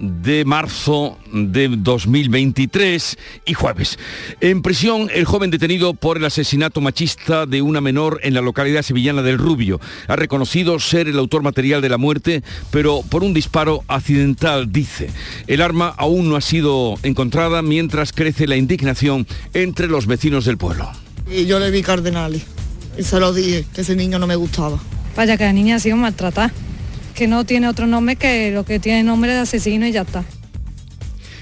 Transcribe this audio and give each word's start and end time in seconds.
de 0.00 0.44
marzo 0.44 1.18
de 1.32 1.68
2023 1.68 3.18
y 3.46 3.54
jueves. 3.54 3.98
En 4.40 4.62
prisión, 4.62 5.08
el 5.12 5.24
joven 5.24 5.50
detenido 5.50 5.94
por 5.94 6.16
el 6.16 6.24
asesinato 6.24 6.80
machista 6.80 7.46
de 7.46 7.62
una 7.62 7.80
menor 7.80 8.20
en 8.22 8.34
la 8.34 8.40
localidad 8.40 8.82
sevillana 8.82 9.22
del 9.22 9.38
Rubio. 9.38 9.80
Ha 10.06 10.16
reconocido 10.16 10.78
ser 10.78 11.08
el 11.08 11.18
autor 11.18 11.42
material 11.42 11.82
de 11.82 11.88
la 11.88 11.98
muerte, 11.98 12.42
pero 12.70 13.02
por 13.08 13.24
un 13.24 13.34
disparo 13.34 13.82
accidental, 13.88 14.72
dice. 14.72 15.10
El 15.46 15.62
arma 15.62 15.94
aún 15.96 16.28
no 16.28 16.36
ha 16.36 16.40
sido 16.40 16.96
encontrada 17.02 17.62
mientras 17.62 18.12
crece 18.12 18.46
la 18.46 18.56
indignación 18.56 19.26
entre 19.54 19.88
los 19.88 20.06
vecinos 20.06 20.44
del 20.44 20.58
pueblo. 20.58 20.90
Y 21.30 21.46
yo 21.46 21.58
le 21.58 21.70
vi 21.70 21.82
cardenales 21.82 22.42
y 22.96 23.02
se 23.02 23.20
lo 23.20 23.32
dije, 23.32 23.64
que 23.74 23.82
ese 23.82 23.94
niño 23.94 24.18
no 24.18 24.26
me 24.26 24.36
gustaba. 24.36 24.78
Vaya 25.16 25.36
que 25.36 25.44
la 25.44 25.52
niña 25.52 25.76
ha 25.76 25.78
sido 25.78 25.96
maltratada 25.96 26.52
que 27.18 27.26
no 27.26 27.42
tiene 27.42 27.66
otro 27.66 27.88
nombre 27.88 28.14
que 28.14 28.52
lo 28.52 28.64
que 28.64 28.78
tiene 28.78 29.02
nombre 29.02 29.32
de 29.32 29.40
asesino 29.40 29.84
y 29.88 29.90
ya 29.90 30.02
está. 30.02 30.24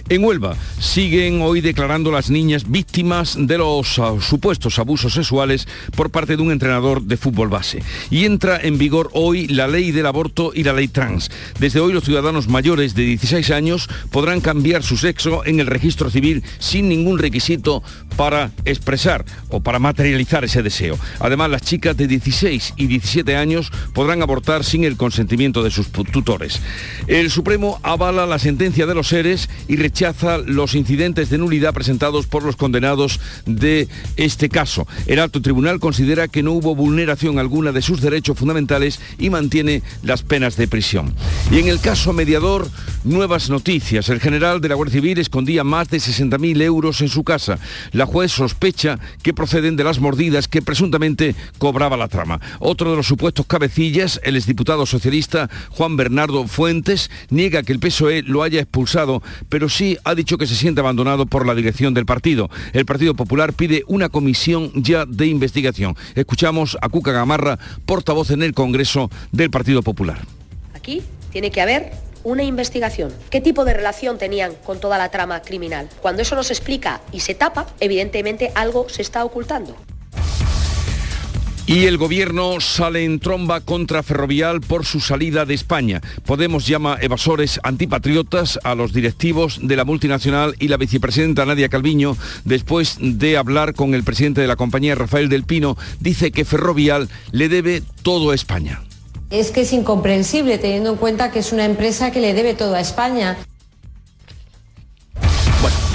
En 0.09 0.23
Huelva 0.23 0.57
siguen 0.79 1.43
hoy 1.43 1.61
declarando 1.61 2.13
las 2.13 2.31
niñas 2.31 2.71
víctimas 2.71 3.37
de 3.37 3.59
los 3.59 3.99
ah, 3.99 4.15
supuestos 4.21 4.79
abusos 4.79 5.15
sexuales 5.15 5.67
por 5.97 6.11
parte 6.11 6.37
de 6.37 6.43
un 6.43 6.53
entrenador 6.53 7.03
de 7.03 7.17
fútbol 7.17 7.49
base. 7.49 7.83
Y 8.09 8.25
entra 8.25 8.61
en 8.63 8.79
vigor 8.79 9.11
hoy 9.15 9.49
la 9.49 9.67
ley 9.67 9.91
del 9.91 10.07
aborto 10.07 10.53
y 10.55 10.63
la 10.63 10.75
ley 10.75 10.87
trans. 10.87 11.29
Desde 11.59 11.81
hoy 11.81 11.93
los 11.93 12.05
ciudadanos 12.05 12.47
mayores 12.47 12.95
de 12.95 13.03
16 13.03 13.51
años 13.51 13.89
podrán 14.13 14.41
cambiar 14.41 14.85
su 14.85 14.97
sexo 14.97 15.45
en 15.45 15.59
el 15.59 15.67
registro 15.67 16.09
civil 16.09 16.45
sin 16.61 16.89
ningún 16.89 17.19
requisito 17.19 17.83
para 18.17 18.53
expresar 18.65 19.25
o 19.49 19.61
para 19.61 19.81
materializar 19.81 20.45
ese 20.45 20.63
deseo. 20.63 20.97
Además, 21.19 21.51
las 21.51 21.63
chicas 21.63 21.97
de 21.97 22.07
16 22.07 22.75
y 22.77 22.87
17 22.87 23.35
años 23.37 23.73
podrán 23.93 24.23
abortar 24.23 24.63
sin 24.63 24.85
el 24.85 24.97
consentimiento 24.97 25.65
de 25.65 25.73
sus 25.73 25.89
tutores. 25.91 26.61
El 27.09 27.31
Supremo 27.31 27.81
avala 27.83 28.25
la 28.25 28.39
sentencia 28.39 28.87
de 28.87 28.95
los 28.95 29.09
seres 29.09 29.51
y 29.67 29.77
rechaza 29.97 30.37
los 30.37 30.75
incidentes 30.75 31.31
de 31.31 31.39
nulidad 31.39 31.73
presentados 31.73 32.27
por 32.27 32.43
los 32.43 32.57
condenados 32.57 33.19
de 33.47 33.89
este 34.19 34.51
caso. 34.51 34.87
El 35.07 35.19
alto 35.19 35.41
tribunal 35.41 35.81
considera 35.81 36.29
que 36.29 36.43
no 36.43 36.53
hubo 36.53 36.75
vulneración 36.75 37.39
alguna 37.39 37.73
de 37.73 37.81
sus 37.81 38.03
derechos 38.03 38.39
fundamentales 38.39 39.01
y 39.19 39.31
mantiene 39.31 39.83
las 40.03 40.23
penas 40.23 40.57
de 40.57 40.69
prisión. 40.69 41.15
Y 41.51 41.61
en 41.61 41.69
el 41.69 41.81
caso 41.81 42.13
mediador, 42.13 42.69
nuevas 43.05 43.49
noticias. 43.49 44.11
El 44.11 44.21
general 44.21 44.61
de 44.61 44.69
la 44.69 44.75
Guardia 44.75 45.01
Civil 45.01 45.19
escondía 45.19 45.65
más 45.65 45.89
de 45.89 45.97
60.000 45.97 46.61
euros 46.61 47.01
en 47.01 47.09
su 47.09 47.25
casa. 47.25 47.59
La 47.93 48.05
juez 48.05 48.33
sospecha 48.33 48.99
que 49.23 49.33
proceden 49.33 49.77
de 49.77 49.85
las 49.85 49.99
mordidas 49.99 50.47
que 50.47 50.61
presuntamente 50.61 51.35
cobraba 51.57 51.97
la 51.97 52.09
trama. 52.09 52.39
Otro 52.59 52.91
de 52.91 52.97
los 52.97 53.07
supuestos 53.07 53.47
cabecillas, 53.47 54.21
el 54.25 54.37
exdiputado 54.37 54.85
socialista 54.85 55.49
Juan 55.71 55.97
Bernardo 55.97 56.47
Fuentes, 56.49 57.11
niega 57.31 57.63
que 57.63 57.73
el 57.73 57.81
PSOE 57.81 58.23
lo 58.23 58.43
haya 58.43 58.61
expulsado, 58.61 59.23
pero 59.49 59.71
sí 59.71 59.86
ha 60.05 60.15
dicho 60.15 60.39
que 60.39 60.47
se 60.47 60.55
siente 60.55 60.81
abandonado 60.81 61.27
por 61.27 61.47
la 61.47 61.55
dirección 61.55 61.95
del 61.95 62.07
partido. 62.07 62.49
El 62.73 62.87
Partido 62.87 63.15
Popular 63.15 63.53
pide 63.53 63.85
una 63.87 64.09
comisión 64.09 64.71
ya 64.75 65.05
de 65.07 65.27
investigación. 65.27 65.97
Escuchamos 66.15 66.77
a 66.81 66.89
Cuca 66.89 67.13
Gamarra, 67.13 67.59
portavoz 67.85 68.31
en 68.31 68.43
el 68.43 68.55
Congreso 68.55 69.11
del 69.33 69.51
Partido 69.51 69.83
Popular. 69.83 70.19
Aquí 70.75 71.03
tiene 71.31 71.51
que 71.51 71.61
haber 71.61 71.93
una 72.25 72.43
investigación. 72.43 73.13
¿Qué 73.31 73.41
tipo 73.41 73.65
de 73.65 73.73
relación 73.73 74.19
tenían 74.19 74.55
con 74.65 74.81
toda 74.81 74.99
la 74.99 75.11
trama 75.11 75.43
criminal? 75.43 75.89
Cuando 76.03 76.23
eso 76.23 76.35
no 76.35 76.43
se 76.43 76.53
explica 76.53 77.01
y 77.13 77.21
se 77.21 77.35
tapa, 77.35 77.67
evidentemente 77.79 78.51
algo 78.55 78.89
se 78.89 79.03
está 79.03 79.25
ocultando. 79.25 79.77
Y 81.69 81.87
el 81.87 81.99
gobierno 81.99 82.61
sale 82.61 83.05
en 83.05 83.19
tromba 83.19 83.61
contra 83.61 84.05
Ferrovial 84.05 84.61
por 84.61 84.85
su 84.85 85.01
salida 85.01 85.45
de 85.45 85.55
España. 85.55 86.01
Podemos 86.25 86.65
llama 86.65 86.97
evasores 87.01 87.59
antipatriotas 87.65 88.61
a 88.63 88.77
los 88.77 88.93
directivos 88.93 89.59
de 89.61 89.75
la 89.75 89.85
multinacional 89.85 90.55
y 90.61 90.69
la 90.69 90.77
vicepresidenta 90.77 91.45
Nadia 91.45 91.69
Calviño, 91.69 92.17
después 92.45 92.99
de 93.01 93.37
hablar 93.37 93.75
con 93.75 93.95
el 93.95 94.05
presidente 94.05 94.41
de 94.41 94.47
la 94.47 94.55
compañía 94.55 94.95
Rafael 94.95 95.29
del 95.29 95.43
Pino, 95.43 95.77
dice 95.99 96.31
que 96.31 96.45
Ferrovial 96.45 97.09
le 97.33 97.49
debe 97.49 97.83
todo 98.03 98.31
a 98.31 98.37
España. 98.37 98.83
Es 99.31 99.51
que 99.51 99.63
es 99.63 99.73
incomprensible 99.73 100.59
teniendo 100.59 100.91
en 100.91 100.97
cuenta 100.99 101.33
que 101.33 101.41
es 101.41 101.53
una 101.53 101.65
empresa 101.65 102.13
que 102.13 102.21
le 102.21 102.33
debe 102.33 102.55
todo 102.55 102.77
a 102.77 102.81
España 102.81 103.37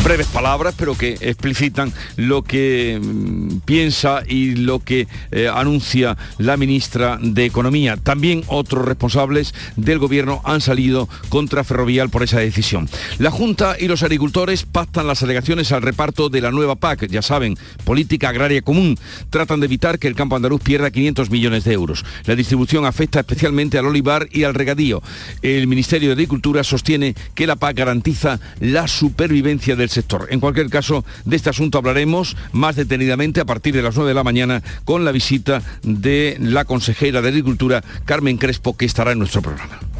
breves 0.03 0.27
palabras, 0.27 0.73
pero 0.77 0.97
que 0.97 1.17
explicitan 1.21 1.93
lo 2.15 2.43
que 2.43 2.99
mm, 3.01 3.59
piensa 3.65 4.23
y 4.27 4.55
lo 4.55 4.79
que 4.79 5.07
eh, 5.31 5.49
anuncia 5.53 6.17
la 6.37 6.57
ministra 6.57 7.19
de 7.21 7.45
Economía. 7.45 7.97
También 7.97 8.43
otros 8.47 8.85
responsables 8.85 9.53
del 9.75 9.99
gobierno 9.99 10.41
han 10.43 10.61
salido 10.61 11.07
contra 11.29 11.63
Ferrovial 11.63 12.09
por 12.09 12.23
esa 12.23 12.39
decisión. 12.39 12.89
La 13.19 13.31
Junta 13.31 13.75
y 13.79 13.87
los 13.87 14.01
agricultores 14.03 14.63
pactan 14.63 15.07
las 15.07 15.21
alegaciones 15.23 15.71
al 15.71 15.81
reparto 15.81 16.29
de 16.29 16.41
la 16.41 16.51
nueva 16.51 16.75
PAC, 16.75 17.07
ya 17.07 17.21
saben, 17.21 17.57
política 17.83 18.29
agraria 18.29 18.61
común. 18.61 18.97
Tratan 19.29 19.59
de 19.59 19.67
evitar 19.67 19.99
que 19.99 20.07
el 20.07 20.15
campo 20.15 20.35
andaluz 20.35 20.61
pierda 20.61 20.89
500 20.89 21.29
millones 21.29 21.63
de 21.63 21.73
euros. 21.73 22.03
La 22.25 22.35
distribución 22.35 22.85
afecta 22.85 23.19
especialmente 23.19 23.77
al 23.77 23.85
olivar 23.85 24.27
y 24.31 24.43
al 24.43 24.55
regadío. 24.55 25.03
El 25.41 25.67
Ministerio 25.67 26.09
de 26.09 26.13
Agricultura 26.13 26.63
sostiene 26.63 27.15
que 27.35 27.47
la 27.47 27.55
PAC 27.55 27.77
garantiza 27.77 28.39
la 28.59 28.87
supervivencia 28.87 29.75
del 29.75 29.90
sector. 29.91 30.27
En 30.29 30.39
cualquier 30.39 30.69
caso, 30.69 31.05
de 31.25 31.35
este 31.35 31.49
asunto 31.49 31.77
hablaremos 31.77 32.35
más 32.51 32.75
detenidamente 32.75 33.41
a 33.41 33.45
partir 33.45 33.75
de 33.75 33.81
las 33.81 33.95
9 33.95 34.09
de 34.09 34.15
la 34.15 34.23
mañana 34.23 34.63
con 34.85 35.05
la 35.05 35.11
visita 35.11 35.61
de 35.83 36.37
la 36.39 36.65
consejera 36.65 37.21
de 37.21 37.29
Agricultura, 37.29 37.83
Carmen 38.05 38.37
Crespo, 38.37 38.75
que 38.75 38.85
estará 38.85 39.11
en 39.11 39.19
nuestro 39.19 39.41
programa. 39.41 39.90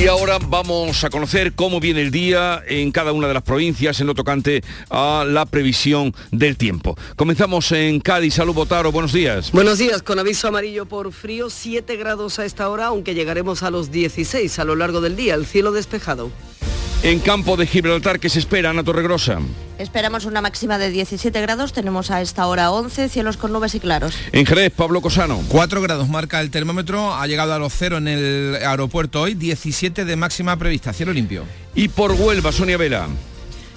Y 0.00 0.06
ahora 0.06 0.38
vamos 0.38 1.04
a 1.04 1.10
conocer 1.10 1.52
cómo 1.52 1.78
viene 1.78 2.00
el 2.00 2.10
día 2.10 2.62
en 2.66 2.90
cada 2.90 3.12
una 3.12 3.28
de 3.28 3.34
las 3.34 3.42
provincias 3.42 4.00
en 4.00 4.06
lo 4.06 4.14
tocante 4.14 4.64
a 4.88 5.26
la 5.28 5.44
previsión 5.44 6.14
del 6.30 6.56
tiempo. 6.56 6.96
Comenzamos 7.16 7.70
en 7.72 8.00
Cádiz. 8.00 8.32
Salud 8.32 8.54
Botaro, 8.54 8.92
buenos 8.92 9.12
días. 9.12 9.52
Buenos 9.52 9.76
días, 9.76 10.00
con 10.00 10.18
aviso 10.18 10.48
amarillo 10.48 10.86
por 10.86 11.12
frío, 11.12 11.50
7 11.50 11.96
grados 11.96 12.38
a 12.38 12.46
esta 12.46 12.70
hora, 12.70 12.86
aunque 12.86 13.14
llegaremos 13.14 13.62
a 13.62 13.68
los 13.68 13.90
16 13.90 14.58
a 14.58 14.64
lo 14.64 14.74
largo 14.74 15.02
del 15.02 15.16
día, 15.16 15.34
el 15.34 15.44
cielo 15.44 15.70
despejado. 15.70 16.30
En 17.02 17.18
campo 17.20 17.56
de 17.56 17.66
Gibraltar, 17.66 18.20
¿qué 18.20 18.28
se 18.28 18.38
espera, 18.38 18.68
Ana 18.68 18.84
Torregrosa? 18.84 19.38
Esperamos 19.78 20.26
una 20.26 20.42
máxima 20.42 20.76
de 20.76 20.90
17 20.90 21.40
grados, 21.40 21.72
tenemos 21.72 22.10
a 22.10 22.20
esta 22.20 22.46
hora 22.46 22.70
11, 22.70 23.08
cielos 23.08 23.38
con 23.38 23.54
nubes 23.54 23.74
y 23.74 23.80
claros. 23.80 24.14
En 24.32 24.44
Jerez, 24.44 24.70
Pablo 24.70 25.00
Cosano. 25.00 25.42
4 25.48 25.80
grados 25.80 26.10
marca 26.10 26.42
el 26.42 26.50
termómetro, 26.50 27.14
ha 27.14 27.26
llegado 27.26 27.54
a 27.54 27.58
los 27.58 27.72
cero 27.72 27.96
en 27.96 28.06
el 28.06 28.56
aeropuerto 28.56 29.22
hoy, 29.22 29.32
17 29.32 30.04
de 30.04 30.16
máxima 30.16 30.58
prevista, 30.58 30.92
cielo 30.92 31.14
limpio. 31.14 31.44
Y 31.74 31.88
por 31.88 32.12
Huelva, 32.12 32.52
Sonia 32.52 32.76
Vela. 32.76 33.08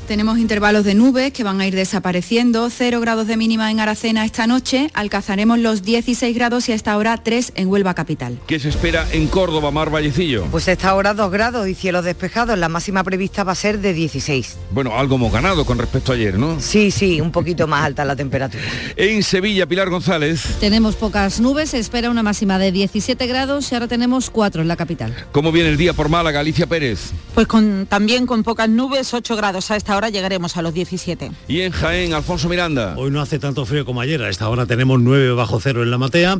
Tenemos 0.08 0.38
intervalos 0.38 0.84
de 0.84 0.96
nubes 0.96 1.31
que 1.31 1.46
van 1.46 1.62
a 1.62 1.66
ir 1.66 1.75
desapareciendo, 1.75 2.69
0 2.69 3.00
grados 3.00 3.25
de 3.25 3.38
mínima 3.38 3.72
en 3.72 3.80
Aracena 3.80 4.25
esta 4.25 4.47
noche, 4.47 4.90
alcanzaremos 4.94 5.59
los 5.59 5.84
16 5.84 6.36
grados 6.36 6.68
y 6.68 6.74
a 6.74 6.75
esta 6.75 6.97
hora 6.97 7.18
3 7.24 7.53
en 7.56 7.69
Huelva 7.69 7.94
capital. 7.94 8.38
¿Qué 8.46 8.59
se 8.59 8.68
espera 8.68 9.08
en 9.13 9.28
Córdoba, 9.28 9.72
Mar 9.72 9.90
Vallecillo? 9.90 10.46
Pues 10.52 10.68
a 10.68 10.74
esta 10.74 10.94
hora 10.94 11.13
2 11.13 11.31
grados 11.31 11.69
y 11.69 11.74
cielos 11.74 12.03
despejados, 12.03 12.58
la 12.58 12.68
máxima 12.68 13.02
prevista 13.06 13.46
va 13.46 13.53
a 13.53 13.56
ser 13.56 13.80
de 13.80 13.94
16. 13.94 14.58
Bueno, 14.72 15.00
algo 15.00 15.16
hemos 15.16 15.31
ganado 15.31 15.66
con 15.66 15.78
respecto 15.78 16.12
a 16.12 16.16
ayer, 16.16 16.38
¿no? 16.38 16.59
Sí, 16.59 16.92
sí, 16.92 17.22
un 17.22 17.31
poquito 17.31 17.66
más 17.66 17.86
alta 17.86 18.04
la 18.04 18.18
temperatura. 18.18 18.63
En 18.98 19.24
Sevilla, 19.24 19.66
Pilar 19.68 19.89
González. 19.89 20.57
Tenemos 20.60 20.98
pocas 20.98 21.39
nubes, 21.39 21.69
se 21.69 21.80
espera 21.80 22.10
una 22.10 22.24
máxima 22.24 22.60
de 22.60 22.74
17 22.74 23.25
grados 23.25 23.72
y 23.72 23.75
ahora 23.75 23.88
tenemos 23.88 24.30
4 24.30 24.62
en 24.62 24.68
la 24.68 24.75
capital. 24.75 25.16
¿Cómo 25.31 25.54
viene 25.54 25.69
el 25.69 25.78
día 25.78 25.94
por 25.94 26.10
Málaga, 26.10 26.42
Alicia 26.42 26.68
Pérez? 26.68 27.12
Pues 27.33 27.48
con, 27.48 27.88
también 27.88 28.28
con 28.28 28.44
pocas 28.44 28.68
nubes, 28.68 29.13
8 29.13 29.36
grados 29.38 29.72
a 29.72 29.78
esta 29.78 29.93
hora 29.95 30.10
llegaremos 30.10 30.57
a 30.57 30.62
los 30.62 30.74
17. 30.74 31.31
Y 31.48 31.62
en 31.62 31.72
Jaén, 31.72 32.13
Alfonso 32.13 32.50
Miranda. 32.50 32.95
Hoy 32.98 33.12
no 33.12 33.22
hace 33.22 33.40
tanto 33.40 33.66
frío 33.66 33.86
como 33.86 34.01
ayer. 34.01 34.22
A 34.22 34.30
esta 34.30 34.50
hora 34.50 34.66
tenemos 34.66 35.00
9 35.00 35.34
bajo 35.34 35.60
cero 35.60 35.84
en 35.84 35.92
la 35.92 35.98
Matea 35.98 36.40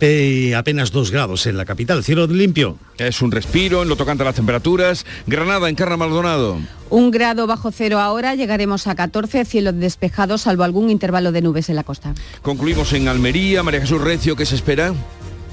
y 0.00 0.52
apenas 0.52 0.92
2 0.92 1.10
grados 1.10 1.46
en 1.46 1.56
la 1.56 1.64
capital. 1.64 2.04
Cielo 2.04 2.26
limpio. 2.26 2.78
Es 2.98 3.22
un 3.22 3.32
respiro 3.32 3.82
en 3.82 3.88
lo 3.88 3.96
tocante 3.96 4.22
a 4.22 4.26
las 4.26 4.34
temperaturas. 4.34 5.04
Granada, 5.26 5.68
en 5.68 5.74
Carna 5.74 5.96
Maldonado. 5.96 6.58
Un 6.90 7.10
grado 7.10 7.46
bajo 7.46 7.70
cero 7.72 8.00
ahora, 8.00 8.34
llegaremos 8.34 8.86
a 8.86 8.94
14, 8.94 9.44
cielos 9.44 9.74
despejados, 9.78 10.42
salvo 10.42 10.62
algún 10.62 10.90
intervalo 10.90 11.32
de 11.32 11.40
nubes 11.40 11.70
en 11.70 11.76
la 11.76 11.84
costa. 11.84 12.14
Concluimos 12.42 12.92
en 12.92 13.08
Almería. 13.08 13.62
María 13.62 13.80
Jesús 13.80 14.00
Recio, 14.00 14.36
¿qué 14.36 14.44
se 14.44 14.56
espera? 14.56 14.92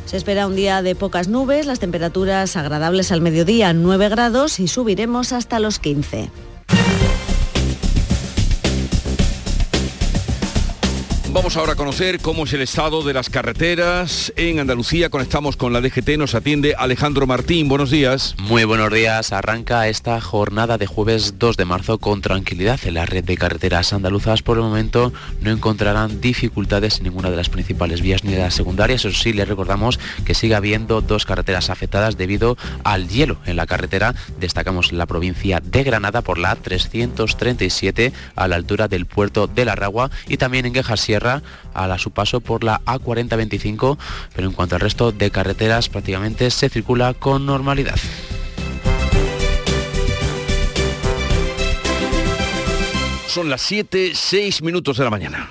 Se 0.06 0.18
espera 0.18 0.48
un 0.48 0.56
día 0.56 0.82
de 0.82 0.96
pocas 0.96 1.28
nubes, 1.28 1.68
las 1.68 1.80
temperaturas 1.80 2.58
agradables 2.58 3.12
al 3.12 3.22
mediodía 3.22 3.74
9 3.74 4.10
grados 4.10 4.60
y 4.60 4.68
subiremos 4.68 5.32
hasta 5.34 5.60
los 5.60 5.78
15. 5.78 6.32
Vamos 11.40 11.56
ahora 11.56 11.72
a 11.72 11.76
conocer 11.78 12.20
cómo 12.20 12.44
es 12.44 12.52
el 12.52 12.62
estado 12.62 13.02
de 13.02 13.14
las 13.14 13.30
carreteras 13.30 14.34
en 14.36 14.60
Andalucía. 14.60 15.10
Conectamos 15.10 15.56
con 15.56 15.72
la 15.72 15.80
DGT, 15.80 16.18
nos 16.18 16.36
atiende 16.36 16.76
Alejandro 16.78 17.28
Martín. 17.28 17.70
Buenos 17.70 17.92
días. 17.92 18.36
Muy 18.40 18.66
buenos 18.66 18.92
días. 18.92 19.32
Arranca 19.32 19.88
esta 19.88 20.20
jornada 20.20 20.78
de 20.78 20.86
jueves 20.86 21.40
2 21.40 21.56
de 21.56 21.64
marzo 21.64 21.98
con 21.98 22.20
tranquilidad 22.20 22.78
en 22.84 22.96
la 22.96 23.06
red 23.06 23.24
de 23.24 23.38
carreteras 23.38 23.94
andaluzas. 23.94 24.42
Por 24.42 24.58
el 24.58 24.64
momento 24.64 25.14
no 25.40 25.50
encontrarán 25.50 26.20
dificultades 26.20 26.98
en 26.98 27.06
ninguna 27.06 27.30
de 27.30 27.38
las 27.38 27.48
principales 27.48 28.02
vías 28.02 28.26
ni 28.26 28.34
de 28.34 28.40
las 28.40 28.54
secundarias. 28.54 29.06
Eso 29.06 29.18
sí, 29.18 29.32
les 29.32 29.48
recordamos 29.48 29.98
que 30.26 30.34
sigue 30.34 30.56
habiendo 30.56 31.00
dos 31.00 31.26
carreteras 31.26 31.70
afectadas 31.70 32.18
debido 32.18 32.58
al 32.84 33.08
hielo 33.08 33.38
en 33.46 33.56
la 33.56 33.66
carretera. 33.66 34.14
Destacamos 34.42 34.92
la 34.92 35.06
provincia 35.06 35.62
de 35.64 35.86
Granada 35.86 36.22
por 36.22 36.38
la 36.38 36.58
337 36.58 38.12
a 38.36 38.50
la 38.50 38.58
altura 38.58 38.90
del 38.90 39.06
puerto 39.06 39.48
de 39.48 39.64
la 39.64 39.76
Ragua 39.76 40.12
y 40.28 40.36
también 40.36 40.66
en 40.66 40.74
Guejas 40.74 41.00
Sierra 41.00 41.29
a 41.74 41.98
su 41.98 42.12
paso 42.12 42.40
por 42.42 42.64
la 42.64 42.82
A4025, 42.86 43.98
pero 44.36 44.48
en 44.48 44.54
cuanto 44.54 44.76
al 44.76 44.82
resto 44.82 45.12
de 45.12 45.32
carreteras 45.32 45.90
prácticamente 45.90 46.50
se 46.52 46.70
circula 46.70 47.14
con 47.14 47.46
normalidad. 47.46 47.98
Son 53.28 53.50
las 53.50 53.62
7, 53.62 54.12
6 54.16 54.64
minutos 54.64 54.98
de 54.98 55.04
la 55.04 55.10
mañana. 55.12 55.50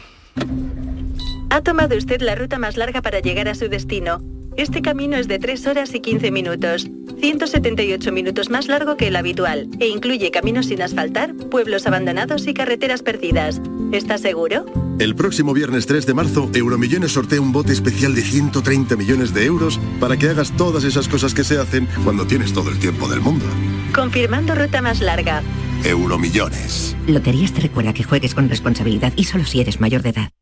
Ha 1.51 1.63
tomado 1.63 1.97
usted 1.97 2.21
la 2.21 2.35
ruta 2.35 2.59
más 2.59 2.77
larga 2.77 3.03
para 3.03 3.21
llegar 3.21 3.49
a 3.49 3.55
su 3.55 3.69
destino. 3.69 4.21
Este 4.57 4.83
camino 4.83 5.17
es 5.17 5.29
de 5.29 5.39
3 5.39 5.67
horas 5.69 5.95
y 5.95 6.01
15 6.01 6.33
minutos, 6.33 6.91
178 7.21 8.11
minutos 8.11 8.51
más 8.51 8.67
largo 8.67 8.97
que 8.97 9.07
el 9.07 9.15
habitual, 9.15 9.69
e 9.79 9.87
incluye 9.87 10.33
caminos 10.33 10.67
sin 10.67 10.83
asfaltar, 10.83 11.33
pueblos 11.35 11.87
abandonados 11.87 12.49
y 12.49 12.55
carreteras 12.55 13.03
perdidas. 13.03 13.61
¿Está 13.93 14.19
seguro? 14.19 14.67
El 14.99 15.15
próximo 15.15 15.55
viernes 15.55 15.87
3 15.87 16.07
de 16.07 16.15
marzo, 16.15 16.51
Euromillones 16.53 17.13
sortea 17.13 17.41
un 17.41 17.53
bote 17.53 17.73
especial 17.73 18.17
de 18.17 18.23
130 18.23 18.97
millones 18.97 19.33
de 19.33 19.45
euros 19.45 19.79
para 20.01 20.17
que 20.17 20.29
hagas 20.29 20.51
todas 20.57 20.83
esas 20.83 21.07
cosas 21.07 21.35
que 21.35 21.45
se 21.45 21.59
hacen 21.59 21.89
cuando 22.03 22.27
tienes 22.27 22.53
todo 22.53 22.69
el 22.71 22.81
tiempo 22.81 23.09
del 23.09 23.21
mundo. 23.21 23.47
Confirmando 23.95 24.57
ruta 24.57 24.83
más 24.83 25.01
larga. 25.01 25.43
Euromillones. 25.85 26.97
Loterías 27.07 27.53
te 27.53 27.61
recuerda 27.61 27.93
que 27.93 28.03
juegues 28.03 28.35
con 28.35 28.49
responsabilidad 28.49 29.13
y 29.15 29.25
solo 29.25 29.45
si 29.45 29.61
eres 29.61 29.81
mayor 29.81 30.03
de 30.03 30.11
edad. 30.11 30.33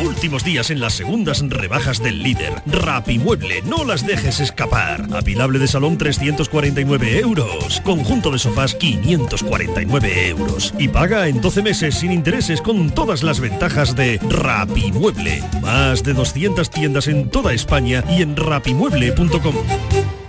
Últimos 0.00 0.44
días 0.44 0.70
en 0.70 0.80
las 0.80 0.94
segundas 0.94 1.42
rebajas 1.48 2.02
del 2.02 2.22
líder. 2.22 2.54
Rapimueble, 2.66 3.62
no 3.62 3.84
las 3.84 4.06
dejes 4.06 4.40
escapar. 4.40 5.06
Apilable 5.14 5.58
de 5.58 5.68
salón 5.68 5.98
349 5.98 7.18
euros. 7.18 7.80
Conjunto 7.80 8.30
de 8.30 8.38
sofás 8.38 8.74
549 8.74 10.28
euros. 10.28 10.74
Y 10.78 10.88
paga 10.88 11.28
en 11.28 11.40
12 11.40 11.62
meses 11.62 11.94
sin 11.96 12.12
intereses 12.12 12.60
con 12.60 12.90
todas 12.90 13.22
las 13.22 13.40
ventajas 13.40 13.94
de 13.94 14.18
Rapimueble. 14.28 15.42
Más 15.60 16.02
de 16.02 16.14
200 16.14 16.70
tiendas 16.70 17.08
en 17.08 17.30
toda 17.30 17.52
España 17.52 18.04
y 18.08 18.22
en 18.22 18.36
rapimueble.com. 18.36 20.21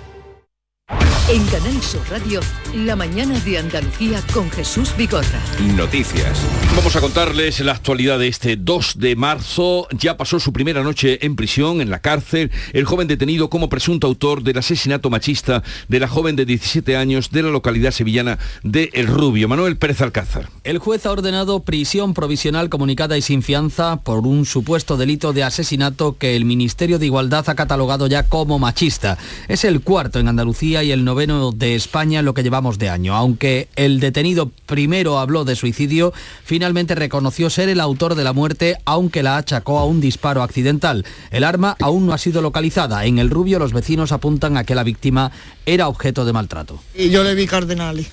En 1.29 1.45
Canal 1.45 1.81
Sur 1.81 2.01
Radio, 2.09 2.41
la 2.75 2.97
mañana 2.97 3.39
de 3.39 3.57
Andalucía 3.57 4.21
con 4.33 4.51
Jesús 4.51 4.93
Bigorra. 4.97 5.39
Noticias. 5.77 6.37
Vamos 6.75 6.97
a 6.97 7.01
contarles 7.01 7.61
la 7.61 7.71
actualidad 7.71 8.19
de 8.19 8.27
este 8.27 8.57
2 8.57 8.99
de 8.99 9.15
marzo. 9.15 9.87
Ya 9.97 10.17
pasó 10.17 10.41
su 10.41 10.51
primera 10.51 10.83
noche 10.83 11.25
en 11.25 11.37
prisión, 11.37 11.79
en 11.79 11.89
la 11.89 11.99
cárcel, 11.99 12.51
el 12.73 12.83
joven 12.83 13.07
detenido 13.07 13.49
como 13.49 13.69
presunto 13.69 14.07
autor 14.07 14.43
del 14.43 14.57
asesinato 14.57 15.09
machista 15.09 15.63
de 15.87 16.01
la 16.01 16.09
joven 16.09 16.35
de 16.35 16.45
17 16.45 16.97
años 16.97 17.31
de 17.31 17.43
la 17.43 17.51
localidad 17.51 17.91
sevillana 17.91 18.37
de 18.63 18.89
El 18.91 19.07
Rubio. 19.07 19.47
Manuel 19.47 19.77
Pérez 19.77 20.01
Alcázar. 20.01 20.49
El 20.65 20.77
juez 20.77 21.05
ha 21.05 21.11
ordenado 21.11 21.61
prisión 21.61 22.13
provisional 22.13 22.67
comunicada 22.67 23.17
y 23.17 23.21
sin 23.21 23.43
fianza 23.43 23.95
por 24.03 24.27
un 24.27 24.45
supuesto 24.45 24.97
delito 24.97 25.31
de 25.31 25.43
asesinato 25.43 26.17
que 26.17 26.35
el 26.35 26.43
Ministerio 26.43 26.99
de 26.99 27.05
Igualdad 27.05 27.49
ha 27.49 27.55
catalogado 27.55 28.07
ya 28.07 28.23
como 28.23 28.59
machista. 28.59 29.17
Es 29.47 29.63
el 29.63 29.79
cuarto 29.79 30.19
en 30.19 30.27
Andalucía 30.27 30.83
y 30.83 30.91
el 30.91 31.05
noveno 31.13 31.51
de 31.51 31.75
España 31.75 32.19
en 32.21 32.25
lo 32.25 32.33
que 32.33 32.41
llevamos 32.41 32.79
de 32.79 32.89
año. 32.89 33.15
Aunque 33.15 33.67
el 33.75 33.99
detenido 33.99 34.49
primero 34.65 35.19
habló 35.19 35.45
de 35.45 35.55
suicidio, 35.55 36.11
finalmente 36.43 36.95
reconoció 36.95 37.51
ser 37.51 37.69
el 37.69 37.79
autor 37.79 38.15
de 38.15 38.23
la 38.23 38.33
muerte, 38.33 38.77
aunque 38.85 39.21
la 39.21 39.37
achacó 39.37 39.77
a 39.77 39.85
un 39.85 40.01
disparo 40.01 40.41
accidental. 40.41 41.05
El 41.29 41.43
arma 41.43 41.77
aún 41.79 42.07
no 42.07 42.13
ha 42.13 42.17
sido 42.17 42.41
localizada. 42.41 43.05
En 43.05 43.19
el 43.19 43.29
Rubio 43.29 43.59
los 43.59 43.73
vecinos 43.73 44.11
apuntan 44.11 44.57
a 44.57 44.63
que 44.63 44.73
la 44.73 44.83
víctima 44.83 45.31
era 45.67 45.87
objeto 45.87 46.25
de 46.25 46.33
maltrato. 46.33 46.81
Y 46.95 47.11
yo 47.11 47.23
le 47.23 47.35
vi 47.35 47.45
cardenales. 47.45 48.07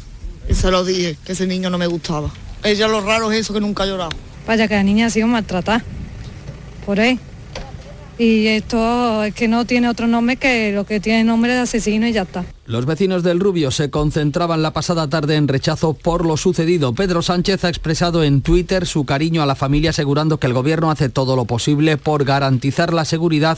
Y 0.46 0.52
se 0.52 0.70
lo 0.70 0.84
dije, 0.84 1.16
que 1.24 1.32
ese 1.32 1.46
niño 1.46 1.70
no 1.70 1.78
me 1.78 1.86
gustaba. 1.86 2.30
Ella 2.62 2.86
lo 2.86 3.00
raro 3.00 3.32
es 3.32 3.40
eso 3.40 3.54
que 3.54 3.60
nunca 3.60 3.84
ha 3.84 3.86
llorado. 3.86 4.10
Vaya 4.46 4.68
que 4.68 4.74
la 4.74 4.82
niña 4.82 5.06
ha 5.06 5.10
sido 5.10 5.26
maltratada. 5.26 5.82
Por 6.84 7.00
ahí. 7.00 7.18
Y 8.20 8.48
esto 8.48 9.24
es 9.24 9.32
que 9.32 9.48
no 9.48 9.64
tiene 9.64 9.88
otro 9.88 10.06
nombre 10.06 10.36
que 10.36 10.72
lo 10.72 10.84
que 10.84 11.00
tiene 11.00 11.24
nombre 11.24 11.54
de 11.54 11.60
asesino 11.60 12.06
y 12.06 12.12
ya 12.12 12.22
está. 12.22 12.44
Los 12.66 12.84
vecinos 12.84 13.22
del 13.22 13.40
Rubio 13.40 13.70
se 13.70 13.88
concentraban 13.88 14.60
la 14.60 14.74
pasada 14.74 15.08
tarde 15.08 15.36
en 15.36 15.48
rechazo 15.48 15.94
por 15.94 16.26
lo 16.26 16.36
sucedido. 16.36 16.92
Pedro 16.92 17.22
Sánchez 17.22 17.64
ha 17.64 17.70
expresado 17.70 18.22
en 18.22 18.42
Twitter 18.42 18.84
su 18.84 19.06
cariño 19.06 19.42
a 19.42 19.46
la 19.46 19.54
familia 19.54 19.88
asegurando 19.88 20.36
que 20.36 20.48
el 20.48 20.52
gobierno 20.52 20.90
hace 20.90 21.08
todo 21.08 21.34
lo 21.34 21.46
posible 21.46 21.96
por 21.96 22.24
garantizar 22.24 22.92
la 22.92 23.06
seguridad 23.06 23.56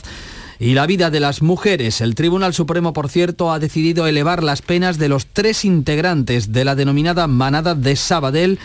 y 0.60 0.74
la 0.74 0.86
vida 0.86 1.10
de 1.10 1.18
las 1.18 1.42
mujeres. 1.42 2.00
El 2.00 2.14
Tribunal 2.14 2.54
Supremo, 2.54 2.92
por 2.92 3.08
cierto, 3.08 3.50
ha 3.50 3.58
decidido 3.58 4.06
elevar 4.06 4.44
las 4.44 4.62
penas 4.62 4.96
de 4.96 5.08
los 5.08 5.26
tres 5.26 5.64
integrantes 5.64 6.52
de 6.52 6.64
la 6.64 6.76
denominada 6.76 7.26
manada 7.26 7.74
de 7.74 7.96
Sabadell 7.96 8.60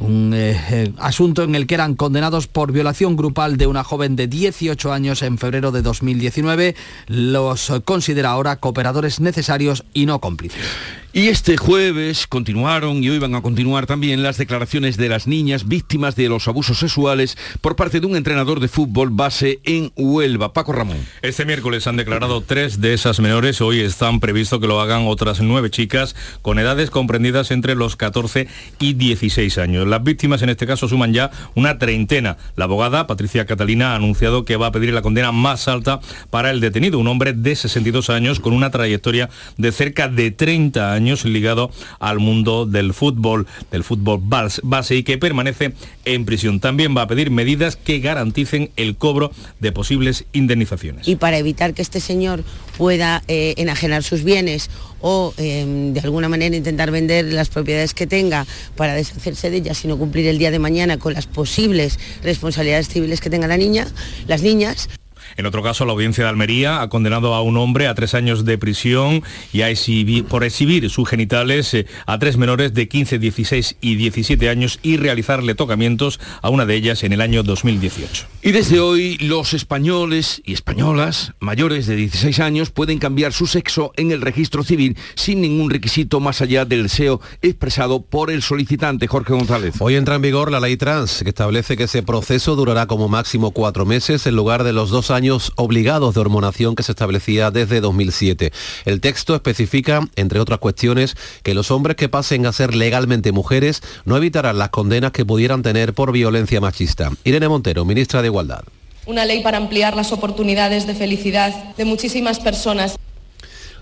un 0.00 0.32
eh, 0.34 0.58
eh, 0.70 0.92
asunto 0.98 1.42
en 1.42 1.54
el 1.54 1.66
que 1.66 1.74
eran 1.74 1.94
condenados 1.94 2.46
por 2.46 2.72
violación 2.72 3.16
grupal 3.16 3.56
de 3.56 3.66
una 3.66 3.84
joven 3.84 4.16
de 4.16 4.26
18 4.26 4.92
años 4.92 5.22
en 5.22 5.38
febrero 5.38 5.70
de 5.70 5.82
2019. 5.82 6.74
Los 7.06 7.72
considera 7.84 8.30
ahora 8.30 8.56
cooperadores 8.56 9.20
necesarios 9.20 9.84
y 9.94 10.06
no 10.06 10.20
cómplices. 10.20 10.64
Y 11.12 11.26
este 11.26 11.56
jueves 11.56 12.28
continuaron 12.28 13.02
y 13.02 13.10
hoy 13.10 13.18
van 13.18 13.34
a 13.34 13.42
continuar 13.42 13.86
también 13.86 14.22
las 14.22 14.38
declaraciones 14.38 14.96
de 14.96 15.08
las 15.08 15.26
niñas 15.26 15.66
víctimas 15.66 16.14
de 16.14 16.28
los 16.28 16.46
abusos 16.46 16.78
sexuales 16.78 17.36
por 17.60 17.74
parte 17.74 17.98
de 17.98 18.06
un 18.06 18.14
entrenador 18.14 18.60
de 18.60 18.68
fútbol 18.68 19.10
base 19.10 19.58
en 19.64 19.90
Huelva, 19.96 20.52
Paco 20.52 20.72
Ramón. 20.72 20.98
Este 21.22 21.44
miércoles 21.44 21.88
han 21.88 21.96
declarado 21.96 22.42
tres 22.42 22.80
de 22.80 22.94
esas 22.94 23.18
menores, 23.18 23.60
hoy 23.60 23.80
están 23.80 24.20
previsto 24.20 24.60
que 24.60 24.68
lo 24.68 24.80
hagan 24.80 25.08
otras 25.08 25.40
nueve 25.40 25.68
chicas 25.68 26.14
con 26.42 26.60
edades 26.60 26.90
comprendidas 26.90 27.50
entre 27.50 27.74
los 27.74 27.96
14 27.96 28.46
y 28.78 28.92
16 28.92 29.58
años. 29.58 29.88
Las 29.88 30.04
víctimas 30.04 30.42
en 30.42 30.50
este 30.50 30.68
caso 30.68 30.86
suman 30.86 31.12
ya 31.12 31.32
una 31.56 31.78
treintena. 31.78 32.36
La 32.54 32.66
abogada 32.66 33.08
Patricia 33.08 33.46
Catalina 33.46 33.94
ha 33.94 33.96
anunciado 33.96 34.44
que 34.44 34.56
va 34.56 34.68
a 34.68 34.72
pedir 34.72 34.94
la 34.94 35.02
condena 35.02 35.32
más 35.32 35.66
alta 35.66 35.98
para 36.30 36.52
el 36.52 36.60
detenido, 36.60 37.00
un 37.00 37.08
hombre 37.08 37.32
de 37.32 37.56
62 37.56 38.10
años 38.10 38.38
con 38.38 38.52
una 38.52 38.70
trayectoria 38.70 39.28
de 39.56 39.72
cerca 39.72 40.06
de 40.06 40.30
30 40.30 40.92
años 40.92 40.99
ligado 41.24 41.70
al 41.98 42.18
mundo 42.18 42.66
del 42.66 42.94
fútbol, 42.94 43.46
del 43.70 43.84
fútbol 43.84 44.20
base 44.62 44.96
y 44.96 45.02
que 45.02 45.18
permanece 45.18 45.72
en 46.04 46.24
prisión. 46.24 46.60
También 46.60 46.96
va 46.96 47.02
a 47.02 47.06
pedir 47.06 47.30
medidas 47.30 47.76
que 47.76 48.00
garanticen 48.00 48.70
el 48.76 48.96
cobro 48.96 49.32
de 49.60 49.72
posibles 49.72 50.24
indemnizaciones. 50.32 51.06
Y 51.08 51.16
para 51.16 51.38
evitar 51.38 51.74
que 51.74 51.82
este 51.82 52.00
señor 52.00 52.44
pueda 52.76 53.22
eh, 53.28 53.54
enajenar 53.56 54.02
sus 54.02 54.24
bienes 54.24 54.70
o 55.00 55.34
em, 55.36 55.92
de 55.92 56.00
alguna 56.00 56.28
manera 56.28 56.56
intentar 56.56 56.90
vender 56.90 57.24
las 57.26 57.48
propiedades 57.48 57.94
que 57.94 58.06
tenga 58.06 58.46
para 58.76 58.94
deshacerse 58.94 59.50
de 59.50 59.58
ellas, 59.58 59.78
sino 59.78 59.98
cumplir 59.98 60.26
el 60.26 60.38
día 60.38 60.50
de 60.50 60.58
mañana 60.58 60.98
con 60.98 61.14
las 61.14 61.26
posibles 61.26 61.98
responsabilidades 62.22 62.88
civiles 62.88 63.20
que 63.20 63.30
tenga 63.30 63.46
la 63.46 63.56
niña, 63.56 63.86
las 64.26 64.42
niñas, 64.42 64.88
en 65.36 65.46
otro 65.46 65.62
caso, 65.62 65.84
la 65.84 65.92
audiencia 65.92 66.24
de 66.24 66.30
Almería 66.30 66.82
ha 66.82 66.88
condenado 66.88 67.34
a 67.34 67.42
un 67.42 67.56
hombre 67.56 67.86
a 67.86 67.94
tres 67.94 68.14
años 68.14 68.44
de 68.44 68.58
prisión 68.58 69.22
y 69.52 69.62
a 69.62 69.70
exhibir, 69.70 70.24
por 70.24 70.44
exhibir 70.44 70.88
sus 70.90 71.08
genitales 71.08 71.72
eh, 71.74 71.86
a 72.06 72.18
tres 72.18 72.36
menores 72.36 72.74
de 72.74 72.88
15, 72.88 73.18
16 73.18 73.76
y 73.80 73.96
17 73.96 74.48
años 74.48 74.78
y 74.82 74.96
realizarle 74.96 75.54
tocamientos 75.54 76.20
a 76.42 76.50
una 76.50 76.66
de 76.66 76.74
ellas 76.74 77.04
en 77.04 77.12
el 77.12 77.20
año 77.20 77.42
2018. 77.42 78.26
Y 78.42 78.52
desde 78.52 78.80
hoy 78.80 79.18
los 79.18 79.54
españoles 79.54 80.42
y 80.44 80.52
españolas 80.52 81.34
mayores 81.40 81.86
de 81.86 81.96
16 81.96 82.40
años 82.40 82.70
pueden 82.70 82.98
cambiar 82.98 83.32
su 83.32 83.46
sexo 83.46 83.92
en 83.96 84.10
el 84.10 84.20
registro 84.20 84.64
civil 84.64 84.96
sin 85.14 85.40
ningún 85.40 85.70
requisito 85.70 86.20
más 86.20 86.40
allá 86.40 86.64
del 86.64 86.84
deseo 86.84 87.20
expresado 87.42 88.02
por 88.02 88.30
el 88.30 88.42
solicitante 88.42 89.06
Jorge 89.06 89.32
González. 89.32 89.74
Hoy 89.80 89.96
entra 89.96 90.16
en 90.16 90.22
vigor 90.22 90.50
la 90.50 90.60
ley 90.60 90.76
trans 90.76 91.22
que 91.22 91.28
establece 91.30 91.76
que 91.76 91.84
ese 91.84 92.02
proceso 92.02 92.56
durará 92.56 92.86
como 92.86 93.08
máximo 93.08 93.52
cuatro 93.52 93.84
meses 93.86 94.26
en 94.26 94.36
lugar 94.36 94.64
de 94.64 94.72
los 94.72 94.90
dos 94.90 95.10
años 95.10 95.19
obligados 95.56 96.14
de 96.14 96.20
hormonación 96.20 96.74
que 96.74 96.82
se 96.82 96.92
establecía 96.92 97.50
desde 97.50 97.80
2007. 97.80 98.52
El 98.84 99.00
texto 99.00 99.34
especifica, 99.34 100.08
entre 100.16 100.40
otras 100.40 100.58
cuestiones, 100.58 101.16
que 101.42 101.54
los 101.54 101.70
hombres 101.70 101.96
que 101.96 102.08
pasen 102.08 102.46
a 102.46 102.52
ser 102.52 102.74
legalmente 102.74 103.32
mujeres 103.32 103.82
no 104.04 104.16
evitarán 104.16 104.58
las 104.58 104.70
condenas 104.70 105.12
que 105.12 105.24
pudieran 105.24 105.62
tener 105.62 105.92
por 105.94 106.12
violencia 106.12 106.60
machista. 106.60 107.10
Irene 107.24 107.48
Montero, 107.48 107.84
ministra 107.84 108.22
de 108.22 108.28
Igualdad. 108.28 108.62
Una 109.06 109.24
ley 109.24 109.42
para 109.42 109.58
ampliar 109.58 109.96
las 109.96 110.12
oportunidades 110.12 110.86
de 110.86 110.94
felicidad 110.94 111.74
de 111.76 111.84
muchísimas 111.84 112.38
personas 112.38 112.96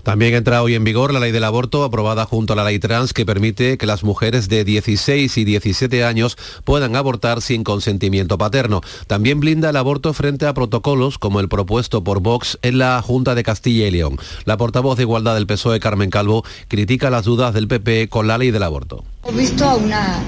También 0.09 0.33
entra 0.33 0.63
hoy 0.63 0.73
en 0.73 0.83
vigor 0.83 1.13
la 1.13 1.19
ley 1.19 1.31
del 1.31 1.43
aborto 1.43 1.83
aprobada 1.83 2.25
junto 2.25 2.53
a 2.53 2.55
la 2.55 2.63
ley 2.63 2.79
trans 2.79 3.13
que 3.13 3.27
permite 3.27 3.77
que 3.77 3.85
las 3.85 4.03
mujeres 4.03 4.49
de 4.49 4.63
16 4.63 5.37
y 5.37 5.45
17 5.45 6.03
años 6.03 6.35
puedan 6.63 6.95
abortar 6.95 7.43
sin 7.43 7.63
consentimiento 7.63 8.39
paterno. 8.39 8.81
También 9.05 9.39
blinda 9.39 9.69
el 9.69 9.75
aborto 9.75 10.11
frente 10.15 10.47
a 10.47 10.55
protocolos 10.55 11.19
como 11.19 11.39
el 11.39 11.47
propuesto 11.47 12.03
por 12.03 12.21
Vox 12.21 12.57
en 12.63 12.79
la 12.79 12.99
Junta 13.03 13.35
de 13.35 13.43
Castilla 13.43 13.85
y 13.85 13.91
León. 13.91 14.17
La 14.45 14.57
portavoz 14.57 14.97
de 14.97 15.03
Igualdad 15.03 15.35
del 15.35 15.45
PSOE, 15.45 15.79
Carmen 15.79 16.09
Calvo, 16.09 16.43
critica 16.67 17.11
las 17.11 17.25
dudas 17.25 17.53
del 17.53 17.67
PP 17.67 18.09
con 18.09 18.25
la 18.25 18.39
ley 18.39 18.49
del 18.49 18.63
aborto. 18.63 19.03
Hemos 19.25 19.39
visto 19.39 19.63
a 19.63 19.75
una 19.75 20.23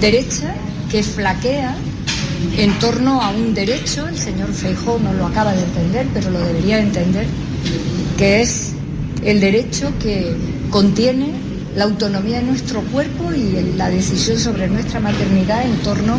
derecha 0.00 0.56
que 0.90 1.04
flaquea 1.04 1.76
en 2.56 2.76
torno 2.80 3.22
a 3.22 3.30
un 3.30 3.54
derecho, 3.54 4.08
el 4.08 4.18
señor 4.18 4.52
Feijó 4.52 4.98
no 4.98 5.12
lo 5.12 5.26
acaba 5.26 5.52
de 5.52 5.62
entender, 5.62 6.08
pero 6.12 6.30
lo 6.32 6.40
debería 6.40 6.80
entender, 6.80 7.28
que 8.18 8.40
es 8.40 8.74
el 9.24 9.40
derecho 9.40 9.92
que 9.98 10.34
contiene 10.70 11.32
la 11.76 11.84
autonomía 11.84 12.38
de 12.38 12.44
nuestro 12.44 12.80
cuerpo 12.82 13.32
y 13.32 13.74
la 13.76 13.90
decisión 13.90 14.38
sobre 14.38 14.68
nuestra 14.68 15.00
maternidad 15.00 15.64
en 15.64 15.76
torno 15.78 16.18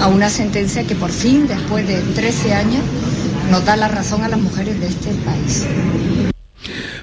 a 0.00 0.08
una 0.08 0.28
sentencia 0.28 0.84
que 0.86 0.94
por 0.94 1.10
fin, 1.10 1.46
después 1.46 1.86
de 1.86 1.96
13 2.14 2.54
años, 2.54 2.82
nos 3.50 3.64
da 3.64 3.76
la 3.76 3.88
razón 3.88 4.22
a 4.22 4.28
las 4.28 4.40
mujeres 4.40 4.78
de 4.80 4.88
este 4.88 5.10
país. 5.24 6.31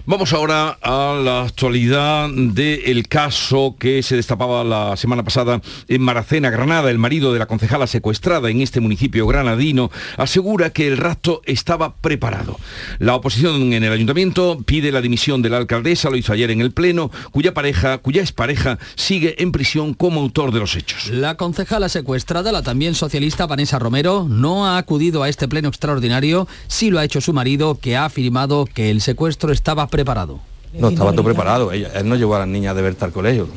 Vamos 0.05 0.33
ahora 0.33 0.77
a 0.81 1.19
la 1.23 1.43
actualidad 1.43 2.29
del 2.29 3.07
caso 3.07 3.75
que 3.77 4.01
se 4.03 4.15
destapaba 4.15 4.63
la 4.63 4.97
semana 4.97 5.23
pasada 5.23 5.61
en 5.87 6.01
Maracena, 6.01 6.49
Granada. 6.49 6.89
El 6.89 6.97
marido 6.97 7.33
de 7.33 7.39
la 7.39 7.45
concejala 7.45 7.87
secuestrada 7.87 8.49
en 8.49 8.61
este 8.61 8.79
municipio 8.79 9.27
granadino 9.27 9.91
asegura 10.17 10.71
que 10.71 10.87
el 10.87 10.97
rapto 10.97 11.41
estaba 11.45 11.95
preparado. 11.95 12.59
La 12.99 13.15
oposición 13.15 13.73
en 13.73 13.83
el 13.83 13.91
ayuntamiento 13.91 14.59
pide 14.65 14.91
la 14.91 15.01
dimisión 15.01 15.41
de 15.41 15.49
la 15.49 15.57
alcaldesa, 15.57 16.09
lo 16.09 16.15
hizo 16.15 16.33
ayer 16.33 16.51
en 16.51 16.61
el 16.61 16.71
Pleno, 16.71 17.11
cuya 17.31 17.53
pareja, 17.53 17.97
cuya 17.99 18.21
expareja, 18.21 18.79
sigue 18.95 19.35
en 19.41 19.51
prisión 19.51 19.93
como 19.93 20.21
autor 20.21 20.51
de 20.51 20.59
los 20.59 20.75
hechos. 20.75 21.09
La 21.09 21.35
concejala 21.35 21.89
secuestrada, 21.89 22.51
la 22.51 22.63
también 22.63 22.95
socialista 22.95 23.47
Vanessa 23.47 23.79
Romero, 23.79 24.25
no 24.29 24.65
ha 24.65 24.77
acudido 24.77 25.23
a 25.23 25.29
este 25.29 25.47
Pleno 25.47 25.69
extraordinario, 25.69 26.47
sí 26.67 26.89
lo 26.89 26.99
ha 26.99 27.05
hecho 27.05 27.21
su 27.21 27.33
marido, 27.33 27.79
que 27.79 27.97
ha 27.97 28.05
afirmado 28.05 28.65
que 28.65 28.89
el 28.89 29.01
secuestro 29.01 29.48
estaba 29.51 29.87
preparado? 29.87 30.39
No, 30.73 30.89
estaba 30.89 31.11
todo 31.11 31.23
preparado. 31.23 31.71
Él, 31.71 31.87
no 32.05 32.15
llevó 32.15 32.35
a 32.35 32.39
las 32.39 32.47
niñas 32.47 32.75
de 32.75 32.81
Berta 32.81 33.05
al 33.05 33.11
colegio. 33.11 33.47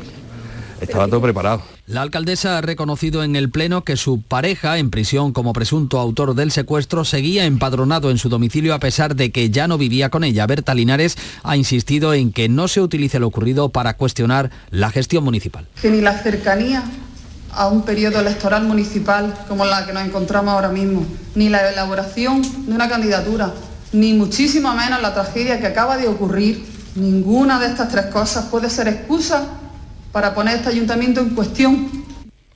Estaba 0.80 1.06
todo 1.06 1.20
preparado. 1.20 1.62
La 1.86 2.02
alcaldesa 2.02 2.58
ha 2.58 2.60
reconocido 2.60 3.22
en 3.22 3.36
el 3.36 3.50
Pleno 3.50 3.84
que 3.84 3.96
su 3.96 4.20
pareja, 4.20 4.78
en 4.78 4.90
prisión 4.90 5.32
como 5.32 5.52
presunto 5.52 6.00
autor 6.00 6.34
del 6.34 6.50
secuestro, 6.50 7.04
seguía 7.04 7.44
empadronado 7.44 8.10
en 8.10 8.18
su 8.18 8.28
domicilio 8.28 8.74
a 8.74 8.78
pesar 8.78 9.14
de 9.14 9.30
que 9.30 9.50
ya 9.50 9.68
no 9.68 9.78
vivía 9.78 10.08
con 10.08 10.24
ella. 10.24 10.46
Berta 10.46 10.74
Linares 10.74 11.16
ha 11.42 11.56
insistido 11.56 12.14
en 12.14 12.32
que 12.32 12.48
no 12.48 12.66
se 12.66 12.80
utilice 12.80 13.18
lo 13.18 13.28
ocurrido 13.28 13.68
para 13.68 13.96
cuestionar 13.96 14.50
la 14.70 14.90
gestión 14.90 15.22
municipal. 15.22 15.66
Que 15.80 15.90
ni 15.90 16.00
la 16.00 16.18
cercanía 16.18 16.82
a 17.52 17.68
un 17.68 17.82
periodo 17.82 18.20
electoral 18.20 18.64
municipal 18.64 19.34
como 19.48 19.64
la 19.64 19.86
que 19.86 19.92
nos 19.92 20.04
encontramos 20.04 20.54
ahora 20.54 20.70
mismo, 20.70 21.04
ni 21.34 21.48
la 21.48 21.70
elaboración 21.70 22.42
de 22.66 22.72
una 22.72 22.88
candidatura 22.88 23.52
ni 23.92 24.14
muchísimo 24.14 24.72
menos 24.74 25.00
la 25.02 25.14
tragedia 25.14 25.60
que 25.60 25.66
acaba 25.66 25.96
de 25.96 26.08
ocurrir, 26.08 26.64
ninguna 26.94 27.58
de 27.58 27.66
estas 27.66 27.88
tres 27.88 28.06
cosas 28.06 28.46
puede 28.46 28.68
ser 28.70 28.88
excusa 28.88 29.44
para 30.12 30.34
poner 30.34 30.56
este 30.56 30.70
ayuntamiento 30.70 31.20
en 31.20 31.30
cuestión 31.30 32.01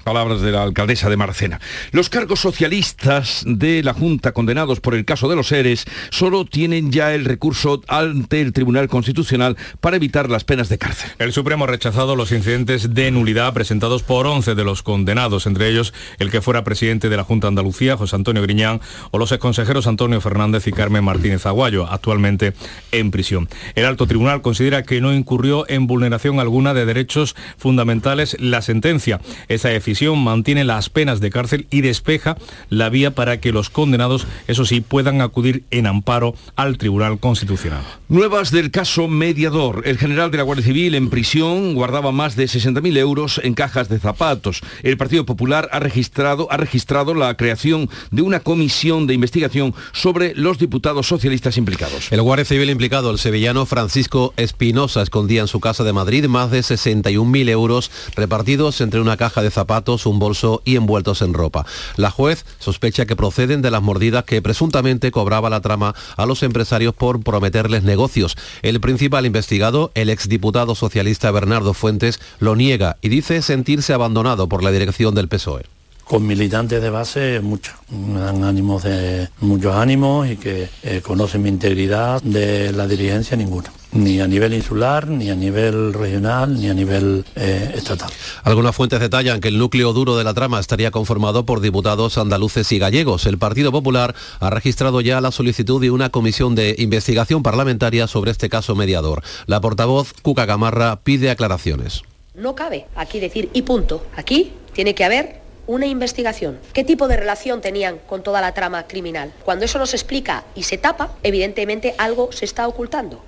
Palabras 0.06 0.40
de 0.40 0.52
la 0.52 0.62
alcaldesa 0.62 1.10
de 1.10 1.16
Marcena. 1.16 1.60
Los 1.90 2.10
cargos 2.10 2.38
socialistas 2.38 3.42
de 3.44 3.82
la 3.82 3.92
Junta 3.92 4.30
condenados 4.30 4.78
por 4.78 4.94
el 4.94 5.04
caso 5.04 5.28
de 5.28 5.34
los 5.34 5.48
seres 5.48 5.84
solo 6.10 6.44
tienen 6.44 6.92
ya 6.92 7.12
el 7.12 7.25
recurso 7.25 7.82
ante 7.88 8.40
el 8.40 8.52
Tribunal 8.52 8.86
Constitucional 8.86 9.56
para 9.80 9.96
evitar 9.96 10.30
las 10.30 10.44
penas 10.44 10.68
de 10.68 10.78
cárcel. 10.78 11.10
El 11.18 11.32
Supremo 11.32 11.64
ha 11.64 11.66
rechazado 11.66 12.14
los 12.14 12.30
incidentes 12.30 12.94
de 12.94 13.10
nulidad 13.10 13.52
presentados 13.52 14.04
por 14.04 14.28
11 14.28 14.54
de 14.54 14.62
los 14.62 14.84
condenados, 14.84 15.44
entre 15.44 15.68
ellos 15.68 15.92
el 16.20 16.30
que 16.30 16.40
fuera 16.40 16.62
presidente 16.62 17.08
de 17.08 17.16
la 17.16 17.25
Junta 17.25 17.48
Andalucía, 17.48 17.96
José 17.96 18.14
Antonio 18.14 18.42
Griñán, 18.42 18.80
o 19.10 19.18
los 19.18 19.32
exconsejeros 19.32 19.88
Antonio 19.88 20.20
Fernández 20.20 20.68
y 20.68 20.72
Carmen 20.72 21.02
Martínez 21.02 21.46
Aguayo, 21.46 21.84
actualmente 21.90 22.52
en 22.92 23.10
prisión. 23.10 23.48
El 23.75 23.86
alto 23.86 24.06
tribunal 24.06 24.40
considera 24.40 24.84
que 24.84 25.00
no 25.00 25.12
incurrió 25.12 25.68
en 25.68 25.88
vulneración 25.88 26.38
alguna 26.38 26.75
de 26.75 26.86
derechos 26.86 27.34
fundamentales 27.58 28.36
la 28.38 28.62
sentencia. 28.62 29.20
Esa 29.48 29.72
mantiene 30.04 30.64
las 30.64 30.90
penas 30.90 31.20
de 31.20 31.30
cárcel 31.30 31.66
y 31.70 31.80
despeja 31.80 32.36
la 32.68 32.88
vía 32.88 33.12
para 33.12 33.40
que 33.40 33.52
los 33.52 33.70
condenados, 33.70 34.26
eso 34.46 34.64
sí, 34.64 34.80
puedan 34.80 35.20
acudir 35.20 35.64
en 35.70 35.86
amparo 35.86 36.34
al 36.54 36.78
Tribunal 36.78 37.18
Constitucional. 37.18 37.82
Nuevas 38.08 38.50
del 38.50 38.70
caso 38.70 39.08
mediador. 39.08 39.82
El 39.86 39.98
general 39.98 40.30
de 40.30 40.36
la 40.36 40.42
Guardia 40.42 40.64
Civil 40.66 40.94
en 40.94 41.10
prisión 41.10 41.74
guardaba 41.74 42.12
más 42.12 42.36
de 42.36 42.44
60.000 42.44 42.96
euros 42.98 43.40
en 43.42 43.54
cajas 43.54 43.88
de 43.88 43.98
zapatos. 43.98 44.60
El 44.82 44.96
Partido 44.96 45.24
Popular 45.24 45.68
ha 45.72 45.80
registrado, 45.80 46.48
ha 46.50 46.56
registrado 46.56 47.14
la 47.14 47.36
creación 47.36 47.88
de 48.10 48.22
una 48.22 48.40
comisión 48.40 49.06
de 49.06 49.14
investigación 49.14 49.74
sobre 49.92 50.34
los 50.34 50.58
diputados 50.58 51.06
socialistas 51.06 51.56
implicados. 51.56 52.12
El 52.12 52.22
Guardia 52.22 52.44
Civil 52.44 52.70
implicado, 52.70 53.10
el 53.10 53.18
sevillano 53.18 53.66
Francisco 53.66 54.34
Espinosa, 54.36 55.02
escondía 55.02 55.40
en 55.40 55.48
su 55.48 55.60
casa 55.60 55.84
de 55.84 55.92
Madrid 55.92 56.26
más 56.26 56.50
de 56.50 56.60
61.000 56.60 57.48
euros 57.48 57.90
repartidos 58.14 58.80
entre 58.80 59.00
una 59.00 59.16
caja 59.16 59.42
de 59.42 59.50
zapatos 59.50 59.86
un 59.87 60.19
bolso 60.19 60.62
y 60.64 60.75
envueltos 60.75 61.23
en 61.23 61.33
ropa. 61.33 61.64
La 61.97 62.11
juez 62.11 62.45
sospecha 62.59 63.07
que 63.07 63.14
proceden 63.14 63.62
de 63.62 63.71
las 63.71 63.83
mordidas 63.83 64.25
que 64.25 64.43
presuntamente 64.43 65.12
cobraba 65.12 65.49
la 65.49 65.61
trama 65.61 65.95
a 66.16 66.26
los 66.26 66.43
empresarios 66.43 66.93
por 66.95 67.23
prometerles 67.23 67.85
negocios. 67.85 68.37
El 68.62 68.81
principal 68.81 69.26
investigado, 69.26 69.93
el 69.95 70.11
exdiputado 70.11 70.75
socialista 70.75 71.31
Bernardo 71.31 71.73
Fuentes, 71.73 72.21
lo 72.40 72.57
niega 72.57 72.97
y 73.00 73.09
dice 73.09 73.43
sentirse 73.43 73.93
abandonado 73.93 74.49
por 74.49 74.64
la 74.64 74.73
dirección 74.73 75.14
del 75.14 75.28
PSOE 75.28 75.75
con 76.06 76.26
militantes 76.26 76.80
de 76.80 76.90
base 76.90 77.40
mucho. 77.40 77.72
Me 77.90 78.20
dan 78.20 78.44
ánimos 78.44 78.84
de 78.84 79.28
muchos 79.40 79.75
ánimos 79.75 80.28
y 80.28 80.36
que 80.36 80.68
eh, 80.82 81.00
conocen 81.02 81.42
mi 81.42 81.48
integridad 81.48 82.22
de 82.22 82.72
la 82.72 82.86
dirigencia 82.86 83.36
ninguna 83.36 83.72
ni 83.92 84.20
a 84.20 84.26
nivel 84.26 84.54
insular, 84.54 85.08
ni 85.08 85.30
a 85.30 85.34
nivel 85.34 85.94
regional, 85.94 86.60
ni 86.60 86.68
a 86.68 86.75
nivel 86.75 87.25
eh, 87.34 87.72
estatal. 87.75 88.10
Algunas 88.42 88.76
fuentes 88.76 89.00
detallan 89.00 89.40
que 89.40 89.48
el 89.48 89.58
núcleo 89.58 89.92
duro 89.92 90.16
de 90.16 90.25
la 90.25 90.34
trama 90.34 90.60
estaría 90.60 90.90
conformado 90.90 91.46
por 91.46 91.60
diputados 91.60 92.18
andaluces 92.18 92.70
y 92.72 92.78
gallegos. 92.78 93.26
El 93.26 93.38
Partido 93.38 93.72
Popular 93.72 94.14
ha 94.40 94.50
registrado 94.50 95.00
ya 95.00 95.20
la 95.20 95.30
solicitud 95.30 95.80
de 95.80 95.90
una 95.90 96.10
comisión 96.10 96.54
de 96.54 96.75
investigación 96.78 97.42
parlamentaria 97.42 98.06
sobre 98.06 98.30
este 98.30 98.48
caso 98.48 98.75
mediador. 98.75 99.22
La 99.46 99.60
portavoz 99.60 100.12
Cuca 100.22 100.44
Gamarra 100.44 100.96
pide 100.96 101.30
aclaraciones. 101.30 102.02
No 102.34 102.54
cabe 102.54 102.86
aquí 102.96 103.18
decir 103.18 103.48
y 103.54 103.62
punto. 103.62 104.04
Aquí 104.14 104.52
tiene 104.75 104.94
que 104.94 105.04
haber 105.04 105.45
una 105.66 105.87
investigación. 105.87 106.58
¿Qué 106.73 106.85
tipo 106.85 107.08
de 107.08 107.16
relación 107.16 107.61
tenían 107.61 107.99
con 108.06 108.23
toda 108.23 108.40
la 108.40 108.54
trama 108.54 108.87
criminal? 108.87 109.32
Cuando 109.44 109.64
eso 109.64 109.78
no 109.78 109.87
se 109.87 109.96
explica 109.96 110.44
y 110.54 110.64
se 110.64 110.78
tapa, 110.78 111.12
evidentemente 111.23 111.94
algo 111.99 112.32
se 112.32 112.44
está 112.44 112.68
ocultando. 112.68 113.23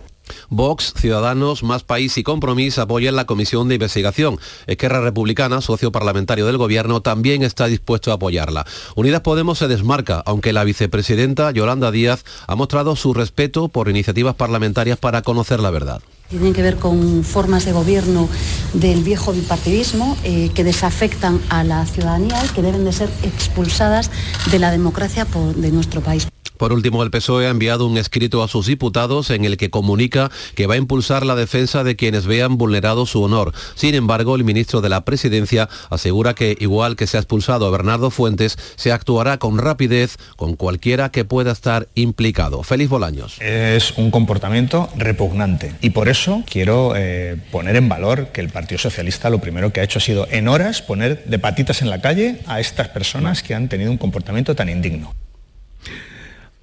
Vox, 0.48 0.92
Ciudadanos, 0.96 1.62
Más 1.62 1.84
País 1.84 2.18
y 2.18 2.22
Compromís 2.22 2.78
apoyan 2.78 3.16
la 3.16 3.26
comisión 3.26 3.68
de 3.68 3.76
investigación. 3.76 4.38
Esquerra 4.66 5.00
Republicana, 5.00 5.60
socio 5.60 5.92
parlamentario 5.92 6.46
del 6.46 6.58
Gobierno, 6.58 7.00
también 7.00 7.42
está 7.42 7.66
dispuesto 7.66 8.10
a 8.10 8.14
apoyarla. 8.14 8.66
Unidas 8.94 9.22
Podemos 9.22 9.58
se 9.58 9.68
desmarca, 9.68 10.22
aunque 10.26 10.52
la 10.52 10.64
vicepresidenta 10.64 11.50
Yolanda 11.50 11.90
Díaz 11.90 12.24
ha 12.46 12.56
mostrado 12.56 12.96
su 12.96 13.14
respeto 13.14 13.68
por 13.68 13.88
iniciativas 13.88 14.34
parlamentarias 14.34 14.98
para 14.98 15.22
conocer 15.22 15.60
la 15.60 15.70
verdad. 15.70 16.02
Tienen 16.28 16.52
que 16.52 16.60
ver 16.60 16.76
con 16.76 17.24
formas 17.24 17.64
de 17.64 17.72
gobierno 17.72 18.28
del 18.74 19.02
viejo 19.02 19.32
bipartidismo 19.32 20.14
eh, 20.24 20.50
que 20.54 20.62
desafectan 20.62 21.40
a 21.48 21.64
la 21.64 21.86
ciudadanía 21.86 22.44
y 22.44 22.48
que 22.48 22.60
deben 22.60 22.84
de 22.84 22.92
ser 22.92 23.08
expulsadas 23.22 24.10
de 24.50 24.58
la 24.58 24.70
democracia 24.70 25.26
de 25.56 25.72
nuestro 25.72 26.02
país. 26.02 26.28
Por 26.58 26.72
último, 26.72 27.02
el 27.02 27.10
PSOE 27.10 27.46
ha 27.46 27.50
enviado 27.50 27.86
un 27.86 27.96
escrito 27.96 28.42
a 28.42 28.48
sus 28.48 28.66
diputados 28.66 29.30
en 29.30 29.44
el 29.44 29.56
que 29.56 29.70
comunica 29.70 30.30
que 30.54 30.66
va 30.66 30.74
a 30.74 30.78
impulsar 30.78 31.24
la 31.24 31.36
defensa 31.36 31.84
de 31.84 31.96
quienes 31.96 32.26
vean 32.26 32.58
vulnerado 32.58 33.06
su 33.06 33.22
honor. 33.22 33.52
Sin 33.74 33.94
embargo, 33.94 34.34
el 34.34 34.44
ministro 34.44 34.80
de 34.80 34.88
la 34.88 35.04
Presidencia 35.04 35.68
asegura 35.88 36.34
que, 36.34 36.56
igual 36.60 36.96
que 36.96 37.06
se 37.06 37.16
ha 37.16 37.20
expulsado 37.20 37.66
a 37.66 37.70
Bernardo 37.70 38.10
Fuentes, 38.10 38.58
se 38.76 38.92
actuará 38.92 39.38
con 39.38 39.58
rapidez 39.58 40.16
con 40.36 40.56
cualquiera 40.56 41.10
que 41.10 41.24
pueda 41.24 41.52
estar 41.52 41.88
implicado. 41.94 42.62
Félix 42.62 42.90
Bolaños. 42.90 43.40
Es 43.40 43.96
un 43.96 44.10
comportamiento 44.10 44.88
repugnante 44.96 45.74
y 45.80 45.90
por 45.90 46.08
eso 46.08 46.42
quiero 46.50 46.94
eh, 46.96 47.36
poner 47.52 47.76
en 47.76 47.88
valor 47.88 48.28
que 48.32 48.40
el 48.40 48.48
Partido 48.48 48.78
Socialista 48.78 49.30
lo 49.30 49.38
primero 49.38 49.72
que 49.72 49.80
ha 49.80 49.84
hecho 49.84 49.98
ha 49.98 50.02
sido 50.02 50.26
en 50.30 50.48
horas 50.48 50.82
poner 50.82 51.24
de 51.24 51.38
patitas 51.38 51.82
en 51.82 51.90
la 51.90 52.00
calle 52.00 52.40
a 52.46 52.60
estas 52.60 52.88
personas 52.88 53.42
que 53.42 53.54
han 53.54 53.68
tenido 53.68 53.90
un 53.90 53.98
comportamiento 53.98 54.54
tan 54.54 54.68
indigno. 54.68 55.14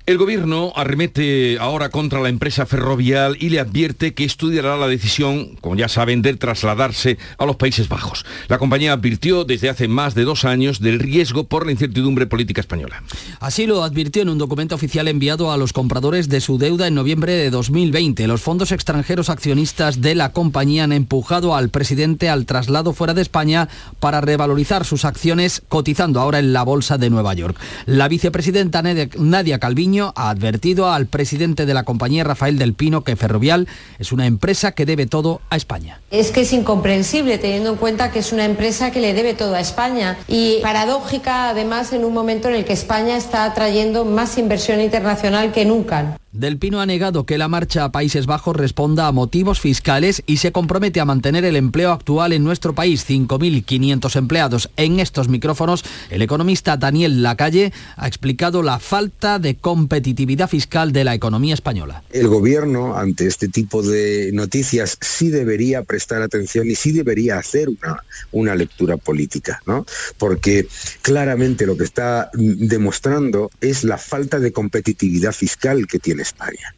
El 0.08 0.20
gobierno 0.20 0.72
arremete 0.76 1.58
ahora 1.60 1.90
contra 1.90 2.22
la 2.22 2.30
empresa 2.30 2.68
ferrovial 2.68 3.38
y 3.40 3.50
le 3.50 3.60
advierte 3.60 4.14
que 4.14 4.24
estudiará 4.24 4.78
la 4.78 4.88
decisión, 4.88 5.56
como 5.62 5.76
ya 5.76 5.88
saben, 5.88 6.22
de 6.22 6.36
trasladarse 6.36 7.18
a 7.40 7.46
los 7.48 7.56
Países 7.56 7.90
Bajos. 7.90 8.24
La 8.48 8.60
compañía 8.60 8.94
advirtió 8.94 9.46
desde 9.46 9.68
hace 9.68 9.88
más 9.88 10.14
de 10.14 10.24
dos 10.24 10.46
años 10.46 10.80
del 10.80 11.00
riesgo 11.00 11.46
por 11.46 11.66
la 11.66 11.72
incertidumbre 11.72 12.28
política 12.28 12.62
española. 12.62 13.02
Así 13.40 13.66
lo 13.66 13.84
advirtió 13.84 14.22
en 14.22 14.30
un 14.30 14.38
documento 14.38 14.76
oficial 14.76 15.08
enviado 15.08 15.52
a 15.52 15.58
los 15.58 15.74
compradores 15.74 16.30
de 16.30 16.40
su 16.40 16.60
deuda 16.60 16.86
en 16.86 16.94
noviembre 16.94 17.34
de 17.34 17.50
2020. 17.50 18.28
Los 18.28 18.42
fondos 18.42 18.72
extranjeros 18.72 19.32
accionistas 19.32 20.02
de 20.02 20.14
la 20.14 20.34
compañía 20.34 20.84
han 20.84 20.92
empujado 20.92 21.56
al 21.56 21.70
presidente 21.70 22.30
al 22.30 22.46
traslado 22.46 22.94
fuera 22.94 23.16
de 23.16 23.24
España 23.24 23.70
para 24.00 24.22
revalorizar 24.22 24.86
sus 24.86 25.04
acciones 25.04 25.64
cotizando 25.68 26.20
ahora 26.20 26.38
en 26.38 26.54
la 26.54 26.62
Bolsa 26.62 27.00
de 27.00 27.10
Nueva 27.10 27.34
York. 27.34 27.58
La 27.88 28.08
vicepresidenta 28.08 28.84
Nadia 28.84 29.58
Calviño 29.58 29.95
ha 30.02 30.30
advertido 30.30 30.92
al 30.92 31.08
presidente 31.08 31.66
de 31.66 31.74
la 31.74 31.84
compañía, 31.84 32.24
Rafael 32.24 32.58
del 32.58 32.74
Pino, 32.74 33.04
que 33.04 33.16
Ferrovial 33.16 33.68
es 34.00 34.12
una 34.12 34.26
empresa 34.26 34.74
que 34.74 34.86
debe 34.86 35.06
todo 35.06 35.42
a 35.50 35.56
España. 35.56 36.02
Es 36.12 36.32
que 36.32 36.42
es 36.42 36.54
incomprensible 36.54 37.38
teniendo 37.38 37.72
en 37.72 37.78
cuenta 37.78 38.12
que 38.12 38.20
es 38.20 38.32
una 38.32 38.46
empresa 38.46 38.92
que 38.92 39.00
le 39.00 39.14
debe 39.14 39.34
todo 39.34 39.56
a 39.56 39.60
España 39.60 40.18
y 40.28 40.60
paradójica 40.62 41.50
además 41.50 41.94
en 41.94 42.06
un 42.06 42.14
momento 42.14 42.50
en 42.50 42.56
el 42.56 42.66
que 42.66 42.74
España 42.74 43.18
está 43.18 43.46
atrayendo 43.46 44.06
más 44.06 44.38
inversión 44.38 44.82
internacional 44.82 45.52
que 45.52 45.66
nunca. 45.66 46.18
Del 46.36 46.58
Pino 46.58 46.82
ha 46.82 46.86
negado 46.86 47.26
que 47.26 47.38
la 47.38 47.48
marcha 47.48 47.86
a 47.86 47.94
Países 47.94 48.26
Bajos 48.26 48.58
responda 48.58 49.08
a 49.08 49.14
motivos 49.14 49.62
fiscales 49.62 50.22
y 50.26 50.38
se 50.38 50.52
compromete 50.52 51.00
a 51.00 51.06
mantener 51.06 51.46
el 51.46 51.56
empleo 51.56 51.94
actual 51.94 52.34
en 52.34 52.44
nuestro 52.44 52.76
país, 52.76 53.06
5.500 53.10 54.18
empleados. 54.18 54.70
En 54.76 55.00
estos 55.00 55.30
micrófonos, 55.30 55.86
el 56.10 56.22
economista 56.22 56.76
Daniel 56.76 57.24
Lacalle 57.24 57.72
ha 57.96 58.06
explicado 58.06 58.64
la 58.64 58.80
falta 58.80 59.40
de 59.40 59.56
competitividad 59.56 60.50
fiscal 60.50 60.92
de 60.92 61.06
la 61.06 61.14
economía 61.14 61.54
española. 61.54 62.04
El 62.12 62.28
gobierno, 62.28 62.98
ante 62.98 63.28
este 63.28 63.48
tipo 63.48 63.82
de 63.82 64.32
noticias, 64.34 64.98
sí 65.00 65.30
debería 65.30 65.84
prestar 65.84 66.22
atención 66.22 66.70
y 66.70 66.76
sí 66.76 66.92
debería 66.92 67.38
hacer 67.38 67.70
una, 67.70 68.04
una 68.34 68.56
lectura 68.56 68.98
política, 68.98 69.62
¿no? 69.66 69.86
Porque 70.18 70.68
claramente 71.02 71.66
lo 71.66 71.78
que 71.78 71.86
está 71.86 72.30
demostrando 72.34 73.52
es 73.62 73.86
la 73.86 73.98
falta 73.98 74.38
de 74.40 74.52
competitividad 74.52 75.32
fiscal 75.32 75.88
que 75.88 75.98
tiene 75.98 76.25
España. 76.26 76.76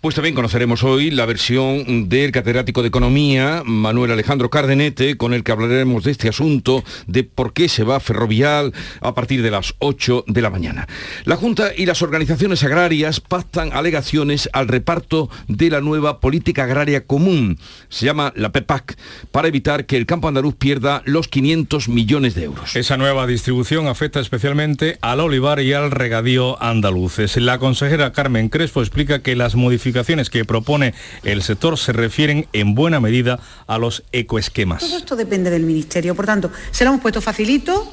Pues 0.00 0.14
también 0.14 0.34
conoceremos 0.34 0.82
hoy 0.82 1.10
la 1.10 1.26
versión 1.26 2.08
del 2.08 2.32
catedrático 2.32 2.82
de 2.82 2.88
Economía, 2.88 3.62
Manuel 3.64 4.10
Alejandro 4.12 4.50
Cardenete, 4.50 5.16
con 5.16 5.34
el 5.34 5.44
que 5.44 5.52
hablaremos 5.52 6.04
de 6.04 6.12
este 6.12 6.28
asunto, 6.28 6.84
de 7.06 7.24
por 7.24 7.52
qué 7.52 7.68
se 7.68 7.84
va 7.84 8.00
Ferrovial 8.00 8.72
a 9.00 9.14
partir 9.14 9.42
de 9.42 9.50
las 9.50 9.74
8 9.78 10.24
de 10.26 10.42
la 10.42 10.50
mañana. 10.50 10.86
La 11.24 11.36
Junta 11.36 11.72
y 11.76 11.86
las 11.86 12.02
organizaciones 12.02 12.64
agrarias 12.64 13.20
pactan 13.20 13.70
alegaciones 13.72 14.48
al 14.52 14.68
reparto 14.68 15.30
de 15.48 15.70
la 15.70 15.80
nueva 15.80 16.20
política 16.20 16.64
agraria 16.64 17.04
común, 17.04 17.58
se 17.88 18.06
llama 18.06 18.32
la 18.36 18.52
PEPAC, 18.52 18.96
para 19.30 19.48
evitar 19.48 19.86
que 19.86 19.96
el 19.96 20.06
campo 20.06 20.28
andaluz 20.28 20.54
pierda 20.54 21.02
los 21.04 21.28
500 21.28 21.88
millones 21.88 22.34
de 22.34 22.44
euros. 22.44 22.76
Esa 22.76 22.96
nueva 22.96 23.26
distribución 23.26 23.88
afecta 23.88 24.20
especialmente 24.20 24.98
al 25.00 25.20
olivar 25.20 25.60
y 25.60 25.72
al 25.72 25.90
regadío 25.90 26.60
andaluces. 26.62 27.36
La 27.36 27.58
consejera 27.58 28.12
Carmen 28.12 28.48
Crespo 28.48 28.80
explica 28.80 29.20
que 29.20 29.36
las 29.36 29.49
modificaciones 29.54 30.30
que 30.30 30.44
propone 30.44 30.94
el 31.22 31.42
sector 31.42 31.78
se 31.78 31.92
refieren 31.92 32.46
en 32.52 32.74
buena 32.74 33.00
medida 33.00 33.40
a 33.66 33.78
los 33.78 34.02
ecoesquemas. 34.12 34.80
Todo 34.80 34.96
esto 34.96 35.16
depende 35.16 35.50
del 35.50 35.62
Ministerio, 35.62 36.14
por 36.14 36.26
tanto, 36.26 36.50
se 36.70 36.84
lo 36.84 36.90
hemos 36.90 37.02
puesto 37.02 37.20
facilito 37.20 37.92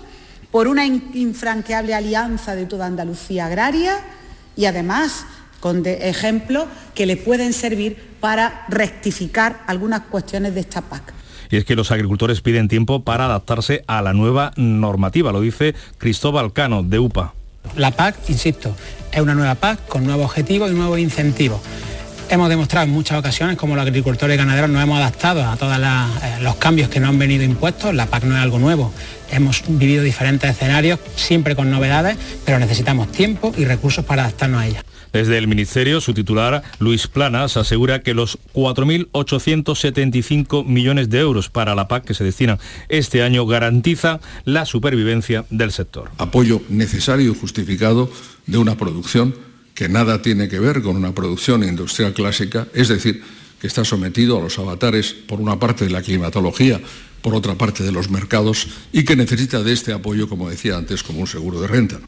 por 0.52 0.68
una 0.68 0.86
infranqueable 0.86 1.94
alianza 1.94 2.56
de 2.56 2.66
toda 2.66 2.86
Andalucía 2.86 3.48
agraria 3.48 4.00
y 4.56 4.66
además 4.66 5.26
con 5.60 5.84
ejemplos 5.86 6.66
que 6.94 7.06
le 7.06 7.18
pueden 7.18 7.54
servir 7.54 7.98
para 8.20 8.66
rectificar 8.70 9.64
algunas 9.68 10.02
cuestiones 10.02 10.54
de 10.54 10.62
esta 10.62 10.82
PAC. 10.82 11.14
Y 11.50 11.58
es 11.58 11.66
que 11.66 11.76
los 11.76 11.92
agricultores 11.92 12.42
piden 12.42 12.68
tiempo 12.68 13.04
para 13.04 13.26
adaptarse 13.26 13.84
a 13.88 14.02
la 14.02 14.14
nueva 14.14 14.52
normativa, 14.58 15.32
lo 15.32 15.42
dice 15.42 15.76
Cristóbal 15.98 16.54
Cano, 16.54 16.84
de 16.84 17.00
UPA. 17.00 17.34
La 17.76 17.92
PAC, 17.92 18.16
insisto, 18.30 18.76
es 19.18 19.24
una 19.24 19.34
nueva 19.34 19.56
PAC 19.56 19.88
con 19.88 20.06
nuevos 20.06 20.26
objetivos 20.26 20.72
y 20.72 20.76
nuevos 20.76 21.00
incentivos. 21.00 21.60
Hemos 22.30 22.50
demostrado 22.50 22.86
en 22.86 22.92
muchas 22.92 23.18
ocasiones 23.18 23.58
como 23.58 23.76
los 23.76 23.82
agricultores 23.86 24.36
y 24.36 24.38
ganaderos 24.38 24.70
nos 24.70 24.84
hemos 24.84 25.00
adaptado 25.00 25.44
a 25.44 25.56
todos 25.56 25.76
eh, 25.78 26.42
los 26.42 26.56
cambios 26.58 26.90
que 26.90 27.00
nos 27.00 27.10
han 27.10 27.18
venido 27.18 27.44
impuestos. 27.44 27.96
La 27.96 28.06
PAC 28.06 28.26
no 28.26 28.36
es 28.36 28.44
algo 28.44 28.60
nuevo. 28.60 28.94
Hemos 29.32 29.64
vivido 29.68 30.04
diferentes 30.04 30.52
escenarios, 30.52 31.00
siempre 31.16 31.56
con 31.56 31.72
novedades, 31.72 32.16
pero 32.46 32.60
necesitamos 32.60 33.12
tiempo 33.12 33.54
y 33.58 33.66
recursos 33.66 34.06
para 34.06 34.24
adaptarnos 34.24 34.62
a 34.62 34.68
ellas. 34.68 34.84
Desde 35.18 35.40
el 35.40 35.48
Ministerio, 35.48 36.00
su 36.00 36.14
titular, 36.14 36.62
Luis 36.78 37.08
Planas, 37.08 37.58
asegura 37.58 38.04
que 38.04 38.14
los 38.14 38.38
4.875 38.54 40.64
millones 40.64 41.10
de 41.10 41.18
euros 41.18 41.50
para 41.50 41.74
la 41.74 41.88
PAC 41.88 42.06
que 42.06 42.14
se 42.14 42.24
destinan 42.24 42.60
este 42.88 43.24
año 43.24 43.48
garantiza 43.48 44.20
la 44.46 44.68
supervivencia 44.68 45.44
del 45.50 45.72
sector. 45.72 46.12
Apoyo 46.20 46.62
necesario 46.70 47.32
y 47.32 47.36
justificado 47.36 48.12
de 48.46 48.60
una 48.60 48.78
producción 48.78 49.34
que 49.74 49.90
nada 49.90 50.22
tiene 50.22 50.50
que 50.50 50.60
ver 50.60 50.84
con 50.84 50.96
una 50.96 51.16
producción 51.16 51.64
industrial 51.64 52.14
clásica, 52.14 52.68
es 52.76 52.88
decir, 52.88 53.24
que 53.60 53.66
está 53.66 53.84
sometido 53.84 54.38
a 54.38 54.42
los 54.42 54.60
avatares, 54.60 55.14
por 55.14 55.42
una 55.42 55.60
parte 55.60 55.86
de 55.86 55.90
la 55.90 56.04
climatología, 56.04 56.80
por 57.24 57.34
otra 57.34 57.56
parte 57.56 57.84
de 57.84 57.92
los 57.92 58.12
mercados, 58.12 58.68
y 58.94 59.04
que 59.04 59.16
necesita 59.16 59.64
de 59.64 59.74
este 59.74 59.94
apoyo, 59.94 60.30
como 60.30 60.48
decía 60.48 60.78
antes, 60.78 61.02
como 61.02 61.22
un 61.22 61.28
seguro 61.28 61.60
de 61.60 61.66
renta 61.66 62.00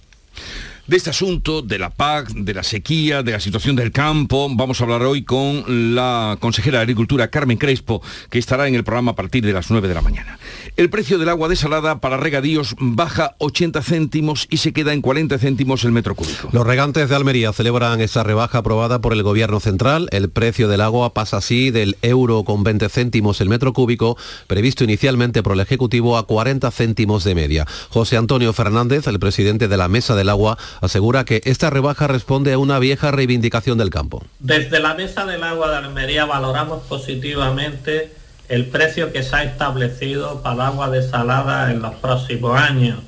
de 0.90 0.98
este 0.98 1.12
asunto, 1.12 1.62
de 1.62 1.78
la 1.78 1.92
PAC, 1.92 2.30
de 2.30 2.52
la 2.52 2.64
sequía, 2.64 3.22
de 3.22 3.32
la 3.32 3.40
situación 3.40 3.76
del 3.76 3.92
campo. 3.92 4.48
Vamos 4.50 4.82
a 4.82 4.86
hablar 4.86 5.04
hoy 5.04 5.24
con 5.24 5.94
la 5.94 6.36
consejera 6.40 6.80
de 6.80 6.82
Agricultura, 6.82 7.30
Carmen 7.30 7.60
Crespo, 7.60 8.02
que 8.32 8.40
estará 8.40 8.68
en 8.68 8.74
el 8.74 8.84
programa 8.84 9.12
a 9.12 9.16
partir 9.16 9.46
de 9.46 9.54
las 9.54 9.70
9 9.70 9.88
de 9.88 9.94
la 9.94 10.02
mañana. 10.02 10.40
El 10.78 10.90
precio 10.90 11.20
del 11.20 11.30
agua 11.30 11.48
desalada 11.48 12.02
para 12.02 12.18
regadíos 12.18 12.76
baja 12.80 13.36
80 13.38 13.84
céntimos 13.84 14.48
y 14.50 14.58
se 14.58 14.74
queda 14.74 14.92
en 14.94 15.02
40 15.02 15.38
céntimos 15.38 15.84
el 15.84 15.92
metro 15.92 16.16
cúbico. 16.16 16.50
Los 16.54 16.66
regantes 16.66 17.08
de 17.08 17.16
Almería 17.16 17.54
celebran 17.54 18.02
esa 18.02 18.24
rebaja 18.24 18.58
aprobada 18.58 19.00
por 19.00 19.14
el 19.14 19.22
Gobierno 19.22 19.60
Central. 19.60 20.08
El 20.12 20.32
precio 20.32 20.68
del 20.70 20.82
agua 20.82 21.14
pasa 21.14 21.38
así 21.38 21.70
del 21.70 21.98
euro 22.02 22.44
con 22.44 22.64
20 22.64 22.90
céntimos 22.90 23.42
el 23.42 23.50
metro 23.50 23.74
cúbico, 23.74 24.18
previsto 24.48 24.86
inicialmente 24.86 25.44
por 25.44 25.54
el 25.54 25.60
Ejecutivo 25.60 26.18
a 26.18 26.26
40 26.26 26.72
céntimos 26.72 27.24
de 27.24 27.36
media. 27.36 27.68
José 27.90 28.18
Antonio 28.18 28.54
Fernández, 28.54 29.06
el 29.06 29.20
presidente 29.20 29.68
de 29.68 29.78
la 29.78 29.88
Mesa 29.88 30.16
del 30.16 30.30
Agua, 30.30 30.58
asegura 30.82 31.26
que 31.26 31.42
esta 31.46 31.70
rebaja 31.70 32.08
responde 32.08 32.54
a 32.54 32.58
una 32.58 32.80
vieja 32.80 33.12
reivindicación 33.12 33.78
del 33.78 33.90
campo. 33.90 34.24
Desde 34.40 34.80
la 34.80 34.94
Mesa 34.94 35.26
del 35.26 35.44
Agua 35.44 35.70
de 35.70 35.78
Almería 35.78 36.26
valoramos 36.26 36.84
positivamente 36.84 38.12
el 38.50 38.66
precio 38.66 39.14
que 39.14 39.24
se 39.24 39.36
ha 39.36 39.44
establecido 39.44 40.42
para 40.42 40.56
el 40.56 40.62
agua 40.62 40.90
desalada 40.90 41.72
en 41.72 41.82
los 41.82 41.96
próximos 41.96 42.60
años. 42.60 43.00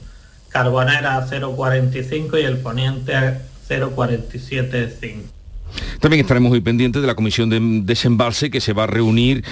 Carbonera 0.50 1.18
a 1.18 1.28
0,45 1.28 2.42
y 2.42 2.46
el 2.46 2.58
poniente 2.58 3.16
a 3.16 3.42
0,475. 3.68 5.30
También 6.00 6.22
estaremos 6.22 6.50
muy 6.50 6.62
pendientes 6.62 7.02
de 7.02 7.08
la 7.08 7.16
comisión 7.16 7.50
de 7.50 7.60
desembalse 7.84 8.52
que 8.52 8.60
se 8.60 8.74
va 8.74 8.84
a 8.84 8.88
reunir 8.88 9.44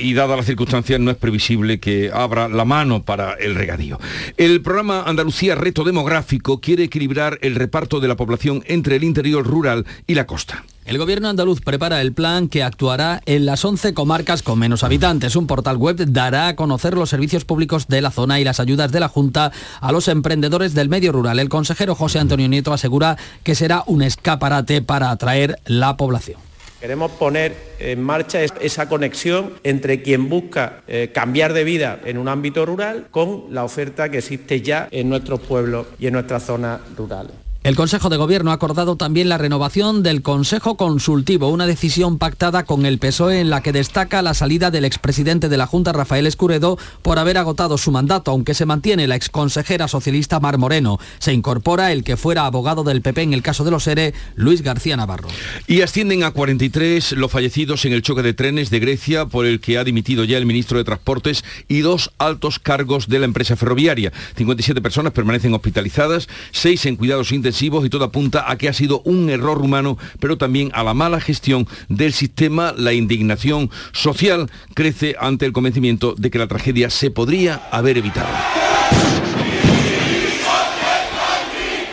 y 0.00 0.14
dadas 0.14 0.36
las 0.36 0.46
circunstancias 0.46 1.00
no 1.00 1.10
es 1.10 1.16
previsible 1.16 1.80
que 1.80 2.10
abra 2.12 2.48
la 2.48 2.64
mano 2.64 3.02
para 3.02 3.34
el 3.34 3.54
regadío. 3.54 3.98
El 4.36 4.62
programa 4.62 5.02
Andalucía 5.02 5.54
Reto 5.54 5.84
Demográfico 5.84 6.60
quiere 6.60 6.84
equilibrar 6.84 7.38
el 7.42 7.54
reparto 7.54 8.00
de 8.00 8.08
la 8.08 8.16
población 8.16 8.62
entre 8.66 8.96
el 8.96 9.04
interior 9.04 9.46
rural 9.46 9.86
y 10.06 10.14
la 10.14 10.26
costa. 10.26 10.64
El 10.86 10.98
gobierno 10.98 11.28
andaluz 11.28 11.60
prepara 11.60 12.00
el 12.00 12.12
plan 12.12 12.48
que 12.48 12.64
actuará 12.64 13.20
en 13.26 13.46
las 13.46 13.64
11 13.64 13.94
comarcas 13.94 14.42
con 14.42 14.58
menos 14.58 14.82
habitantes. 14.82 15.36
Un 15.36 15.46
portal 15.46 15.76
web 15.76 15.96
dará 16.08 16.48
a 16.48 16.56
conocer 16.56 16.94
los 16.94 17.10
servicios 17.10 17.44
públicos 17.44 17.86
de 17.86 18.00
la 18.00 18.10
zona 18.10 18.40
y 18.40 18.44
las 18.44 18.58
ayudas 18.58 18.90
de 18.90 18.98
la 18.98 19.08
Junta 19.08 19.52
a 19.80 19.92
los 19.92 20.08
emprendedores 20.08 20.74
del 20.74 20.88
medio 20.88 21.12
rural. 21.12 21.38
El 21.38 21.48
consejero 21.48 21.94
José 21.94 22.18
Antonio 22.18 22.48
Nieto 22.48 22.72
asegura 22.72 23.16
que 23.44 23.54
será 23.54 23.84
un 23.86 24.02
escaparate 24.02 24.82
para 24.82 25.10
atraer 25.10 25.60
la 25.64 25.96
población. 25.96 26.49
Queremos 26.80 27.10
poner 27.12 27.54
en 27.78 28.02
marcha 28.02 28.42
esa 28.42 28.88
conexión 28.88 29.52
entre 29.64 30.00
quien 30.00 30.30
busca 30.30 30.80
eh, 30.88 31.10
cambiar 31.12 31.52
de 31.52 31.62
vida 31.64 32.00
en 32.06 32.16
un 32.16 32.26
ámbito 32.26 32.64
rural 32.64 33.08
con 33.10 33.46
la 33.50 33.64
oferta 33.64 34.08
que 34.08 34.18
existe 34.18 34.62
ya 34.62 34.88
en 34.90 35.10
nuestros 35.10 35.40
pueblos 35.40 35.88
y 35.98 36.06
en 36.06 36.14
nuestras 36.14 36.44
zonas 36.44 36.80
rurales. 36.96 37.49
El 37.62 37.76
Consejo 37.76 38.08
de 38.08 38.16
Gobierno 38.16 38.52
ha 38.52 38.54
acordado 38.54 38.96
también 38.96 39.28
la 39.28 39.36
renovación 39.36 40.02
del 40.02 40.22
Consejo 40.22 40.78
Consultivo, 40.78 41.48
una 41.48 41.66
decisión 41.66 42.16
pactada 42.16 42.64
con 42.64 42.86
el 42.86 42.98
PSOE 42.98 43.40
en 43.40 43.50
la 43.50 43.62
que 43.62 43.72
destaca 43.72 44.22
la 44.22 44.32
salida 44.32 44.70
del 44.70 44.86
expresidente 44.86 45.50
de 45.50 45.58
la 45.58 45.66
Junta, 45.66 45.92
Rafael 45.92 46.26
Escuredo, 46.26 46.78
por 47.02 47.18
haber 47.18 47.36
agotado 47.36 47.76
su 47.76 47.90
mandato, 47.90 48.30
aunque 48.30 48.54
se 48.54 48.64
mantiene 48.64 49.06
la 49.06 49.16
exconsejera 49.16 49.88
socialista 49.88 50.40
Mar 50.40 50.56
Moreno. 50.56 50.98
Se 51.18 51.34
incorpora 51.34 51.92
el 51.92 52.02
que 52.02 52.16
fuera 52.16 52.46
abogado 52.46 52.82
del 52.82 53.02
PP 53.02 53.24
en 53.24 53.34
el 53.34 53.42
caso 53.42 53.62
de 53.62 53.72
los 53.72 53.86
ERE, 53.86 54.14
Luis 54.36 54.62
García 54.62 54.96
Navarro. 54.96 55.28
Y 55.66 55.82
ascienden 55.82 56.24
a 56.24 56.30
43 56.30 57.12
los 57.12 57.30
fallecidos 57.30 57.84
en 57.84 57.92
el 57.92 58.00
choque 58.00 58.22
de 58.22 58.32
trenes 58.32 58.70
de 58.70 58.80
Grecia 58.80 59.26
por 59.26 59.44
el 59.44 59.60
que 59.60 59.76
ha 59.76 59.84
dimitido 59.84 60.24
ya 60.24 60.38
el 60.38 60.46
ministro 60.46 60.78
de 60.78 60.84
Transportes 60.84 61.44
y 61.68 61.80
dos 61.80 62.10
altos 62.16 62.58
cargos 62.58 63.08
de 63.08 63.18
la 63.18 63.26
empresa 63.26 63.54
ferroviaria. 63.54 64.14
57 64.36 64.80
personas 64.80 65.12
permanecen 65.12 65.52
hospitalizadas, 65.52 66.26
seis 66.52 66.86
en 66.86 66.96
cuidados 66.96 67.32
intensivos 67.32 67.49
y 67.84 67.90
todo 67.90 68.04
apunta 68.04 68.50
a 68.50 68.56
que 68.56 68.68
ha 68.68 68.72
sido 68.72 69.02
un 69.04 69.28
error 69.30 69.60
humano, 69.62 69.98
pero 70.18 70.38
también 70.38 70.70
a 70.74 70.82
la 70.82 70.94
mala 70.94 71.20
gestión 71.20 71.66
del 71.88 72.12
sistema. 72.12 72.72
La 72.76 72.92
indignación 72.92 73.70
social 73.92 74.50
crece 74.74 75.16
ante 75.18 75.46
el 75.46 75.52
convencimiento 75.52 76.14
de 76.16 76.30
que 76.30 76.38
la 76.38 76.46
tragedia 76.46 76.90
se 76.90 77.10
podría 77.10 77.68
haber 77.70 77.98
evitado. 77.98 78.28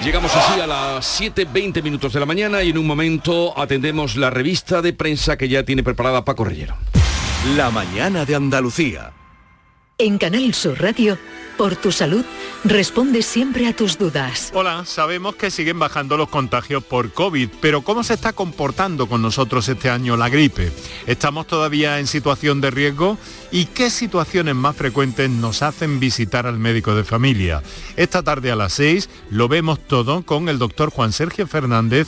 Llegamos 0.03 0.33
así 0.33 0.59
a 0.61 0.67
las 0.67 1.21
7.20 1.21 1.83
minutos 1.83 2.13
de 2.13 2.19
la 2.21 2.25
mañana 2.25 2.63
y 2.63 2.69
en 2.69 2.77
un 2.77 2.87
momento 2.87 3.57
atendemos 3.59 4.15
la 4.15 4.29
revista 4.29 4.81
de 4.81 4.93
prensa 4.93 5.37
que 5.37 5.49
ya 5.49 5.63
tiene 5.63 5.83
preparada 5.83 6.23
Paco 6.23 6.45
Reyero. 6.45 6.77
La 7.57 7.71
mañana 7.71 8.23
de 8.23 8.35
Andalucía. 8.35 9.11
En 9.99 10.19
Canal 10.19 10.53
Sur 10.53 10.79
Radio, 10.79 11.17
por 11.57 11.75
tu 11.75 11.91
salud, 11.91 12.23
responde 12.63 13.23
siempre 13.23 13.67
a 13.67 13.75
tus 13.75 13.97
dudas. 13.97 14.51
Hola, 14.53 14.85
sabemos 14.85 15.35
que 15.35 15.49
siguen 15.49 15.79
bajando 15.79 16.17
los 16.17 16.29
contagios 16.29 16.83
por 16.83 17.11
COVID, 17.11 17.49
pero 17.61 17.81
¿cómo 17.81 18.03
se 18.03 18.13
está 18.13 18.31
comportando 18.33 19.07
con 19.07 19.23
nosotros 19.23 19.67
este 19.67 19.89
año 19.89 20.15
la 20.15 20.29
gripe? 20.29 20.71
¿Estamos 21.07 21.47
todavía 21.47 21.97
en 21.97 22.05
situación 22.05 22.61
de 22.61 22.69
riesgo? 22.69 23.17
¿Y 23.51 23.65
qué 23.65 23.89
situaciones 23.89 24.53
más 24.53 24.75
frecuentes 24.75 25.31
nos 25.31 25.63
hacen 25.63 25.99
visitar 25.99 26.45
al 26.45 26.59
médico 26.59 26.93
de 26.93 27.03
familia? 27.03 27.63
Esta 27.95 28.21
tarde 28.21 28.51
a 28.51 28.55
las 28.55 28.73
6 28.73 29.09
lo 29.31 29.47
vemos 29.47 29.79
todo 29.79 30.21
con 30.21 30.47
el 30.47 30.59
doctor 30.59 30.91
Juan 30.91 31.11
Sergio 31.11 31.47
Fernández 31.47 32.07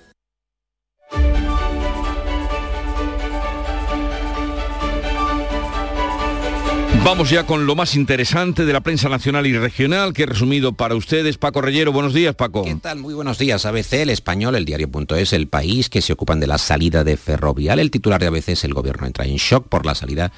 Vamos 7.11 7.29
ya 7.29 7.45
con 7.45 7.65
lo 7.65 7.75
más 7.75 7.97
interesante 7.97 8.63
de 8.63 8.71
la 8.71 8.79
prensa 8.79 9.09
nacional 9.09 9.45
y 9.45 9.51
regional 9.51 10.13
que 10.13 10.23
he 10.23 10.25
resumido 10.25 10.71
para 10.71 10.95
ustedes. 10.95 11.37
Paco 11.37 11.59
Reyero, 11.59 11.91
buenos 11.91 12.13
días, 12.13 12.35
Paco. 12.35 12.63
¿Qué 12.63 12.75
tal? 12.75 12.99
Muy 12.99 13.13
buenos 13.13 13.37
días. 13.37 13.65
ABC, 13.65 13.91
el 13.95 14.11
español, 14.11 14.55
el 14.55 14.63
diario.es, 14.63 15.33
el 15.33 15.49
país, 15.49 15.89
que 15.89 16.01
se 16.01 16.13
ocupan 16.13 16.39
de 16.39 16.47
la 16.47 16.57
salida 16.57 17.03
de 17.03 17.17
Ferrovial. 17.17 17.79
El 17.79 17.91
titular 17.91 18.21
de 18.21 18.27
ABC 18.27 18.47
es 18.47 18.63
el 18.63 18.73
gobierno 18.73 19.07
entra 19.07 19.25
en 19.25 19.35
shock 19.35 19.67
por 19.67 19.85
la 19.85 19.93
salida 19.93 20.31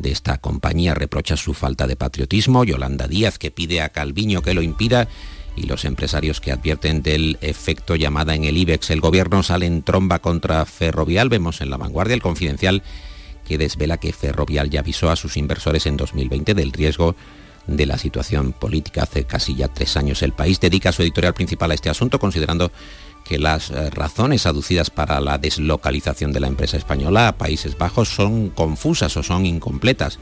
de 0.00 0.10
esta 0.10 0.38
compañía. 0.38 0.94
Reprocha 0.94 1.36
su 1.36 1.54
falta 1.54 1.86
de 1.86 1.94
patriotismo. 1.94 2.64
Yolanda 2.64 3.06
Díaz, 3.06 3.38
que 3.38 3.52
pide 3.52 3.80
a 3.80 3.90
Calviño 3.90 4.42
que 4.42 4.52
lo 4.52 4.62
impida 4.62 5.06
y 5.54 5.66
los 5.66 5.84
empresarios 5.84 6.40
que 6.40 6.50
advierten 6.50 7.02
del 7.02 7.38
efecto 7.40 7.94
llamada 7.94 8.34
en 8.34 8.42
el 8.42 8.56
IBEX. 8.56 8.90
El 8.90 9.00
gobierno 9.00 9.44
sale 9.44 9.66
en 9.66 9.84
tromba 9.84 10.18
contra 10.18 10.66
Ferrovial. 10.66 11.28
Vemos 11.28 11.60
en 11.60 11.70
la 11.70 11.76
vanguardia 11.76 12.14
el 12.14 12.22
confidencial 12.22 12.82
que 13.46 13.58
desvela 13.58 13.98
que 13.98 14.12
Ferrovial 14.12 14.70
ya 14.70 14.80
avisó 14.80 15.10
a 15.10 15.16
sus 15.16 15.36
inversores 15.36 15.86
en 15.86 15.96
2020 15.96 16.54
del 16.54 16.72
riesgo 16.72 17.14
de 17.66 17.86
la 17.86 17.98
situación 17.98 18.52
política. 18.52 19.04
Hace 19.04 19.24
casi 19.24 19.54
ya 19.54 19.68
tres 19.68 19.96
años 19.96 20.22
el 20.22 20.32
país 20.32 20.60
dedica 20.60 20.92
su 20.92 21.02
editorial 21.02 21.34
principal 21.34 21.70
a 21.70 21.74
este 21.74 21.90
asunto, 21.90 22.18
considerando 22.18 22.70
que 23.24 23.38
las 23.38 23.70
eh, 23.70 23.90
razones 23.90 24.46
aducidas 24.46 24.90
para 24.90 25.20
la 25.20 25.38
deslocalización 25.38 26.32
de 26.32 26.40
la 26.40 26.46
empresa 26.46 26.76
española 26.76 27.28
a 27.28 27.36
Países 27.36 27.76
Bajos 27.76 28.08
son 28.08 28.50
confusas 28.50 29.16
o 29.16 29.22
son 29.22 29.46
incompletas. 29.46 30.18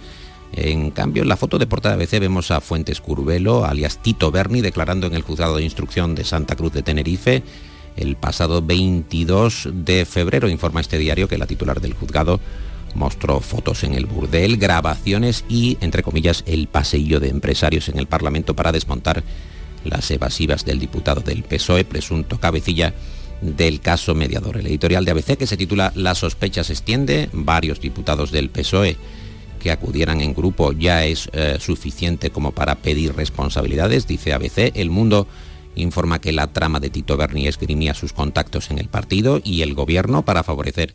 En 0.53 0.91
cambio, 0.91 1.23
en 1.23 1.29
la 1.29 1.37
foto 1.37 1.59
de 1.59 1.67
portada 1.67 1.97
de 1.97 2.05
ABC 2.05 2.21
vemos 2.21 2.51
a 2.51 2.61
Fuentes 2.61 3.01
Curvelo, 3.01 3.65
alias 3.65 3.99
Tito 4.03 4.31
Berni, 4.31 4.61
declarando 4.61 5.07
en 5.07 5.15
el 5.15 5.23
juzgado 5.23 5.57
de 5.57 5.65
instrucción 5.65 6.15
de 6.15 6.25
Santa 6.25 6.55
Cruz 6.55 6.73
de 6.73 6.83
Tenerife 6.83 7.43
el 7.97 8.17
pasado 8.17 8.63
22 8.63 9.69
de 9.73 10.05
febrero, 10.05 10.49
informa 10.49 10.81
este 10.81 10.99
diario 10.99 11.29
que 11.29 11.39
la 11.39 11.47
titular 11.47 11.81
del 11.81 11.95
juzgado 11.95 12.41
mostró 12.95 13.41
fotos 13.41 13.85
en 13.85 13.95
el 13.95 14.07
burdel, 14.07 14.57
grabaciones 14.57 15.45
y, 15.49 15.79
entre 15.81 16.03
comillas, 16.03 16.45
el 16.47 16.69
paseillo 16.69 17.21
de 17.21 17.29
empresarios 17.29 17.89
en 17.89 17.99
el 17.99 18.07
Parlamento 18.07 18.55
para 18.55 18.73
desmontar 18.73 19.23
las 19.85 20.11
evasivas 20.11 20.65
del 20.65 20.79
diputado 20.79 21.21
del 21.21 21.43
PSOE, 21.43 21.85
presunto 21.85 22.39
cabecilla 22.41 22.95
del 23.41 23.81
caso 23.81 24.15
mediador. 24.15 24.57
El 24.57 24.67
editorial 24.67 25.05
de 25.05 25.11
ABC 25.11 25.37
que 25.37 25.47
se 25.47 25.57
titula 25.57 25.93
La 25.95 26.15
sospecha 26.15 26.65
se 26.65 26.73
extiende, 26.73 27.29
varios 27.33 27.81
diputados 27.81 28.31
del 28.31 28.51
PSOE 28.51 28.97
que 29.61 29.71
acudieran 29.71 30.21
en 30.21 30.35
grupo 30.35 30.73
ya 30.73 31.07
es 31.07 31.31
eh, 31.33 31.57
suficiente 31.59 32.29
como 32.29 32.53
para 32.53 32.75
pedir 32.77 33.17
responsabilidades, 33.17 34.07
dice 34.07 34.35
ABC. 34.35 34.73
El 34.75 34.91
mundo 34.91 35.27
informa 35.75 36.21
que 36.21 36.33
la 36.33 36.49
trama 36.49 36.81
de 36.81 36.91
Tito 36.91 37.17
Berni 37.17 37.47
esgrimía 37.47 37.95
sus 37.95 38.13
contactos 38.13 38.71
en 38.71 38.79
el 38.79 38.89
partido 38.89 39.41
y 39.43 39.63
el 39.63 39.73
gobierno 39.73 40.23
para 40.23 40.43
favorecer 40.43 40.95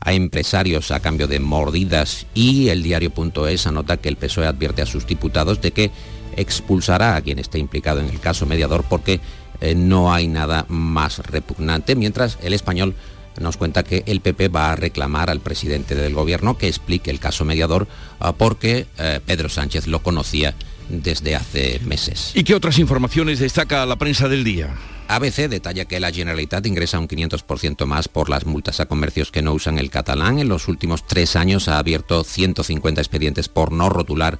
a 0.00 0.12
empresarios 0.12 0.90
a 0.90 1.00
cambio 1.00 1.26
de 1.26 1.40
mordidas 1.40 2.26
y 2.34 2.68
el 2.68 2.82
diario.es 2.82 3.66
anota 3.66 3.98
que 3.98 4.08
el 4.08 4.16
PSOE 4.16 4.46
advierte 4.46 4.82
a 4.82 4.86
sus 4.86 5.06
diputados 5.06 5.60
de 5.60 5.72
que 5.72 5.90
expulsará 6.36 7.16
a 7.16 7.20
quien 7.20 7.38
esté 7.38 7.58
implicado 7.58 8.00
en 8.00 8.08
el 8.08 8.20
caso 8.20 8.46
mediador 8.46 8.84
porque 8.88 9.20
eh, 9.60 9.74
no 9.74 10.12
hay 10.12 10.26
nada 10.28 10.64
más 10.68 11.18
repugnante, 11.18 11.96
mientras 11.96 12.38
el 12.42 12.54
español 12.54 12.94
nos 13.38 13.56
cuenta 13.56 13.82
que 13.82 14.02
el 14.06 14.20
PP 14.20 14.48
va 14.48 14.72
a 14.72 14.76
reclamar 14.76 15.30
al 15.30 15.40
presidente 15.40 15.94
del 15.94 16.14
gobierno 16.14 16.58
que 16.58 16.68
explique 16.68 17.10
el 17.10 17.20
caso 17.20 17.44
mediador 17.44 17.86
ah, 18.18 18.32
porque 18.32 18.86
eh, 18.98 19.20
Pedro 19.24 19.48
Sánchez 19.48 19.86
lo 19.86 20.02
conocía 20.02 20.54
desde 20.88 21.36
hace 21.36 21.80
meses. 21.84 22.32
¿Y 22.34 22.44
qué 22.44 22.54
otras 22.54 22.78
informaciones 22.78 23.38
destaca 23.38 23.86
la 23.86 23.96
prensa 23.96 24.28
del 24.28 24.44
día? 24.44 24.74
ABC 25.10 25.48
detalla 25.48 25.86
que 25.86 25.98
la 25.98 26.12
Generalitat 26.12 26.64
ingresa 26.66 27.00
un 27.00 27.08
500% 27.08 27.84
más 27.84 28.06
por 28.06 28.30
las 28.30 28.46
multas 28.46 28.78
a 28.78 28.86
comercios 28.86 29.32
que 29.32 29.42
no 29.42 29.52
usan 29.52 29.80
el 29.80 29.90
catalán. 29.90 30.38
En 30.38 30.48
los 30.48 30.68
últimos 30.68 31.04
tres 31.04 31.34
años 31.34 31.66
ha 31.66 31.78
abierto 31.78 32.22
150 32.22 33.00
expedientes 33.00 33.48
por 33.48 33.72
no 33.72 33.88
rotular 33.88 34.38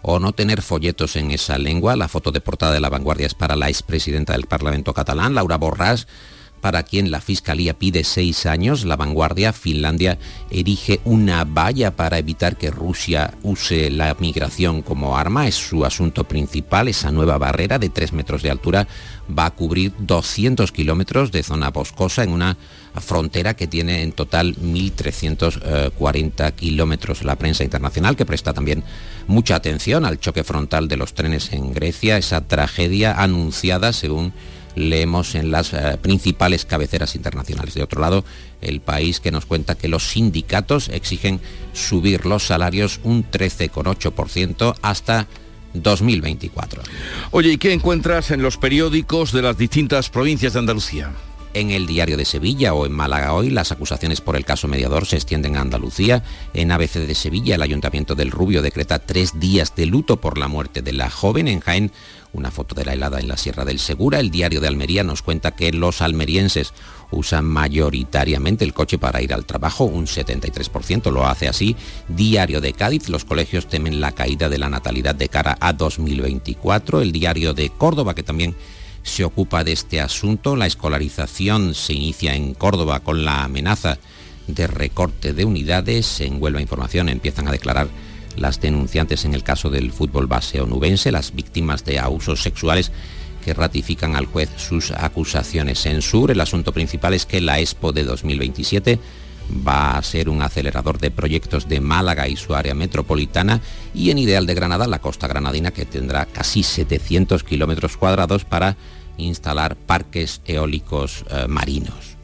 o 0.00 0.20
no 0.20 0.32
tener 0.32 0.62
folletos 0.62 1.16
en 1.16 1.32
esa 1.32 1.58
lengua. 1.58 1.96
La 1.96 2.06
foto 2.06 2.30
de 2.30 2.40
portada 2.40 2.72
de 2.72 2.78
la 2.78 2.88
vanguardia 2.88 3.26
es 3.26 3.34
para 3.34 3.56
la 3.56 3.68
expresidenta 3.68 4.34
del 4.34 4.46
Parlamento 4.46 4.94
catalán, 4.94 5.34
Laura 5.34 5.58
Borràs, 5.58 6.06
para 6.62 6.84
quien 6.84 7.10
la 7.10 7.20
Fiscalía 7.20 7.74
pide 7.74 8.04
seis 8.04 8.46
años. 8.46 8.84
La 8.84 8.96
vanguardia, 8.96 9.52
Finlandia, 9.52 10.16
erige 10.48 11.00
una 11.04 11.44
valla 11.44 11.96
para 11.96 12.18
evitar 12.18 12.56
que 12.56 12.70
Rusia 12.70 13.34
use 13.42 13.90
la 13.90 14.16
migración 14.20 14.80
como 14.80 15.18
arma. 15.18 15.48
Es 15.48 15.56
su 15.56 15.84
asunto 15.84 16.22
principal. 16.22 16.86
Esa 16.86 17.10
nueva 17.10 17.36
barrera 17.36 17.80
de 17.80 17.88
tres 17.88 18.12
metros 18.12 18.42
de 18.42 18.50
altura 18.52 18.86
va 19.36 19.46
a 19.46 19.50
cubrir 19.50 19.92
200 19.98 20.70
kilómetros 20.70 21.32
de 21.32 21.42
zona 21.42 21.70
boscosa 21.70 22.22
en 22.22 22.30
una 22.30 22.56
frontera 23.00 23.54
que 23.54 23.66
tiene 23.66 24.02
en 24.02 24.12
total 24.12 24.54
1.340 24.54 26.52
kilómetros. 26.52 27.24
La 27.24 27.34
prensa 27.34 27.64
internacional 27.64 28.14
que 28.14 28.24
presta 28.24 28.52
también 28.52 28.84
mucha 29.26 29.56
atención 29.56 30.04
al 30.04 30.20
choque 30.20 30.44
frontal 30.44 30.86
de 30.86 30.96
los 30.96 31.12
trenes 31.14 31.52
en 31.52 31.72
Grecia, 31.72 32.18
esa 32.18 32.46
tragedia 32.46 33.20
anunciada 33.20 33.92
según 33.92 34.32
leemos 34.74 35.34
en 35.34 35.50
las 35.50 35.72
eh, 35.72 35.98
principales 36.00 36.64
cabeceras 36.64 37.14
internacionales. 37.14 37.74
De 37.74 37.82
otro 37.82 38.00
lado, 38.00 38.24
el 38.60 38.80
país 38.80 39.20
que 39.20 39.30
nos 39.30 39.46
cuenta 39.46 39.74
que 39.74 39.88
los 39.88 40.10
sindicatos 40.10 40.88
exigen 40.88 41.40
subir 41.72 42.26
los 42.26 42.46
salarios 42.46 43.00
un 43.02 43.30
13,8% 43.30 44.74
hasta 44.82 45.26
2024. 45.74 46.82
Oye, 47.30 47.52
¿y 47.52 47.58
qué 47.58 47.72
encuentras 47.72 48.30
en 48.30 48.42
los 48.42 48.56
periódicos 48.56 49.32
de 49.32 49.42
las 49.42 49.56
distintas 49.56 50.10
provincias 50.10 50.52
de 50.52 50.58
Andalucía? 50.58 51.12
En 51.54 51.70
el 51.70 51.86
diario 51.86 52.16
de 52.16 52.24
Sevilla 52.24 52.72
o 52.72 52.86
en 52.86 52.92
Málaga 52.92 53.34
hoy, 53.34 53.50
las 53.50 53.72
acusaciones 53.72 54.22
por 54.22 54.36
el 54.36 54.44
caso 54.44 54.68
mediador 54.68 55.04
se 55.04 55.16
extienden 55.16 55.56
a 55.56 55.60
Andalucía. 55.60 56.22
En 56.54 56.72
ABC 56.72 56.94
de 56.94 57.14
Sevilla, 57.14 57.56
el 57.56 57.62
Ayuntamiento 57.62 58.14
del 58.14 58.30
Rubio 58.30 58.62
decreta 58.62 59.00
tres 59.00 59.38
días 59.38 59.74
de 59.76 59.84
luto 59.84 60.18
por 60.18 60.38
la 60.38 60.48
muerte 60.48 60.80
de 60.80 60.94
la 60.94 61.10
joven. 61.10 61.48
En 61.48 61.60
Jaén, 61.60 61.92
una 62.32 62.50
foto 62.50 62.74
de 62.74 62.84
la 62.84 62.94
helada 62.94 63.20
en 63.20 63.28
la 63.28 63.36
Sierra 63.36 63.64
del 63.64 63.78
Segura. 63.78 64.20
El 64.20 64.30
diario 64.30 64.60
de 64.60 64.68
Almería 64.68 65.04
nos 65.04 65.22
cuenta 65.22 65.54
que 65.54 65.72
los 65.72 66.02
almerienses 66.02 66.72
usan 67.10 67.44
mayoritariamente 67.44 68.64
el 68.64 68.72
coche 68.72 68.98
para 68.98 69.20
ir 69.22 69.34
al 69.34 69.44
trabajo, 69.44 69.84
un 69.84 70.06
73% 70.06 71.10
lo 71.10 71.26
hace 71.26 71.48
así. 71.48 71.76
Diario 72.08 72.60
de 72.60 72.72
Cádiz, 72.72 73.08
los 73.08 73.24
colegios 73.24 73.68
temen 73.68 74.00
la 74.00 74.12
caída 74.12 74.48
de 74.48 74.58
la 74.58 74.70
natalidad 74.70 75.14
de 75.14 75.28
cara 75.28 75.56
a 75.60 75.72
2024. 75.72 77.02
El 77.02 77.12
diario 77.12 77.54
de 77.54 77.70
Córdoba, 77.70 78.14
que 78.14 78.22
también 78.22 78.56
se 79.02 79.24
ocupa 79.24 79.64
de 79.64 79.72
este 79.72 80.00
asunto. 80.00 80.56
La 80.56 80.66
escolarización 80.66 81.74
se 81.74 81.92
inicia 81.92 82.34
en 82.34 82.54
Córdoba 82.54 83.00
con 83.00 83.24
la 83.24 83.44
amenaza 83.44 83.98
de 84.46 84.66
recorte 84.66 85.32
de 85.32 85.44
unidades. 85.44 86.20
En 86.20 86.40
Huelva 86.42 86.60
Información 86.60 87.08
empiezan 87.08 87.48
a 87.48 87.52
declarar 87.52 87.88
las 88.36 88.60
denunciantes 88.60 89.24
en 89.24 89.34
el 89.34 89.42
caso 89.42 89.70
del 89.70 89.92
fútbol 89.92 90.26
base 90.26 90.60
onubense, 90.60 91.12
las 91.12 91.34
víctimas 91.34 91.84
de 91.84 91.98
abusos 91.98 92.42
sexuales 92.42 92.92
que 93.44 93.54
ratifican 93.54 94.16
al 94.16 94.26
juez 94.26 94.48
sus 94.56 94.92
acusaciones. 94.92 95.84
En 95.86 96.00
Sur, 96.02 96.30
el 96.30 96.40
asunto 96.40 96.72
principal 96.72 97.14
es 97.14 97.26
que 97.26 97.40
la 97.40 97.60
Expo 97.60 97.92
de 97.92 98.04
2027 98.04 98.98
va 99.66 99.98
a 99.98 100.02
ser 100.02 100.28
un 100.28 100.42
acelerador 100.42 100.98
de 100.98 101.10
proyectos 101.10 101.68
de 101.68 101.80
Málaga 101.80 102.28
y 102.28 102.36
su 102.36 102.54
área 102.54 102.74
metropolitana 102.74 103.60
y 103.94 104.10
en 104.10 104.18
Ideal 104.18 104.46
de 104.46 104.54
Granada, 104.54 104.86
la 104.86 105.00
costa 105.00 105.26
granadina, 105.26 105.72
que 105.72 105.84
tendrá 105.84 106.26
casi 106.26 106.62
700 106.62 107.44
kilómetros 107.44 107.96
cuadrados 107.96 108.44
para 108.44 108.76
instalar 109.18 109.76
parques 109.76 110.40
eólicos 110.46 111.24
eh, 111.30 111.46
marinos. 111.48 112.21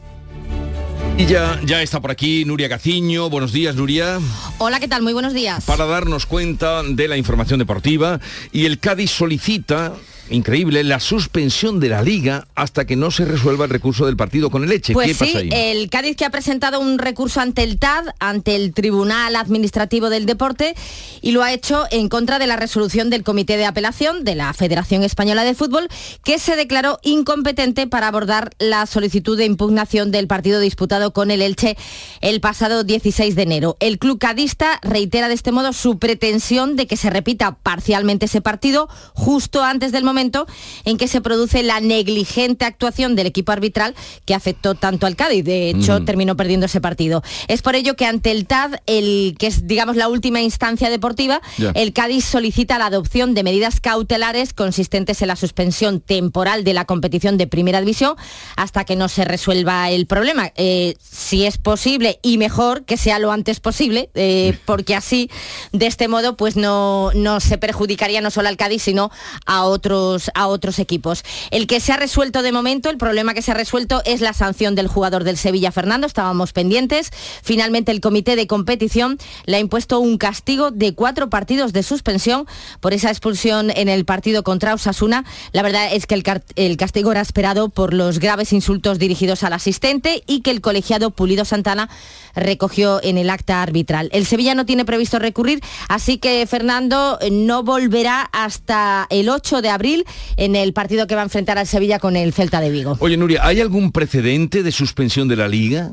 Y 1.19 1.25
ya, 1.25 1.59
ya 1.65 1.81
está 1.81 1.99
por 1.99 2.11
aquí 2.11 2.45
Nuria 2.45 2.69
Gaciño. 2.69 3.29
Buenos 3.29 3.51
días, 3.51 3.75
Nuria. 3.75 4.19
Hola, 4.57 4.79
¿qué 4.79 4.87
tal? 4.87 5.01
Muy 5.01 5.11
buenos 5.11 5.33
días. 5.33 5.65
Para 5.65 5.85
darnos 5.85 6.25
cuenta 6.25 6.81
de 6.81 7.09
la 7.09 7.17
información 7.17 7.59
deportiva. 7.59 8.21
Y 8.53 8.65
el 8.65 8.79
Cádiz 8.79 9.11
solicita 9.11 9.95
increíble, 10.29 10.83
la 10.83 10.99
suspensión 10.99 11.79
de 11.79 11.89
la 11.89 12.01
liga 12.01 12.47
hasta 12.55 12.85
que 12.85 12.95
no 12.95 13.11
se 13.11 13.25
resuelva 13.25 13.65
el 13.65 13.71
recurso 13.71 14.05
del 14.05 14.15
partido 14.15 14.49
con 14.49 14.63
el 14.63 14.69
Leche. 14.69 14.93
Pues 14.93 15.07
¿Qué 15.07 15.13
sí, 15.13 15.25
pasa 15.25 15.39
ahí? 15.39 15.49
el 15.51 15.89
Cádiz 15.89 16.15
que 16.15 16.25
ha 16.25 16.29
presentado 16.29 16.79
un 16.79 16.99
recurso 16.99 17.41
ante 17.41 17.63
el 17.63 17.79
TAD, 17.79 18.05
ante 18.19 18.55
el 18.55 18.73
Tribunal 18.73 19.35
Administrativo 19.35 20.09
del 20.09 20.25
Deporte, 20.25 20.75
y 21.21 21.31
lo 21.31 21.43
ha 21.43 21.51
hecho 21.51 21.85
en 21.91 22.09
contra 22.09 22.39
de 22.39 22.47
la 22.47 22.55
resolución 22.55 23.09
del 23.09 23.23
Comité 23.23 23.57
de 23.57 23.65
Apelación 23.65 24.23
de 24.23 24.35
la 24.35 24.53
Federación 24.53 25.03
Española 25.03 25.43
de 25.43 25.55
Fútbol, 25.55 25.87
que 26.23 26.37
se 26.37 26.55
declaró 26.55 26.99
incompetente 27.01 27.87
para 27.87 28.07
abordar 28.07 28.51
la 28.59 28.85
solicitud 28.85 29.37
de 29.37 29.45
impugnación 29.45 30.11
del 30.11 30.27
partido 30.27 30.59
disputado 30.59 31.11
con 31.11 31.31
el 31.31 31.41
Elche 31.41 31.77
el 32.21 32.41
pasado 32.41 32.83
16 32.83 33.35
de 33.35 33.41
enero. 33.41 33.77
El 33.79 33.97
club 33.97 34.19
cadista 34.19 34.79
reitera 34.83 35.27
de 35.27 35.33
este 35.33 35.51
modo 35.51 35.73
su 35.73 35.97
pretensión 35.97 36.75
de 36.75 36.87
que 36.87 36.97
se 36.97 37.09
repita 37.09 37.57
parcialmente 37.63 38.25
ese 38.25 38.41
partido 38.41 38.89
justo 39.13 39.63
antes 39.63 39.91
del 39.91 40.03
momento 40.03 40.18
en 40.19 40.97
que 40.97 41.07
se 41.07 41.21
produce 41.21 41.63
la 41.63 41.79
negligente 41.79 42.65
actuación 42.65 43.15
del 43.15 43.27
equipo 43.27 43.51
arbitral 43.51 43.95
que 44.25 44.33
afectó 44.35 44.75
tanto 44.75 45.05
al 45.07 45.15
Cádiz. 45.15 45.43
De 45.43 45.69
hecho, 45.69 45.99
Mm. 45.99 46.05
terminó 46.05 46.35
perdiendo 46.35 46.65
ese 46.65 46.81
partido. 46.81 47.23
Es 47.47 47.61
por 47.61 47.75
ello 47.75 47.95
que 47.95 48.05
ante 48.05 48.31
el 48.31 48.45
TAD, 48.45 48.75
el 48.85 49.35
que 49.37 49.47
es 49.47 49.67
digamos 49.67 49.95
la 49.95 50.07
última 50.07 50.41
instancia 50.41 50.89
deportiva, 50.89 51.41
el 51.73 51.93
Cádiz 51.93 52.25
solicita 52.25 52.77
la 52.77 52.87
adopción 52.87 53.33
de 53.33 53.43
medidas 53.43 53.79
cautelares 53.79 54.53
consistentes 54.53 55.21
en 55.21 55.27
la 55.27 55.35
suspensión 55.35 55.99
temporal 56.01 56.63
de 56.63 56.73
la 56.73 56.85
competición 56.85 57.37
de 57.37 57.47
Primera 57.47 57.79
División 57.79 58.15
hasta 58.55 58.83
que 58.85 58.95
no 58.95 59.07
se 59.09 59.25
resuelva 59.25 59.89
el 59.91 60.07
problema. 60.07 60.51
Eh, 60.55 60.95
si 60.99 61.45
es 61.45 61.57
posible 61.57 62.19
y 62.23 62.37
mejor 62.37 62.85
que 62.85 62.97
sea 62.97 63.19
lo 63.19 63.31
antes 63.31 63.59
posible, 63.59 64.09
eh, 64.15 64.57
porque 64.65 64.95
así 64.95 65.29
de 65.71 65.85
este 65.87 66.07
modo 66.07 66.35
pues 66.37 66.55
no, 66.55 67.11
no 67.13 67.39
se 67.39 67.57
perjudicaría 67.57 68.21
no 68.21 68.31
solo 68.31 68.47
al 68.49 68.57
Cádiz 68.57 68.81
sino 68.81 69.11
a 69.45 69.63
otros 69.65 70.08
a 70.33 70.47
otros 70.47 70.79
equipos. 70.79 71.23
El 71.51 71.67
que 71.67 71.79
se 71.79 71.91
ha 71.91 71.97
resuelto 71.97 72.41
de 72.41 72.51
momento, 72.51 72.89
el 72.89 72.97
problema 72.97 73.33
que 73.33 73.41
se 73.41 73.51
ha 73.51 73.53
resuelto 73.53 74.01
es 74.05 74.21
la 74.21 74.33
sanción 74.33 74.75
del 74.75 74.87
jugador 74.87 75.23
del 75.23 75.37
Sevilla 75.37 75.71
Fernando, 75.71 76.07
estábamos 76.07 76.53
pendientes. 76.53 77.11
Finalmente 77.43 77.91
el 77.91 78.01
comité 78.01 78.35
de 78.35 78.47
competición 78.47 79.17
le 79.45 79.57
ha 79.57 79.59
impuesto 79.59 79.99
un 79.99 80.17
castigo 80.17 80.71
de 80.71 80.93
cuatro 80.93 81.29
partidos 81.29 81.73
de 81.73 81.83
suspensión 81.83 82.47
por 82.79 82.93
esa 82.93 83.09
expulsión 83.09 83.71
en 83.75 83.89
el 83.89 84.05
partido 84.05 84.43
contra 84.43 84.73
Osasuna. 84.73 85.25
La 85.51 85.61
verdad 85.61 85.93
es 85.93 86.05
que 86.05 86.15
el, 86.15 86.23
el 86.55 86.77
castigo 86.77 87.11
era 87.11 87.21
esperado 87.21 87.69
por 87.69 87.93
los 87.93 88.19
graves 88.19 88.53
insultos 88.53 88.99
dirigidos 88.99 89.43
al 89.43 89.53
asistente 89.53 90.23
y 90.27 90.41
que 90.41 90.51
el 90.51 90.61
colegiado 90.61 91.11
Pulido 91.11 91.45
Santana 91.45 91.89
recogió 92.35 92.99
en 93.03 93.17
el 93.17 93.29
acta 93.29 93.61
arbitral. 93.61 94.09
El 94.11 94.25
Sevilla 94.25 94.55
no 94.55 94.65
tiene 94.65 94.85
previsto 94.85 95.19
recurrir, 95.19 95.61
así 95.87 96.17
que 96.17 96.45
Fernando 96.47 97.19
no 97.31 97.63
volverá 97.63 98.29
hasta 98.31 99.07
el 99.09 99.29
8 99.29 99.61
de 99.61 99.69
abril 99.69 99.98
en 100.37 100.55
el 100.55 100.73
partido 100.73 101.07
que 101.07 101.15
va 101.15 101.21
a 101.21 101.25
enfrentar 101.25 101.57
al 101.57 101.67
Sevilla 101.67 101.99
con 101.99 102.15
el 102.15 102.33
Celta 102.33 102.61
de 102.61 102.69
Vigo. 102.69 102.97
Oye, 102.99 103.17
Nuria, 103.17 103.45
¿hay 103.45 103.61
algún 103.61 103.91
precedente 103.91 104.63
de 104.63 104.71
suspensión 104.71 105.27
de 105.27 105.35
la 105.35 105.47
liga? 105.47 105.91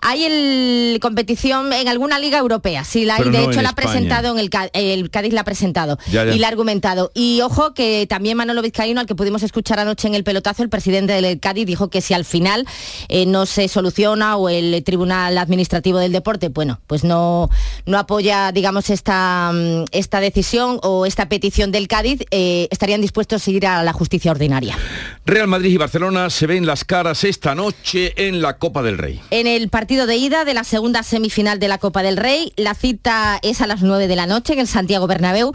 Hay 0.00 0.24
el 0.24 0.98
competición 1.00 1.72
en 1.72 1.88
alguna 1.88 2.18
liga 2.18 2.38
europea, 2.38 2.84
sí, 2.84 3.04
la 3.04 3.16
hay. 3.16 3.22
Pero 3.24 3.32
De 3.32 3.44
no 3.44 3.50
hecho, 3.50 3.62
la 3.62 3.70
ha 3.70 3.74
presentado 3.74 4.32
en 4.32 4.38
el, 4.38 4.50
el 4.72 5.10
Cádiz 5.10 5.32
la 5.32 5.40
ha 5.42 5.44
presentado 5.44 5.98
Ya, 6.10 6.24
ya. 6.24 6.32
y 6.34 6.38
la 6.38 6.46
ha 6.46 6.50
argumentado. 6.50 7.10
Y 7.14 7.40
ojo 7.42 7.74
que 7.74 8.06
también 8.08 8.36
Manolo 8.36 8.62
Vizcaíno, 8.62 9.00
al 9.00 9.06
que 9.06 9.14
pudimos 9.14 9.42
escuchar 9.42 9.80
anoche 9.80 10.06
en 10.08 10.14
el 10.14 10.24
pelotazo, 10.24 10.62
el 10.62 10.68
presidente 10.68 11.12
del 11.20 11.40
Cádiz 11.40 11.66
dijo 11.66 11.88
que 11.90 12.00
si 12.00 12.14
al 12.14 12.24
final 12.24 12.66
eh, 13.08 13.26
no 13.26 13.46
se 13.46 13.68
soluciona 13.68 14.36
o 14.36 14.48
el 14.48 14.82
Tribunal 14.84 15.36
Administrativo 15.38 15.98
del 15.98 16.12
Deporte, 16.12 16.48
bueno, 16.48 16.80
pues 16.86 17.04
no, 17.04 17.50
no 17.86 17.98
apoya, 17.98 18.52
digamos, 18.52 18.90
esta, 18.90 19.50
mm, 19.52 19.84
esta 19.92 20.20
decisión 20.20 20.78
o 20.82 21.06
esta 21.06 21.28
petición 21.28 21.72
del 21.72 21.88
Cádiz, 21.88 22.20
eh, 22.30 22.68
estarían 22.70 23.00
dispuestos 23.00 23.46
a 23.46 23.50
ir 23.50 23.66
a 23.66 23.82
la 23.82 23.92
justicia 23.92 24.30
ordinaria. 24.30 24.76
Real 25.26 25.48
Madrid 25.48 25.72
y 25.72 25.76
Barcelona 25.76 26.30
se 26.30 26.46
ven 26.46 26.66
las 26.66 26.84
caras 26.84 27.24
esta 27.24 27.54
noche 27.54 28.12
en 28.16 28.40
la 28.40 28.58
Copa 28.58 28.82
del 28.82 28.98
Rey. 28.98 29.20
En 29.30 29.46
el 29.46 29.68
partido 29.68 29.87
de 29.88 30.16
ida 30.16 30.44
de 30.44 30.52
la 30.52 30.64
segunda 30.64 31.02
semifinal 31.02 31.58
de 31.58 31.66
la 31.66 31.78
Copa 31.78 32.02
del 32.02 32.18
Rey, 32.18 32.52
la 32.56 32.74
cita 32.74 33.38
es 33.40 33.62
a 33.62 33.66
las 33.66 33.80
9 33.80 34.06
de 34.06 34.16
la 34.16 34.26
noche 34.26 34.52
en 34.52 34.58
el 34.58 34.68
Santiago 34.68 35.06
Bernabéu. 35.06 35.52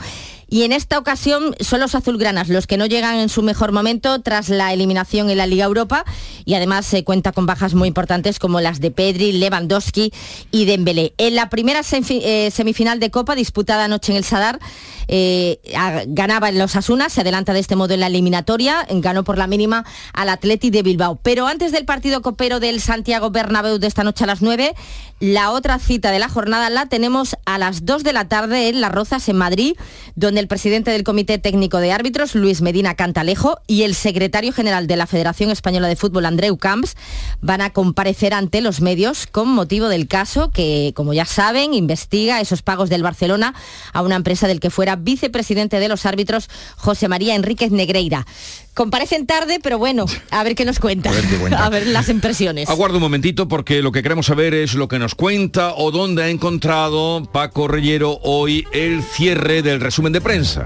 Y 0.49 0.63
en 0.63 0.71
esta 0.71 0.97
ocasión 0.97 1.55
son 1.59 1.79
los 1.79 1.95
azulgranas 1.95 2.49
los 2.49 2.67
que 2.67 2.77
no 2.77 2.85
llegan 2.87 3.17
en 3.17 3.29
su 3.29 3.43
mejor 3.43 3.71
momento 3.71 4.21
tras 4.21 4.49
la 4.49 4.73
eliminación 4.73 5.29
en 5.29 5.37
la 5.37 5.47
Liga 5.47 5.65
Europa 5.65 6.03
y 6.45 6.55
además 6.55 6.85
se 6.85 7.03
cuenta 7.03 7.31
con 7.31 7.45
bajas 7.45 7.73
muy 7.75 7.87
importantes 7.87 8.39
como 8.39 8.59
las 8.59 8.79
de 8.79 8.91
Pedri, 8.91 9.33
Lewandowski 9.33 10.11
y 10.51 10.65
Dembélé. 10.65 11.13
En 11.17 11.35
la 11.35 11.49
primera 11.49 11.81
eh, 11.91 12.51
semifinal 12.51 12.99
de 12.99 13.11
Copa 13.11 13.35
disputada 13.35 13.85
anoche 13.85 14.11
en 14.11 14.17
el 14.17 14.23
Sadar 14.23 14.59
eh, 15.07 15.59
ganaba 16.07 16.49
en 16.49 16.59
los 16.59 16.75
Asunas, 16.75 17.13
se 17.13 17.21
adelanta 17.21 17.53
de 17.53 17.59
este 17.59 17.75
modo 17.75 17.93
en 17.93 17.99
la 17.99 18.07
eliminatoria, 18.07 18.85
ganó 18.89 19.23
por 19.23 19.37
la 19.37 19.47
mínima 19.47 19.85
al 20.13 20.29
Atleti 20.29 20.69
de 20.69 20.83
Bilbao. 20.83 21.19
Pero 21.21 21.47
antes 21.47 21.71
del 21.71 21.85
partido 21.85 22.21
copero 22.21 22.59
del 22.59 22.81
Santiago 22.81 23.31
Bernabéu 23.31 23.77
de 23.79 23.87
esta 23.87 24.03
noche 24.03 24.23
a 24.23 24.27
las 24.27 24.41
9, 24.41 24.73
la 25.19 25.51
otra 25.51 25.79
cita 25.79 26.11
de 26.11 26.19
la 26.19 26.27
jornada 26.27 26.69
la 26.69 26.87
tenemos 26.87 27.37
a 27.45 27.57
las 27.57 27.85
2 27.85 28.03
de 28.03 28.13
la 28.13 28.27
tarde 28.27 28.67
en 28.67 28.81
Las 28.81 28.91
Rozas, 28.91 29.29
en 29.29 29.37
Madrid, 29.37 29.77
donde 30.15 30.41
el 30.41 30.47
presidente 30.47 30.91
del 30.91 31.03
Comité 31.03 31.37
Técnico 31.37 31.77
de 31.77 31.91
Árbitros, 31.91 32.35
Luis 32.35 32.61
Medina 32.61 32.95
Cantalejo, 32.95 33.59
y 33.67 33.83
el 33.83 33.95
secretario 33.95 34.51
general 34.51 34.85
de 34.85 34.97
la 34.97 35.07
Federación 35.07 35.49
Española 35.49 35.87
de 35.87 35.95
Fútbol, 35.95 36.25
Andreu 36.25 36.57
Camps, 36.57 36.95
van 37.41 37.61
a 37.61 37.69
comparecer 37.69 38.33
ante 38.33 38.59
los 38.61 38.81
medios 38.81 39.27
con 39.27 39.47
motivo 39.47 39.87
del 39.87 40.07
caso 40.07 40.51
que, 40.51 40.91
como 40.95 41.13
ya 41.13 41.25
saben, 41.25 41.73
investiga 41.73 42.41
esos 42.41 42.61
pagos 42.61 42.89
del 42.89 43.03
Barcelona 43.03 43.53
a 43.93 44.01
una 44.01 44.15
empresa 44.15 44.47
del 44.47 44.59
que 44.59 44.69
fuera 44.69 44.92
vicepresidente 44.95 45.79
de 45.79 45.87
los 45.87 46.05
árbitros, 46.05 46.49
José 46.77 47.07
María 47.07 47.35
Enríquez 47.35 47.71
Negreira. 47.71 48.25
Comparecen 48.73 49.27
tarde, 49.27 49.59
pero 49.61 49.77
bueno, 49.77 50.05
a 50.31 50.43
ver 50.43 50.55
qué 50.55 50.65
nos 50.65 50.79
cuenta. 50.79 51.09
A 51.11 51.13
ver 51.13 51.27
qué 51.27 51.37
cuenta. 51.37 51.65
A 51.65 51.69
ver 51.69 51.87
las 51.87 52.09
impresiones. 52.09 52.69
Aguardo 52.69 52.97
un 52.97 53.03
momentito 53.03 53.47
porque 53.47 53.81
lo 53.81 53.91
que 53.91 54.01
queremos 54.01 54.25
saber 54.25 54.53
es 54.53 54.73
lo 54.73 54.87
que 54.87 54.99
nos 54.99 55.15
cuenta 55.15 55.73
o 55.75 55.91
dónde 55.91 56.23
ha 56.23 56.29
encontrado 56.29 57.23
Paco 57.31 57.67
Reyero 57.67 58.19
hoy 58.23 58.65
el 58.71 59.03
cierre 59.03 59.61
del 59.61 59.79
resumen 59.79 60.13
de 60.13 60.21
prensa. 60.21 60.65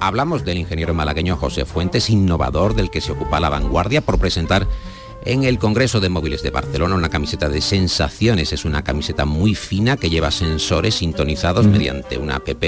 Hablamos 0.00 0.44
del 0.44 0.58
ingeniero 0.58 0.92
malagueño 0.92 1.36
José 1.36 1.64
Fuentes, 1.64 2.10
innovador 2.10 2.74
del 2.74 2.90
que 2.90 3.00
se 3.00 3.12
ocupa 3.12 3.40
la 3.40 3.48
vanguardia 3.48 4.02
por 4.02 4.18
presentar 4.18 4.66
en 5.26 5.42
el 5.42 5.58
Congreso 5.58 6.00
de 6.00 6.08
Móviles 6.08 6.42
de 6.42 6.50
Barcelona 6.50 6.94
una 6.94 7.08
camiseta 7.08 7.48
de 7.48 7.60
sensaciones. 7.60 8.52
Es 8.52 8.64
una 8.64 8.84
camiseta 8.84 9.24
muy 9.24 9.56
fina 9.56 9.96
que 9.96 10.08
lleva 10.08 10.30
sensores 10.30 10.94
sintonizados 10.94 11.66
mediante 11.66 12.16
una 12.16 12.36
app, 12.36 12.64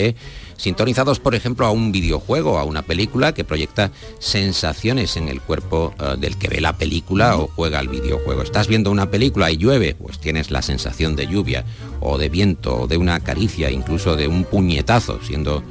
sintonizados 0.57 1.21
por 1.21 1.37
ejemplo 1.37 1.67
a 1.67 1.71
un 1.71 1.93
videojuego, 1.93 2.59
a 2.59 2.65
una 2.65 2.83
película 2.83 3.33
que 3.33 3.45
proyecta 3.45 3.93
sensaciones 4.19 5.17
en 5.17 5.29
el 5.29 5.41
cuerpo 5.41 5.95
eh, 6.01 6.17
del 6.19 6.37
que 6.37 6.49
ve 6.49 6.61
la 6.61 6.77
película 6.77 7.37
o 7.37 7.47
juega 7.47 7.79
al 7.79 7.89
videojuego. 7.89 8.43
Estás 8.43 8.67
viendo 8.67 8.91
una 8.91 9.09
película 9.09 9.53
y 9.53 9.57
llueve, 9.57 9.95
pues 9.95 10.19
tienes 10.19 10.51
la 10.51 10.63
sensación 10.63 11.15
de 11.15 11.29
lluvia 11.29 11.65
o 12.01 12.19
de 12.19 12.29
viento 12.29 12.81
o 12.81 12.87
de 12.89 12.97
una 12.97 13.21
caricia, 13.21 13.71
incluso 13.71 14.17
de 14.17 14.27
un 14.27 14.43
puñetazo, 14.43 15.21
siendo 15.23 15.63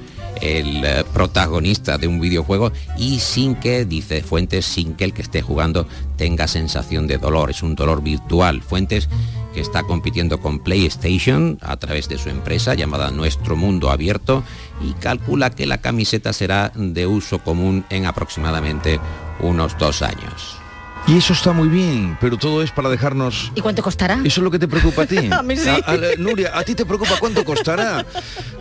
el 0.41 0.84
eh, 0.84 1.04
protagonista 1.13 1.97
de 1.97 2.08
un 2.08 2.19
videojuego 2.19 2.71
y 2.97 3.19
sin 3.19 3.56
que, 3.56 3.86
dice 3.86 4.21
Fuentes, 4.21 4.65
sin 4.65 4.95
que 4.95 5.06
el 5.06 5.13
que 5.13 5.21
esté 5.21 5.41
jugando 5.41 5.88
tenga 6.17 6.47
sensación 6.47 7.08
de 7.08 7.17
dolor. 7.17 7.50
Es 7.50 7.63
un 7.63 7.76
dolor 7.76 8.02
virtual. 8.02 8.62
Fuentes 8.62 9.10
que 9.54 9.62
está 9.62 9.84
compitiendo 9.84 10.39
con 10.39 10.60
PlayStation 10.60 11.58
a 11.62 11.78
través 11.78 12.08
de 12.10 12.17
su 12.17 12.30
empresa 12.30 12.76
llamada 12.76 13.12
Nuestro 13.12 13.56
Mundo 13.56 13.89
Abierto 13.89 14.43
y 14.82 14.93
calcula 14.93 15.50
que 15.50 15.65
la 15.65 15.80
camiseta 15.80 16.34
será 16.34 16.71
de 16.76 17.08
uso 17.08 17.39
común 17.39 17.86
en 17.89 18.06
aproximadamente 18.06 19.00
unos 19.39 19.78
dos 19.78 20.02
años. 20.02 20.66
Y 21.07 21.17
eso 21.17 21.31
está 21.31 21.53
muy 21.53 21.69
bien, 21.69 22.17
pero 22.19 22.35
todo 22.37 22.61
es 22.61 22.71
para 22.71 22.89
dejarnos... 22.89 23.51
¿Y 23.55 23.61
cuánto 23.61 23.81
costará? 23.81 24.15
Eso 24.25 24.41
es 24.41 24.43
lo 24.43 24.51
que 24.51 24.59
te 24.59 24.67
preocupa 24.67 25.03
a 25.03 25.05
ti. 25.05 25.17
A 25.31 25.41
mí 25.41 25.55
sí. 25.55 25.69
Nuria, 26.17 26.51
¿a 26.53 26.63
ti 26.63 26.75
te 26.75 26.85
preocupa 26.85 27.13
cuánto 27.17 27.45
costará? 27.45 28.05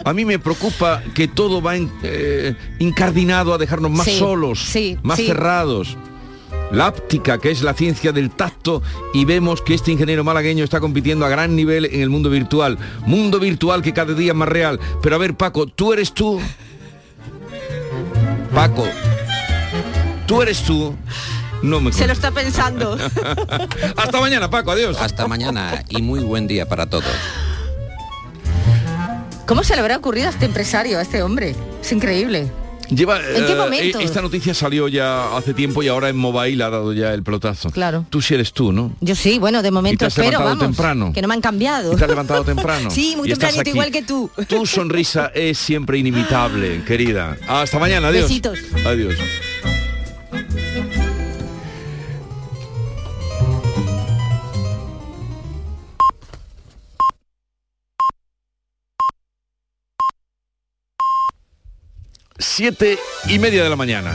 A 0.04 0.12
mí 0.12 0.24
me 0.24 0.38
preocupa 0.38 1.02
que 1.12 1.26
todo 1.26 1.60
va 1.60 1.74
en- 1.76 1.90
eh, 2.04 2.54
incardinado 2.78 3.52
a 3.52 3.58
dejarnos 3.58 3.90
más 3.90 4.06
Sí, 4.06 4.16
solos, 4.18 4.60
sí, 4.62 4.96
más 5.02 5.18
cerrados. 5.18 5.96
La 6.70 6.86
áptica, 6.86 7.38
que 7.38 7.50
es 7.50 7.62
la 7.62 7.74
ciencia 7.74 8.12
del 8.12 8.30
tacto, 8.30 8.80
y 9.12 9.24
vemos 9.24 9.60
que 9.62 9.74
este 9.74 9.90
ingeniero 9.90 10.22
malagueño 10.22 10.62
está 10.62 10.78
compitiendo 10.78 11.26
a 11.26 11.28
gran 11.28 11.56
nivel 11.56 11.84
en 11.86 12.00
el 12.00 12.10
mundo 12.10 12.30
virtual. 12.30 12.78
Mundo 13.06 13.40
virtual 13.40 13.82
que 13.82 13.92
cada 13.92 14.14
día 14.14 14.30
es 14.32 14.36
más 14.38 14.48
real. 14.48 14.78
Pero 15.02 15.16
a 15.16 15.18
ver, 15.18 15.34
Paco, 15.36 15.66
tú 15.66 15.92
eres 15.92 16.12
tú. 16.12 16.40
Paco, 18.54 18.84
tú 20.26 20.42
eres 20.42 20.62
tú. 20.62 20.94
No 21.62 21.80
me 21.80 21.92
Se 21.92 22.06
lo 22.06 22.12
está 22.12 22.30
pensando. 22.30 22.96
Hasta 23.96 24.20
mañana, 24.20 24.50
Paco, 24.50 24.72
adiós. 24.72 24.96
Hasta 25.00 25.26
mañana 25.26 25.84
y 25.88 26.02
muy 26.02 26.20
buen 26.20 26.46
día 26.46 26.68
para 26.68 26.86
todos. 26.86 27.04
¿Cómo 29.46 29.62
se 29.62 29.74
le 29.74 29.80
habrá 29.80 29.96
ocurrido 29.96 30.26
a 30.26 30.30
este 30.30 30.44
empresario, 30.46 30.98
a 30.98 31.02
este 31.02 31.22
hombre? 31.22 31.54
Es 31.80 31.92
increíble. 31.92 32.50
Lleva, 32.90 33.18
¿En 33.18 33.46
qué 33.46 33.52
eh, 33.52 33.56
momento? 33.56 33.98
esta 33.98 34.22
noticia 34.22 34.54
salió 34.54 34.86
ya 34.86 35.36
hace 35.36 35.54
tiempo 35.54 35.82
y 35.82 35.88
ahora 35.88 36.08
en 36.08 36.16
Mobile 36.16 36.62
ha 36.62 36.70
dado 36.70 36.92
ya 36.92 37.12
el 37.14 37.22
pelotazo. 37.24 37.70
Claro. 37.70 38.06
Tú 38.10 38.22
sí 38.22 38.34
eres 38.34 38.52
tú, 38.52 38.72
¿no? 38.72 38.92
Yo 39.00 39.16
sí, 39.16 39.38
bueno, 39.40 39.62
de 39.62 39.72
momento 39.72 39.94
Y 39.94 39.98
te 39.98 40.04
has 40.06 40.12
espero, 40.12 40.38
levantado 40.38 40.56
vamos. 40.56 40.76
temprano. 40.76 41.12
Que 41.12 41.22
no 41.22 41.28
me 41.28 41.34
han 41.34 41.40
cambiado. 41.40 41.92
Y 41.92 41.96
te 41.96 42.04
has 42.04 42.10
levantado 42.10 42.44
temprano. 42.44 42.90
sí, 42.92 43.14
muy 43.16 43.28
tempranito, 43.28 43.70
igual 43.70 43.90
que 43.90 44.02
tú. 44.02 44.30
Tu 44.46 44.66
sonrisa 44.66 45.32
es 45.34 45.58
siempre 45.58 45.98
inimitable, 45.98 46.84
querida. 46.84 47.36
Hasta 47.48 47.78
mañana, 47.78 48.08
adiós. 48.08 48.28
Besitos. 48.28 48.58
Adiós. 48.86 49.14
Siete 62.56 62.98
y 63.28 63.38
media 63.38 63.62
de 63.64 63.68
la 63.68 63.76
mañana. 63.76 64.14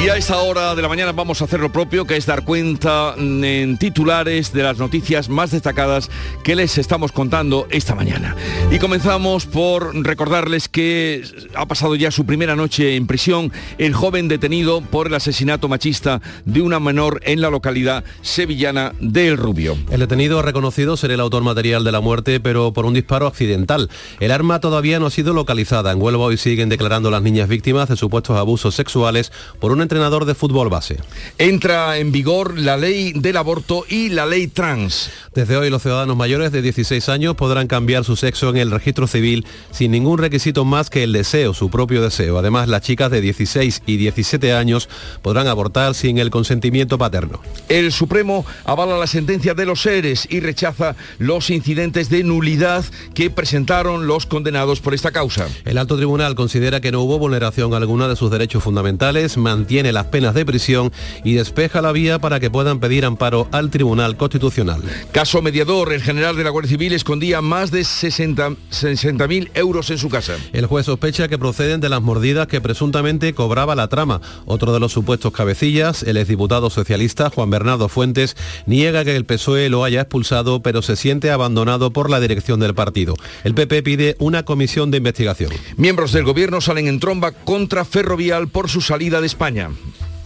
Y 0.00 0.10
a 0.10 0.16
esta 0.16 0.38
hora 0.38 0.76
de 0.76 0.82
la 0.82 0.88
mañana 0.88 1.10
vamos 1.10 1.42
a 1.42 1.44
hacer 1.46 1.58
lo 1.58 1.72
propio, 1.72 2.04
que 2.06 2.16
es 2.16 2.24
dar 2.24 2.44
cuenta 2.44 3.16
en 3.18 3.76
titulares 3.78 4.52
de 4.52 4.62
las 4.62 4.78
noticias 4.78 5.28
más 5.28 5.50
destacadas 5.50 6.08
que 6.44 6.54
les 6.54 6.78
estamos 6.78 7.10
contando 7.10 7.66
esta 7.70 7.96
mañana. 7.96 8.36
Y 8.70 8.78
comenzamos 8.78 9.46
por 9.46 9.92
recordarles 10.04 10.68
que 10.68 11.24
ha 11.56 11.66
pasado 11.66 11.96
ya 11.96 12.12
su 12.12 12.24
primera 12.24 12.54
noche 12.54 12.94
en 12.94 13.08
prisión 13.08 13.52
el 13.78 13.92
joven 13.92 14.28
detenido 14.28 14.82
por 14.82 15.08
el 15.08 15.14
asesinato 15.14 15.68
machista 15.68 16.22
de 16.44 16.62
una 16.62 16.78
menor 16.78 17.20
en 17.24 17.40
la 17.40 17.50
localidad 17.50 18.04
sevillana 18.22 18.92
de 19.00 19.26
El 19.26 19.36
Rubio. 19.36 19.76
El 19.90 19.98
detenido 19.98 20.38
ha 20.38 20.42
reconocido 20.42 20.96
ser 20.96 21.10
el 21.10 21.18
autor 21.18 21.42
material 21.42 21.82
de 21.82 21.90
la 21.90 22.00
muerte, 22.00 22.38
pero 22.38 22.72
por 22.72 22.86
un 22.86 22.94
disparo 22.94 23.26
accidental. 23.26 23.90
El 24.20 24.30
arma 24.30 24.60
todavía 24.60 25.00
no 25.00 25.06
ha 25.06 25.10
sido 25.10 25.34
localizada. 25.34 25.90
En 25.90 26.00
Huelva 26.00 26.26
hoy 26.26 26.36
siguen 26.36 26.68
declarando 26.68 27.10
las 27.10 27.22
niñas 27.22 27.48
víctimas 27.48 27.88
de 27.88 27.96
supuestos 27.96 28.36
abusos 28.36 28.76
sexuales 28.76 29.32
por 29.58 29.72
un 29.72 29.87
entrenador 29.88 30.26
de 30.26 30.34
fútbol 30.34 30.68
base. 30.68 30.98
Entra 31.38 31.96
en 31.96 32.12
vigor 32.12 32.58
la 32.58 32.76
ley 32.76 33.12
del 33.14 33.38
aborto 33.38 33.86
y 33.88 34.10
la 34.10 34.26
ley 34.26 34.46
trans. 34.46 35.10
Desde 35.34 35.56
hoy 35.56 35.70
los 35.70 35.80
ciudadanos 35.80 36.14
mayores 36.14 36.52
de 36.52 36.60
16 36.60 37.08
años 37.08 37.36
podrán 37.36 37.68
cambiar 37.68 38.04
su 38.04 38.14
sexo 38.14 38.50
en 38.50 38.58
el 38.58 38.70
registro 38.70 39.06
civil 39.06 39.46
sin 39.70 39.92
ningún 39.92 40.18
requisito 40.18 40.66
más 40.66 40.90
que 40.90 41.04
el 41.04 41.14
deseo, 41.14 41.54
su 41.54 41.70
propio 41.70 42.02
deseo. 42.02 42.36
Además, 42.38 42.68
las 42.68 42.82
chicas 42.82 43.10
de 43.10 43.22
16 43.22 43.82
y 43.86 43.96
17 43.96 44.52
años 44.52 44.90
podrán 45.22 45.46
abortar 45.46 45.94
sin 45.94 46.18
el 46.18 46.28
consentimiento 46.28 46.98
paterno. 46.98 47.40
El 47.70 47.90
Supremo 47.90 48.44
avala 48.66 48.98
la 48.98 49.06
sentencia 49.06 49.54
de 49.54 49.64
los 49.64 49.80
seres 49.80 50.28
y 50.30 50.40
rechaza 50.40 50.96
los 51.18 51.48
incidentes 51.48 52.10
de 52.10 52.24
nulidad 52.24 52.84
que 53.14 53.30
presentaron 53.30 54.06
los 54.06 54.26
condenados 54.26 54.80
por 54.80 54.92
esta 54.92 55.12
causa. 55.12 55.48
El 55.64 55.78
alto 55.78 55.96
tribunal 55.96 56.34
considera 56.34 56.82
que 56.82 56.92
no 56.92 57.00
hubo 57.00 57.18
vulneración 57.18 57.72
alguna 57.72 58.06
de 58.06 58.16
sus 58.16 58.30
derechos 58.30 58.62
fundamentales, 58.62 59.38
mantiene 59.38 59.77
las 59.84 60.06
penas 60.06 60.34
de 60.34 60.44
prisión 60.44 60.92
y 61.24 61.34
despeja 61.34 61.80
la 61.80 61.92
vía 61.92 62.18
para 62.18 62.40
que 62.40 62.50
puedan 62.50 62.80
pedir 62.80 63.04
amparo 63.04 63.48
al 63.52 63.70
Tribunal 63.70 64.16
Constitucional. 64.16 64.82
Caso 65.12 65.40
mediador, 65.40 65.92
el 65.92 66.02
general 66.02 66.36
de 66.36 66.44
la 66.44 66.50
Guardia 66.50 66.70
Civil 66.70 66.92
escondía 66.92 67.40
más 67.40 67.70
de 67.70 67.80
60.000 67.80 69.50
euros 69.54 69.90
en 69.90 69.98
su 69.98 70.08
casa. 70.08 70.34
El 70.52 70.66
juez 70.66 70.86
sospecha 70.86 71.28
que 71.28 71.38
proceden 71.38 71.80
de 71.80 71.88
las 71.88 72.02
mordidas 72.02 72.46
que 72.48 72.60
presuntamente 72.60 73.32
cobraba 73.32 73.74
la 73.74 73.88
trama. 73.88 74.20
Otro 74.44 74.72
de 74.72 74.80
los 74.80 74.92
supuestos 74.92 75.32
cabecillas, 75.32 76.02
el 76.02 76.16
exdiputado 76.16 76.70
socialista 76.70 77.30
Juan 77.30 77.50
Bernardo 77.50 77.88
Fuentes, 77.88 78.36
niega 78.66 79.04
que 79.04 79.16
el 79.16 79.24
PSOE 79.24 79.68
lo 79.68 79.84
haya 79.84 80.02
expulsado, 80.02 80.60
pero 80.62 80.82
se 80.82 80.96
siente 80.96 81.30
abandonado 81.30 81.92
por 81.92 82.10
la 82.10 82.20
dirección 82.20 82.60
del 82.60 82.74
partido. 82.74 83.14
El 83.44 83.54
PP 83.54 83.82
pide 83.82 84.16
una 84.18 84.44
comisión 84.44 84.90
de 84.90 84.98
investigación. 84.98 85.50
Miembros 85.76 86.12
del 86.12 86.24
gobierno 86.24 86.60
salen 86.60 86.88
en 86.88 87.00
tromba 87.00 87.32
contra 87.32 87.84
Ferrovial 87.84 88.48
por 88.48 88.68
su 88.68 88.80
salida 88.80 89.20
de 89.20 89.26
España. 89.26 89.67
Instagram. 89.74 90.17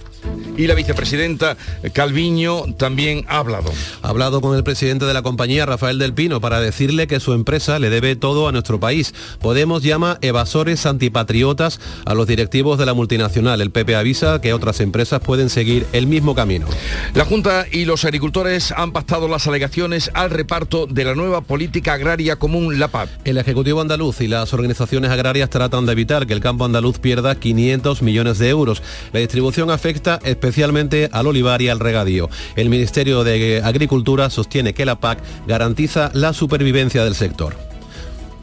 Y 0.57 0.67
la 0.67 0.75
vicepresidenta 0.75 1.57
Calviño 1.93 2.75
también 2.77 3.25
ha 3.29 3.39
hablado. 3.39 3.73
Ha 4.03 4.09
hablado 4.09 4.41
con 4.41 4.57
el 4.57 4.63
presidente 4.63 5.07
de 5.07 5.15
la 5.15 5.23
compañía, 5.23 5.65
Rafael 5.65 5.99
del 5.99 6.13
Pino, 6.13 6.41
para 6.41 6.61
decirle 6.61 7.07
que 7.07 7.21
su 7.21 7.33
empresa 7.33 7.79
le 7.79 7.89
debe 7.89 8.17
todo 8.17 8.49
a 8.49 8.53
nuestro 8.53 8.79
país. 8.79 9.15
Podemos 9.41 9.83
llama 9.83 10.19
evasores 10.21 10.85
antipatriotas 10.85 11.81
a 12.05 12.15
los 12.15 12.27
directivos 12.27 12.79
de 12.79 12.87
la 12.87 12.93
multinacional. 12.93 13.61
El 13.63 13.71
PP 13.71 13.97
avisa 13.97 14.41
que 14.41 14.53
otras 14.53 14.81
empresas 14.81 15.21
pueden 15.21 15.49
seguir 15.49 15.87
el 15.93 16.07
mismo 16.07 16.35
camino. 16.35 16.67
La 17.15 17.25
Junta 17.25 17.65
y 17.71 17.87
los 17.87 18.05
agricultores 18.05 18.73
han 18.73 18.93
pactado 18.93 19.29
las 19.29 19.47
alegaciones 19.47 20.11
al 20.13 20.31
reparto 20.31 20.87
de 20.87 21.05
la 21.05 21.15
nueva 21.15 21.41
política 21.41 21.95
agraria 21.95 22.37
común, 22.37 22.79
la 22.79 22.89
PAC. 22.89 23.09
El 23.25 23.39
Ejecutivo 23.39 23.81
andaluz 23.81 24.21
y 24.21 24.29
las 24.29 24.53
organizaciones 24.53 25.11
agrarias 25.11 25.49
tratan 25.49 25.87
de 25.87 25.93
evitar 25.93 26.27
que 26.27 26.35
el 26.35 26.41
campo 26.41 26.67
andaluz 26.67 26.99
pierda 26.99 27.35
500 27.37 28.03
millones 28.03 28.39
de 28.39 28.51
euros. 28.51 28.83
La 29.13 29.21
distribución 29.21 29.71
afecta 29.71 30.21
especialmente 30.43 31.09
al 31.13 31.29
olivar 31.29 31.63
y 31.63 31.69
al 31.69 31.79
regadío. 31.79 32.29
El 32.57 32.69
Ministerio 32.69 33.23
de 33.23 33.63
Agricultura 33.63 34.29
sostiene 34.29 34.75
que 34.75 34.85
la 34.85 34.99
PAC 34.99 35.21
garantiza 35.47 36.11
la 36.15 36.33
supervivencia 36.33 37.05
del 37.05 37.15
sector. 37.15 37.72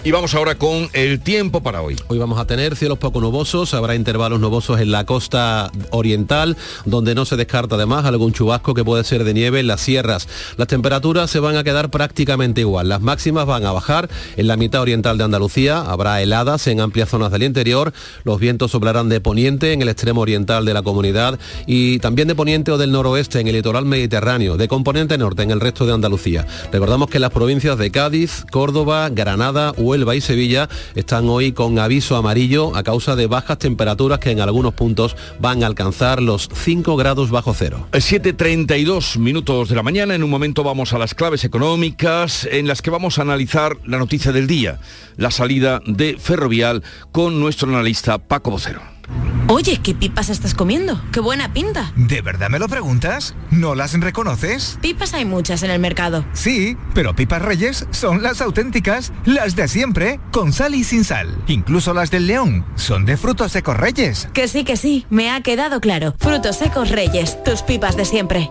Y 0.02 0.12
vamos 0.12 0.34
ahora 0.34 0.56
con 0.56 0.88
el 0.94 1.20
tiempo 1.20 1.62
para 1.62 1.82
hoy. 1.82 1.98
Hoy 2.08 2.18
vamos 2.18 2.40
a 2.40 2.48
tener 2.48 2.78
cielos 2.78 2.98
poco 3.00 3.20
nubosos, 3.20 3.74
habrá 3.74 3.96
intervalos 3.96 4.40
nubosos 4.40 4.80
en 4.80 4.92
la 4.92 5.06
costa 5.06 5.70
oriental, 5.90 6.56
donde 6.86 7.16
no 7.16 7.26
se 7.26 7.36
descarta 7.36 7.76
además 7.76 8.06
algún 8.06 8.32
chubasco 8.32 8.74
que 8.74 8.86
puede 8.86 9.04
ser 9.04 9.26
de 9.26 9.34
nieve 9.34 9.60
en 9.60 9.68
las 9.68 9.82
sierras. 9.82 10.30
Las 10.56 10.70
temperaturas 10.70 11.30
se 11.30 11.42
van 11.42 11.58
a 11.58 11.66
quedar 11.66 11.90
prácticamente 11.90 12.62
igual, 12.62 12.88
las 12.88 13.02
máximas 13.02 13.46
van 13.46 13.66
a 13.66 13.74
bajar 13.74 14.10
en 14.38 14.48
la 14.48 14.56
mitad 14.56 14.82
oriental 14.82 15.18
de 15.18 15.26
Andalucía, 15.26 15.82
habrá 15.82 16.22
heladas 16.22 16.68
en 16.68 16.80
amplias 16.80 17.10
zonas 17.10 17.30
del 17.34 17.44
interior, 17.44 17.92
los 18.24 18.40
vientos 18.40 18.72
soplarán 18.72 19.10
de 19.10 19.20
poniente 19.20 19.74
en 19.74 19.82
el 19.82 19.90
extremo 19.90 20.22
oriental 20.22 20.64
de 20.64 20.74
la 20.74 20.82
comunidad 20.82 21.38
y 21.68 22.00
también 22.00 22.30
de 22.30 22.36
poniente 22.36 22.72
o 22.72 22.78
del 22.78 22.94
noroeste 22.94 23.42
en 23.42 23.50
el 23.50 23.56
litoral 23.56 23.84
mediterráneo, 23.84 24.56
de 24.56 24.70
componente 24.70 25.18
norte 25.18 25.44
en 25.44 25.52
el 25.52 25.60
resto 25.60 25.86
de 25.86 25.92
Andalucía. 25.92 26.48
Recordamos 26.72 27.10
que 27.10 27.20
las 27.20 27.32
provincias 27.32 27.78
de 27.78 27.92
Cádiz, 27.92 28.46
Córdoba, 28.50 29.10
Granada, 29.10 29.74
Huelva 29.90 30.16
y 30.16 30.22
Sevilla 30.22 30.70
están 30.94 31.28
hoy 31.30 31.52
con 31.52 31.80
aviso 31.80 32.16
amarillo 32.16 32.76
a 32.76 32.84
causa 32.84 33.16
de 33.16 33.26
bajas 33.26 33.58
temperaturas 33.58 34.20
que 34.20 34.30
en 34.30 34.40
algunos 34.40 34.76
puntos 34.76 35.16
van 35.40 35.64
a 35.64 35.66
alcanzar 35.66 36.22
los 36.22 36.48
5 36.54 36.96
grados 36.96 37.32
bajo 37.32 37.56
cero. 37.56 37.88
7.32 37.92 39.18
minutos 39.18 39.70
de 39.70 39.76
la 39.76 39.82
mañana, 39.82 40.14
en 40.14 40.24
un 40.24 40.30
momento 40.30 40.64
vamos 40.64 40.94
a 40.94 41.00
las 41.00 41.16
claves 41.16 41.44
económicas 41.44 42.48
en 42.52 42.68
las 42.68 42.84
que 42.84 42.92
vamos 42.92 43.18
a 43.18 43.24
analizar 43.24 43.78
la 43.84 43.98
noticia 43.98 44.32
del 44.32 44.46
día, 44.46 44.80
la 45.18 45.32
salida 45.32 45.82
de 45.88 46.18
Ferrovial 46.20 46.84
con 47.12 47.40
nuestro 47.40 47.68
analista 47.70 48.20
Paco 48.20 48.52
Vocero. 48.52 48.99
Oye, 49.48 49.80
¿qué 49.82 49.96
pipas 49.96 50.30
estás 50.30 50.54
comiendo? 50.54 51.02
¡Qué 51.12 51.20
buena 51.20 51.52
pinta! 51.54 51.92
¿De 51.96 52.22
verdad 52.22 52.50
me 52.50 52.60
lo 52.60 52.68
preguntas? 52.68 53.34
¿No 53.50 53.74
las 53.74 54.00
reconoces? 54.00 54.78
Pipas 54.82 55.14
hay 55.16 55.26
muchas 55.26 55.64
en 55.64 55.72
el 55.72 55.80
mercado. 55.80 56.24
Sí, 56.34 56.78
pero 56.94 57.16
pipas 57.16 57.42
reyes 57.42 57.88
son 57.90 58.22
las 58.22 58.42
auténticas, 58.42 59.12
las 59.26 59.56
de 59.56 59.68
siempre, 59.68 60.20
con 60.32 60.54
sal 60.54 60.76
y 60.76 60.84
sin 60.84 61.04
sal. 61.04 61.36
Incluso 61.48 61.94
las 61.96 62.12
del 62.12 62.28
león 62.28 62.64
son 62.76 63.06
de 63.06 63.18
frutos 63.18 63.52
secos 63.52 63.76
reyes. 63.76 64.30
Que 64.34 64.48
sí, 64.48 64.64
que 64.64 64.78
sí, 64.78 65.08
me 65.10 65.32
ha 65.32 65.42
quedado 65.42 65.82
claro. 65.82 66.14
Frutos 66.20 66.58
secos 66.58 66.90
reyes, 66.90 67.44
tus 67.44 67.64
pipas 67.64 67.98
de 67.98 68.06
siempre. 68.06 68.50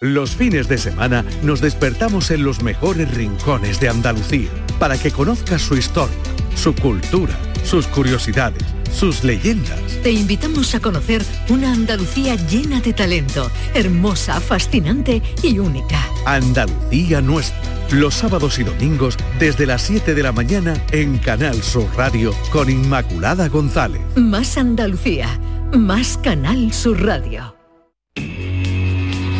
Los 0.00 0.36
fines 0.36 0.68
de 0.68 0.76
semana 0.76 1.24
nos 1.42 1.62
despertamos 1.62 2.30
en 2.30 2.44
los 2.44 2.62
mejores 2.62 3.14
rincones 3.14 3.80
de 3.80 3.88
Andalucía 3.88 4.50
para 4.78 4.98
que 4.98 5.10
conozcas 5.10 5.62
su 5.62 5.74
historia, 5.74 6.14
su 6.54 6.74
cultura, 6.74 7.34
sus 7.64 7.86
curiosidades, 7.86 8.62
sus 8.92 9.24
leyendas. 9.24 9.80
Te 10.02 10.10
invitamos 10.10 10.74
a 10.74 10.80
conocer 10.80 11.24
una 11.48 11.72
Andalucía 11.72 12.34
llena 12.34 12.80
de 12.80 12.92
talento, 12.92 13.50
hermosa, 13.74 14.40
fascinante 14.40 15.22
y 15.42 15.58
única. 15.58 15.98
Andalucía 16.24 17.20
nuestra. 17.20 17.60
Los 17.90 18.14
sábados 18.14 18.58
y 18.58 18.64
domingos 18.64 19.16
desde 19.38 19.64
las 19.64 19.82
7 19.82 20.14
de 20.14 20.22
la 20.22 20.32
mañana 20.32 20.74
en 20.90 21.18
Canal 21.18 21.62
Sur 21.62 21.88
Radio 21.96 22.34
con 22.50 22.68
Inmaculada 22.68 23.48
González. 23.48 24.02
Más 24.16 24.58
Andalucía, 24.58 25.38
más 25.72 26.18
Canal 26.18 26.72
Sur 26.72 27.04
Radio. 27.04 27.54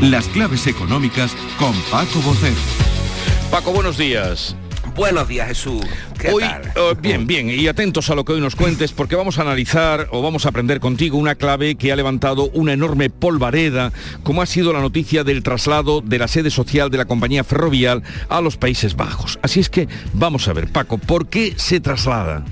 Las 0.01 0.27
claves 0.29 0.67
económicas 0.67 1.35
con 1.59 1.73
Paco 1.91 2.21
Bocero. 2.21 2.55
Paco, 3.51 3.73
buenos 3.73 3.97
días. 3.97 4.55
Buenos 4.97 5.29
días, 5.29 5.49
Jesús. 5.49 5.85
¿Qué 6.19 6.31
Hoy, 6.31 6.43
tal? 6.43 6.63
eh, 6.75 6.95
bien, 7.01 7.27
bien, 7.27 7.51
y 7.51 7.69
atentos 7.69 8.09
a 8.09 8.15
lo 8.15 8.25
que 8.25 8.33
hoy 8.33 8.41
nos 8.41 8.57
cuentes, 8.57 8.93
porque 8.93 9.15
vamos 9.15 9.39
a 9.39 9.43
analizar 9.43 10.09
o 10.11 10.23
vamos 10.23 10.47
a 10.47 10.49
aprender 10.49 10.81
contigo 10.81 11.19
una 11.19 11.35
clave 11.35 11.75
que 11.75 11.93
ha 11.93 11.97
levantado 11.97 12.49
una 12.55 12.73
enorme 12.73 13.11
polvareda, 13.11 13.93
como 14.23 14.41
ha 14.41 14.47
sido 14.47 14.73
la 14.73 14.81
noticia 14.81 15.23
del 15.23 15.43
traslado 15.43 16.01
de 16.01 16.18
la 16.18 16.29
sede 16.29 16.51
social 16.51 16.91
de 16.91 16.97
la 16.97 17.05
compañía 17.05 17.45
ferrovial 17.45 18.03
a 18.31 18.41
los 18.41 18.57
Países 18.57 18.97
Bajos. 18.97 19.39
Así 19.43 19.61
es 19.61 19.68
que 19.68 19.87
vamos 20.14 20.49
a 20.49 20.55
ver, 20.55 20.73
Paco, 20.73 20.97
¿por 20.97 21.29
qué 21.29 21.53
se 21.57 21.79
traslada? 21.81 22.43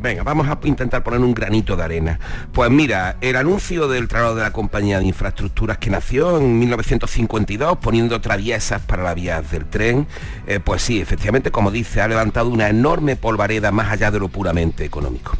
Venga, 0.00 0.22
vamos 0.22 0.46
a 0.46 0.56
intentar 0.62 1.02
poner 1.02 1.18
un 1.20 1.34
granito 1.34 1.76
de 1.76 1.82
arena. 1.82 2.20
Pues 2.52 2.70
mira, 2.70 3.16
el 3.20 3.34
anuncio 3.34 3.88
del 3.88 4.06
traslado 4.06 4.36
de 4.36 4.42
la 4.42 4.52
compañía 4.52 5.00
de 5.00 5.06
infraestructuras 5.06 5.78
que 5.78 5.90
nació 5.90 6.38
en 6.38 6.56
1952 6.56 7.78
poniendo 7.78 8.20
traviesas 8.20 8.80
para 8.82 9.02
las 9.02 9.16
vías 9.16 9.50
del 9.50 9.64
tren, 9.64 10.06
eh, 10.46 10.60
pues 10.60 10.82
sí, 10.82 11.00
efectivamente, 11.00 11.50
como 11.50 11.72
dice, 11.72 12.00
ha 12.00 12.06
levantado 12.06 12.48
una 12.48 12.68
enorme 12.68 13.16
polvareda 13.16 13.72
más 13.72 13.90
allá 13.90 14.12
de 14.12 14.20
lo 14.20 14.28
puramente 14.28 14.84
económico. 14.84 15.36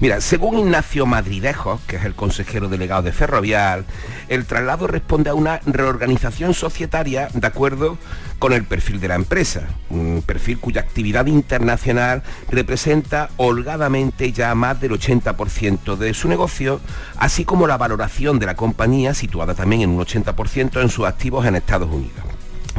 Mira, 0.00 0.20
según 0.20 0.58
Ignacio 0.58 1.06
Madridejos, 1.06 1.80
que 1.82 1.96
es 1.96 2.04
el 2.04 2.14
consejero 2.14 2.68
delegado 2.68 3.02
de 3.02 3.12
Ferrovial, 3.12 3.84
el 4.28 4.44
traslado 4.44 4.88
responde 4.88 5.30
a 5.30 5.34
una 5.34 5.60
reorganización 5.66 6.54
societaria 6.54 7.28
de 7.32 7.46
acuerdo 7.46 7.96
con 8.40 8.52
el 8.54 8.64
perfil 8.64 8.98
de 9.00 9.08
la 9.08 9.14
empresa, 9.14 9.68
un 9.90 10.24
perfil 10.26 10.58
cuya 10.58 10.80
actividad 10.80 11.26
internacional 11.26 12.24
representa 12.50 13.28
holgadamente 13.36 14.32
ya 14.32 14.54
más 14.56 14.80
del 14.80 14.92
80% 14.92 15.96
de 15.96 16.14
su 16.14 16.26
negocio, 16.26 16.80
así 17.18 17.44
como 17.44 17.68
la 17.68 17.76
valoración 17.76 18.38
de 18.38 18.46
la 18.46 18.56
compañía 18.56 19.14
situada 19.14 19.54
también 19.54 19.82
en 19.82 19.90
un 19.90 20.00
80% 20.00 20.80
en 20.80 20.88
sus 20.88 21.06
activos 21.06 21.46
en 21.46 21.54
Estados 21.54 21.90
Unidos 21.92 22.29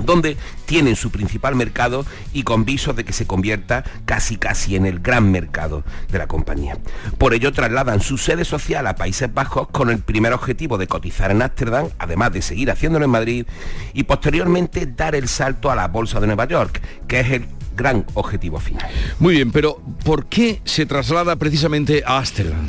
donde 0.05 0.37
tienen 0.65 0.95
su 0.95 1.11
principal 1.11 1.55
mercado 1.55 2.05
y 2.33 2.43
con 2.43 2.65
visos 2.65 2.95
de 2.95 3.03
que 3.03 3.13
se 3.13 3.27
convierta 3.27 3.83
casi 4.05 4.37
casi 4.37 4.75
en 4.75 4.85
el 4.85 4.99
gran 4.99 5.31
mercado 5.31 5.83
de 6.09 6.17
la 6.17 6.27
compañía. 6.27 6.77
Por 7.17 7.33
ello 7.33 7.51
trasladan 7.51 8.01
su 8.01 8.17
sede 8.17 8.45
social 8.45 8.87
a 8.87 8.95
Países 8.95 9.33
Bajos 9.33 9.67
con 9.69 9.89
el 9.89 9.99
primer 9.99 10.33
objetivo 10.33 10.77
de 10.77 10.87
cotizar 10.87 11.31
en 11.31 11.41
Ámsterdam, 11.41 11.89
además 11.99 12.33
de 12.33 12.41
seguir 12.41 12.71
haciéndolo 12.71 13.05
en 13.05 13.11
Madrid 13.11 13.45
y 13.93 14.03
posteriormente 14.03 14.85
dar 14.85 15.15
el 15.15 15.27
salto 15.27 15.71
a 15.71 15.75
la 15.75 15.87
Bolsa 15.87 16.19
de 16.19 16.27
Nueva 16.27 16.47
York, 16.47 16.81
que 17.07 17.19
es 17.19 17.31
el 17.31 17.45
gran 17.75 18.05
objetivo 18.13 18.59
final. 18.59 18.89
Muy 19.19 19.35
bien, 19.35 19.51
pero 19.51 19.81
¿por 20.03 20.25
qué 20.25 20.61
se 20.65 20.85
traslada 20.85 21.35
precisamente 21.35 22.03
a 22.05 22.17
Ámsterdam? 22.17 22.67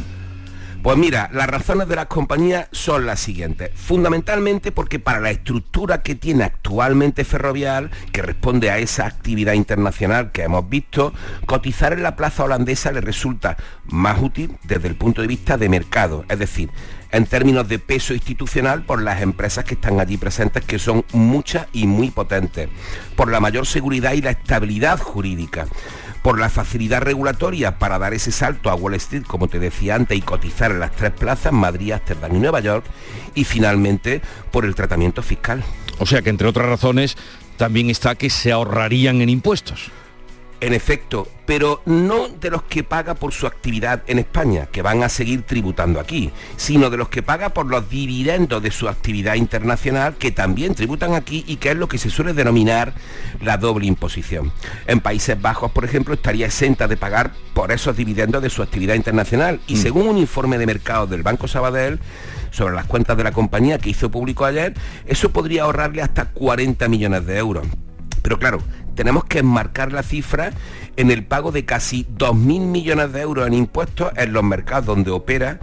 Pues 0.83 0.99
mira, 0.99 1.31
las 1.33 1.47
razones 1.47 1.87
de 1.87 1.95
las 1.95 2.07
compañías 2.07 2.67
son 2.73 3.07
las 3.07 3.21
siguientes. 3.21 3.71
Fundamentalmente 3.73 4.73
porque 4.73 4.99
para 4.99 5.21
la 5.21 5.31
estructura 5.31 6.03
que 6.03 6.17
tiene 6.17 6.43
actualmente 6.43 7.25
Ferrovial, 7.25 7.93
que 8.11 8.21
responde 8.21 8.69
a 8.69 8.79
esa 8.79 9.07
actividad 9.07 9.53
internacional 9.53 10.33
que 10.33 10.43
hemos 10.43 10.69
visto, 10.69 11.15
cotizar 11.47 11.93
en 11.93 12.03
la 12.03 12.17
plaza 12.17 12.43
holandesa 12.43 12.91
le 12.91 13.01
resulta 13.01 13.57
más 13.85 14.21
útil 14.21 14.57
desde 14.65 14.89
el 14.89 14.97
punto 14.97 15.23
de 15.23 15.29
vista 15.29 15.57
de 15.57 15.69
mercado, 15.69 16.25
es 16.29 16.41
decir, 16.41 16.69
en 17.13 17.27
términos 17.27 17.69
de 17.69 17.79
peso 17.79 18.13
institucional 18.13 18.83
por 18.83 19.03
las 19.03 19.23
empresas 19.23 19.65
que 19.65 19.75
están 19.75 20.01
allí 20.01 20.17
presentes, 20.17 20.65
que 20.65 20.81
son 20.81 21.05
muchas 21.13 21.69
y 21.73 21.87
muy 21.87 22.11
potentes, 22.11 22.69
por 23.15 23.31
la 23.31 23.39
mayor 23.39 23.67
seguridad 23.67 24.15
y 24.15 24.23
la 24.23 24.31
estabilidad 24.31 24.99
jurídica 24.99 25.69
por 26.23 26.39
la 26.39 26.49
facilidad 26.49 27.03
regulatoria 27.03 27.79
para 27.79 27.99
dar 27.99 28.15
ese 28.15 28.33
salto 28.33 28.71
a 28.71 28.75
Wall 28.75 28.95
Street, 28.95 29.25
como 29.27 29.49
te 29.49 29.59
decía 29.59 29.97
antes, 29.97 30.17
y 30.17 30.23
cotizar 30.23 30.71
en 30.71 30.81
las 30.81 30.93
tres 30.93 31.11
plazas, 31.11 31.53
Madrid, 31.53 31.93
Ámsterdam 31.93 32.35
y 32.37 32.39
Nueva 32.39 32.61
York, 32.61 32.85
y 33.35 33.45
finalmente 33.45 34.23
por 34.51 34.65
el 34.65 34.75
tratamiento 34.75 35.23
fiscal. 35.23 35.63
O 35.99 36.07
sea 36.07 36.23
que 36.23 36.31
entre 36.31 36.49
otras 36.49 36.67
razones 36.67 37.17
también 37.57 37.91
está 37.91 38.15
que 38.15 38.31
se 38.31 38.53
ahorrarían 38.53 39.21
en 39.21 39.29
impuestos. 39.29 39.91
En 40.63 40.75
efecto, 40.75 41.27
pero 41.45 41.83
no 41.87 42.29
de 42.29 42.49
los 42.49 42.63
que 42.63 42.85
paga 42.85 43.15
por 43.15 43.33
su 43.33 43.49
actividad 43.49 44.05
en 44.07 44.21
España, 44.21 44.67
que 44.71 44.81
van 44.81 45.03
a 45.03 45.09
seguir 45.09 45.43
tributando 45.43 45.99
aquí, 45.99 46.31
sino 46.57 46.89
de 46.89 46.97
los 46.97 47.09
que 47.09 47.21
paga 47.21 47.49
por 47.49 47.67
los 47.67 47.91
dividendos 47.91 48.63
de 48.63 48.71
su 48.71 48.89
actividad 48.89 49.35
internacional, 49.35 50.15
que 50.15 50.31
también 50.31 50.77
tributan 50.77 51.15
aquí 51.15 51.45
y 51.49 51.57
que 51.57 51.73
es 51.73 51.77
lo 51.77 51.89
que 51.89 51.99
se 51.99 52.11
suele 52.11 52.33
denominar 52.33 52.95
la 53.41 53.57
doble 53.57 53.87
imposición. 53.87 54.53
En 54.87 55.01
Países 55.01 55.43
Bajos, 55.43 55.73
por 55.73 55.85
ejemplo, 55.85 56.15
estaría 56.15 56.47
exenta 56.47 56.87
de 56.87 56.97
pagar 56.97 57.33
por 57.55 57.73
esos 57.73 57.97
dividendos 57.97 58.41
de 58.41 58.49
su 58.49 58.63
actividad 58.63 58.95
internacional 58.95 59.61
y 59.67 59.75
mm. 59.75 59.79
según 59.79 60.07
un 60.07 60.19
informe 60.19 60.59
de 60.59 60.67
mercado 60.67 61.09
del 61.09 61.25
Banco 61.25 61.49
Sabadell, 61.49 61.99
sobre 62.53 62.77
las 62.77 62.87
cuentas 62.87 63.17
de 63.17 63.25
la 63.25 63.33
compañía 63.33 63.79
que 63.79 63.91
hizo 63.91 64.13
público 64.13 64.45
ayer, 64.45 64.75
eso 65.07 65.33
podría 65.33 65.65
ahorrarle 65.65 66.03
hasta 66.03 66.27
40 66.27 66.87
millones 66.89 67.27
de 67.27 67.39
euros. 67.39 67.67
Pero 68.23 68.39
claro, 68.39 68.59
tenemos 68.95 69.25
que 69.25 69.41
enmarcar 69.41 69.93
la 69.93 70.03
cifra 70.03 70.53
en 70.97 71.11
el 71.11 71.25
pago 71.25 71.53
de 71.53 71.65
casi 71.65 72.07
2.000 72.17 72.61
millones 72.61 73.13
de 73.13 73.21
euros 73.21 73.47
en 73.47 73.55
impuestos 73.55 74.13
en 74.17 74.33
los 74.33 74.45
mercados 74.45 74.87
donde 74.87 75.11
opera 75.11 75.59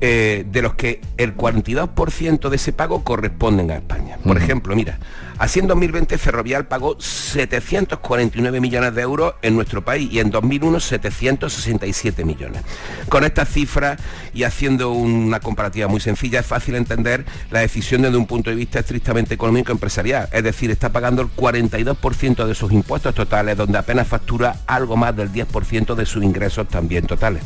eh, 0.00 0.44
de 0.50 0.62
los 0.62 0.74
que 0.74 1.00
el 1.16 1.36
42% 1.36 2.48
de 2.48 2.56
ese 2.56 2.72
pago 2.72 3.04
corresponden 3.04 3.70
a 3.70 3.76
España. 3.76 4.18
Por 4.24 4.36
ejemplo, 4.36 4.74
mira, 4.74 4.98
así 5.38 5.60
en 5.60 5.66
2020 5.66 6.18
Ferrovial 6.18 6.66
pagó 6.66 6.96
749 7.00 8.60
millones 8.60 8.94
de 8.94 9.02
euros 9.02 9.34
en 9.42 9.54
nuestro 9.54 9.82
país 9.84 10.10
y 10.12 10.20
en 10.20 10.30
2001 10.30 10.80
767 10.80 12.24
millones. 12.24 12.62
Con 13.08 13.24
estas 13.24 13.48
cifras 13.48 14.00
y 14.34 14.44
haciendo 14.44 14.92
una 14.92 15.40
comparativa 15.40 15.88
muy 15.88 16.00
sencilla, 16.00 16.40
es 16.40 16.46
fácil 16.46 16.74
entender 16.74 17.24
la 17.50 17.60
decisión 17.60 18.02
desde 18.02 18.16
un 18.16 18.26
punto 18.26 18.50
de 18.50 18.56
vista 18.56 18.80
estrictamente 18.80 19.34
económico 19.34 19.72
empresarial. 19.72 20.28
Es 20.32 20.42
decir, 20.42 20.70
está 20.70 20.90
pagando 20.90 21.22
el 21.22 21.28
42% 21.28 22.46
de 22.46 22.54
sus 22.54 22.72
impuestos 22.72 23.14
totales, 23.14 23.56
donde 23.56 23.78
apenas 23.78 24.08
factura 24.08 24.60
algo 24.66 24.96
más 24.96 25.16
del 25.16 25.30
10% 25.32 25.94
de 25.94 26.06
sus 26.06 26.22
ingresos 26.22 26.68
también 26.68 27.06
totales. 27.06 27.42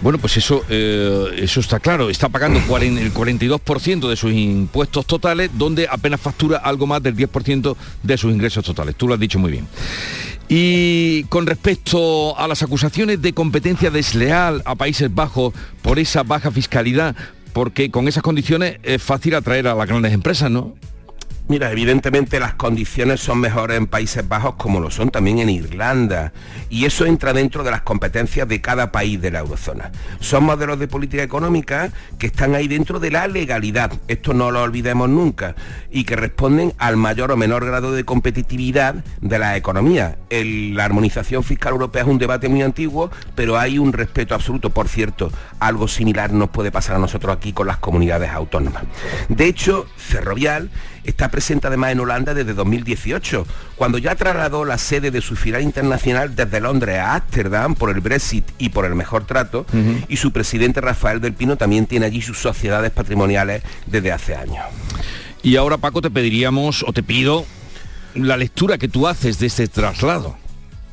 Bueno, 0.00 0.18
pues 0.18 0.36
eso, 0.36 0.64
eh, 0.68 1.26
eso 1.38 1.60
está 1.60 1.80
claro. 1.80 2.08
Está 2.08 2.28
pagando 2.28 2.58
el 2.58 2.64
42% 2.66 4.08
de 4.08 4.16
sus 4.16 4.32
impuestos 4.32 5.06
totales, 5.06 5.50
donde 5.54 5.88
apenas 5.90 6.20
factura 6.20 6.58
algo 6.58 6.86
más 6.86 7.02
del 7.02 7.16
10% 7.16 7.76
de 8.02 8.18
sus 8.18 8.32
ingresos 8.32 8.64
totales. 8.64 8.94
Tú 8.94 9.08
lo 9.08 9.14
has 9.14 9.20
dicho 9.20 9.38
muy 9.38 9.50
bien. 9.50 9.66
Y 10.48 11.24
con 11.24 11.46
respecto 11.46 12.38
a 12.38 12.46
las 12.48 12.62
acusaciones 12.62 13.20
de 13.20 13.32
competencia 13.32 13.90
desleal 13.90 14.62
a 14.64 14.76
Países 14.76 15.14
Bajos 15.14 15.52
por 15.82 15.98
esa 15.98 16.22
baja 16.22 16.50
fiscalidad, 16.50 17.14
porque 17.52 17.90
con 17.90 18.08
esas 18.08 18.22
condiciones 18.22 18.78
es 18.82 19.02
fácil 19.02 19.34
atraer 19.34 19.66
a 19.66 19.74
las 19.74 19.88
grandes 19.88 20.12
empresas, 20.12 20.50
¿no? 20.50 20.74
Mira, 21.48 21.72
evidentemente 21.72 22.38
las 22.40 22.52
condiciones 22.52 23.20
son 23.20 23.40
mejores 23.40 23.78
en 23.78 23.86
Países 23.86 24.28
Bajos 24.28 24.56
como 24.56 24.80
lo 24.80 24.90
son 24.90 25.08
también 25.08 25.38
en 25.38 25.48
Irlanda 25.48 26.34
y 26.68 26.84
eso 26.84 27.06
entra 27.06 27.32
dentro 27.32 27.64
de 27.64 27.70
las 27.70 27.80
competencias 27.80 28.46
de 28.46 28.60
cada 28.60 28.92
país 28.92 29.18
de 29.18 29.30
la 29.30 29.38
eurozona. 29.38 29.90
Son 30.20 30.44
modelos 30.44 30.78
de 30.78 30.88
política 30.88 31.22
económica 31.22 31.90
que 32.18 32.26
están 32.26 32.54
ahí 32.54 32.68
dentro 32.68 33.00
de 33.00 33.10
la 33.10 33.26
legalidad, 33.28 33.90
esto 34.08 34.34
no 34.34 34.50
lo 34.50 34.62
olvidemos 34.62 35.08
nunca, 35.08 35.54
y 35.90 36.04
que 36.04 36.16
responden 36.16 36.74
al 36.76 36.98
mayor 36.98 37.32
o 37.32 37.36
menor 37.38 37.64
grado 37.64 37.92
de 37.92 38.04
competitividad 38.04 38.96
de 39.22 39.38
la 39.38 39.56
economía. 39.56 40.18
la 40.30 40.84
armonización 40.84 41.44
fiscal 41.44 41.72
europea 41.72 42.02
es 42.02 42.08
un 42.08 42.18
debate 42.18 42.50
muy 42.50 42.60
antiguo, 42.60 43.10
pero 43.34 43.56
hay 43.58 43.78
un 43.78 43.94
respeto 43.94 44.34
absoluto. 44.34 44.68
Por 44.68 44.88
cierto, 44.88 45.32
algo 45.60 45.88
similar 45.88 46.30
nos 46.30 46.50
puede 46.50 46.70
pasar 46.70 46.96
a 46.96 46.98
nosotros 46.98 47.34
aquí 47.34 47.54
con 47.54 47.66
las 47.66 47.78
comunidades 47.78 48.30
autónomas. 48.32 48.82
De 49.30 49.46
hecho, 49.46 49.86
Ferrovial 49.96 50.68
está 51.08 51.30
presente 51.30 51.66
además 51.66 51.92
en 51.92 52.00
Holanda 52.00 52.34
desde 52.34 52.54
2018, 52.54 53.46
cuando 53.76 53.98
ya 53.98 54.14
trasladó 54.14 54.64
la 54.64 54.78
sede 54.78 55.10
de 55.10 55.20
su 55.20 55.36
filial 55.36 55.62
internacional 55.62 56.36
desde 56.36 56.60
Londres 56.60 56.98
a 56.98 57.14
Ámsterdam 57.14 57.74
por 57.74 57.90
el 57.90 58.00
Brexit 58.00 58.44
y 58.58 58.68
por 58.68 58.84
el 58.84 58.94
mejor 58.94 59.24
trato, 59.24 59.66
y 60.08 60.16
su 60.16 60.32
presidente 60.32 60.80
Rafael 60.80 61.20
del 61.20 61.32
Pino 61.32 61.56
también 61.56 61.86
tiene 61.86 62.06
allí 62.06 62.22
sus 62.22 62.38
sociedades 62.38 62.90
patrimoniales 62.90 63.62
desde 63.86 64.12
hace 64.12 64.34
años. 64.34 64.64
Y 65.42 65.56
ahora 65.56 65.78
Paco 65.78 66.02
te 66.02 66.10
pediríamos 66.10 66.84
o 66.86 66.92
te 66.92 67.02
pido 67.02 67.46
la 68.14 68.36
lectura 68.36 68.78
que 68.78 68.88
tú 68.88 69.06
haces 69.06 69.38
de 69.38 69.46
este 69.46 69.68
traslado. 69.68 70.36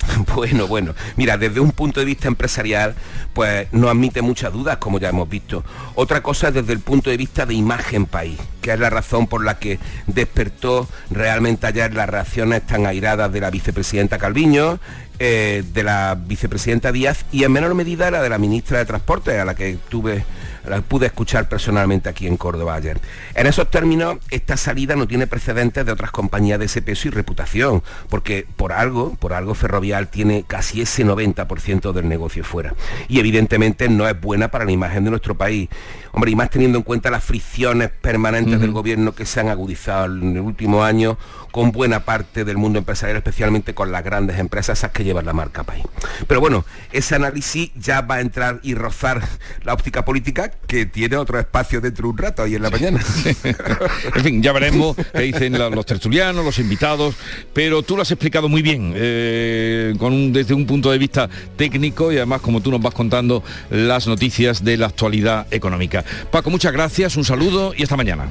Bueno, 0.36 0.68
bueno, 0.68 0.94
mira, 1.16 1.38
desde 1.38 1.60
un 1.60 1.72
punto 1.72 2.00
de 2.00 2.06
vista 2.06 2.28
empresarial, 2.28 2.96
pues 3.34 3.68
no 3.72 3.90
admite 3.90 4.22
muchas 4.22 4.52
dudas, 4.52 4.78
como 4.78 5.00
ya 5.00 5.10
hemos 5.10 5.30
visto. 5.30 5.64
Otra 5.96 6.22
cosa 6.22 6.50
es 6.50 6.54
desde 6.54 6.74
el 6.74 6.80
punto 6.80 7.10
de 7.10 7.18
vista 7.18 7.46
de 7.46 7.54
imagen 7.54 8.06
país, 8.06 8.38
que 8.62 8.72
es 8.72 8.80
la 8.80 8.90
razón 8.90 9.28
por 9.28 9.44
la 9.44 9.58
que 9.60 9.80
despertó 10.08 10.88
realmente 11.10 11.68
ayer 11.68 11.94
las 11.94 12.10
reacciones 12.10 12.66
tan 12.66 12.86
airadas 12.86 13.32
de 13.32 13.40
la 13.40 13.50
vicepresidenta 13.50 14.18
Calviño, 14.18 14.80
eh, 15.20 15.64
de 15.74 15.84
la 15.84 16.16
vicepresidenta 16.16 16.92
Díaz 16.92 17.26
y 17.32 17.46
en 17.46 17.52
menor 17.54 17.74
medida 17.74 18.12
la 18.12 18.22
de 18.22 18.30
la 18.30 18.38
ministra 18.38 18.80
de 18.80 18.86
Transporte, 18.86 19.40
a 19.40 19.46
la 19.46 19.56
que 19.56 19.78
tuve 19.90 20.26
la 20.68 20.82
pude 20.82 21.08
escuchar 21.08 21.50
personalmente 21.50 22.10
aquí 22.10 22.28
en 22.28 22.38
Córdoba 22.38 22.76
ayer. 22.76 23.00
En 23.34 23.48
esos 23.48 23.70
términos, 23.70 24.18
esta 24.30 24.58
salida 24.58 24.96
no 24.96 25.08
tiene 25.08 25.28
precedentes 25.28 25.86
de 25.86 25.92
otras 25.92 26.12
compañías 26.12 26.60
de 26.60 26.66
ese 26.66 26.82
peso 26.82 27.08
y 27.08 27.12
reputación, 27.12 27.84
porque 28.10 28.46
por 28.56 28.72
algo, 28.72 29.16
por 29.16 29.34
algo 29.34 29.56
Ferrovial 29.56 30.08
tiene 30.08 30.44
casi 30.48 30.82
ese 30.82 31.06
90% 31.06 31.92
del 31.92 32.08
negocio 32.08 32.44
fuera. 32.44 32.74
Y 33.08 33.20
evidentemente 33.20 33.90
no 33.90 34.08
es 34.08 34.20
buena 34.20 34.50
para 34.50 34.66
la 34.66 34.72
imagen 34.72 35.04
de 35.04 35.10
nuestro 35.10 35.36
país. 35.36 35.70
Hombre, 36.12 36.32
y 36.32 36.36
más 36.36 36.50
teniendo 36.50 36.78
en 36.78 36.84
cuenta 36.84 37.10
las 37.10 37.24
fricciones 37.24 37.90
permanentes 37.90 38.60
del 38.62 38.72
gobierno 38.72 39.14
que 39.14 39.26
se 39.26 39.42
han 39.42 39.50
agudizado 39.50 40.06
en 40.06 40.38
el 40.38 40.42
último 40.42 40.84
año 40.84 41.18
con 41.56 41.72
buena 41.72 42.04
parte 42.04 42.44
del 42.44 42.58
mundo 42.58 42.80
empresarial, 42.80 43.16
especialmente 43.16 43.74
con 43.74 43.90
las 43.90 44.04
grandes 44.04 44.40
empresas 44.40 44.78
esas 44.78 44.92
que 44.92 45.06
llevan 45.06 45.26
la 45.26 45.32
marca 45.32 45.64
país. 45.64 45.86
Pero 46.28 46.42
bueno, 46.42 46.66
ese 46.92 47.16
análisis 47.16 47.72
ya 47.76 48.02
va 48.02 48.16
a 48.16 48.20
entrar 48.20 48.60
y 48.62 48.74
rozar 48.76 49.22
la 49.64 49.72
óptica 49.72 50.04
política 50.04 50.52
que 50.68 50.86
tiene 50.86 51.16
otro 51.16 51.40
espacio 51.40 51.80
dentro 51.80 52.08
de 52.08 52.10
un 52.10 52.18
rato 52.18 52.44
ahí 52.44 52.56
en 52.56 52.62
la 52.62 52.70
mañana. 52.70 53.00
en 54.16 54.22
fin, 54.22 54.44
ya 54.44 54.52
veremos 54.52 54.98
qué 55.14 55.22
dicen 55.22 55.58
los 55.58 55.86
tertulianos, 55.86 56.44
los 56.44 56.60
invitados, 56.60 57.16
pero 57.54 57.84
tú 57.84 57.96
lo 57.96 58.02
has 58.02 58.12
explicado 58.12 58.50
muy 58.50 58.62
bien, 58.62 58.92
eh, 58.94 59.96
con 59.98 60.34
desde 60.34 60.54
un 60.54 60.66
punto 60.66 60.92
de 60.92 60.98
vista 60.98 61.30
técnico 61.56 62.12
y 62.12 62.18
además 62.18 62.42
como 62.42 62.60
tú 62.60 62.70
nos 62.70 62.82
vas 62.82 62.94
contando 62.94 63.46
las 63.70 64.08
noticias 64.08 64.62
de 64.62 64.76
la 64.76 64.88
actualidad 64.88 65.48
económica. 65.52 66.04
Paco, 66.32 66.50
muchas 66.50 66.74
gracias, 66.74 67.16
un 67.16 67.24
saludo 67.24 67.74
y 67.78 67.84
hasta 67.84 67.96
mañana. 67.96 68.28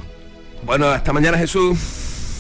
Bueno, 0.67 0.89
hasta 0.89 1.15
mañana 1.15 1.39
Jesús. 1.39 2.14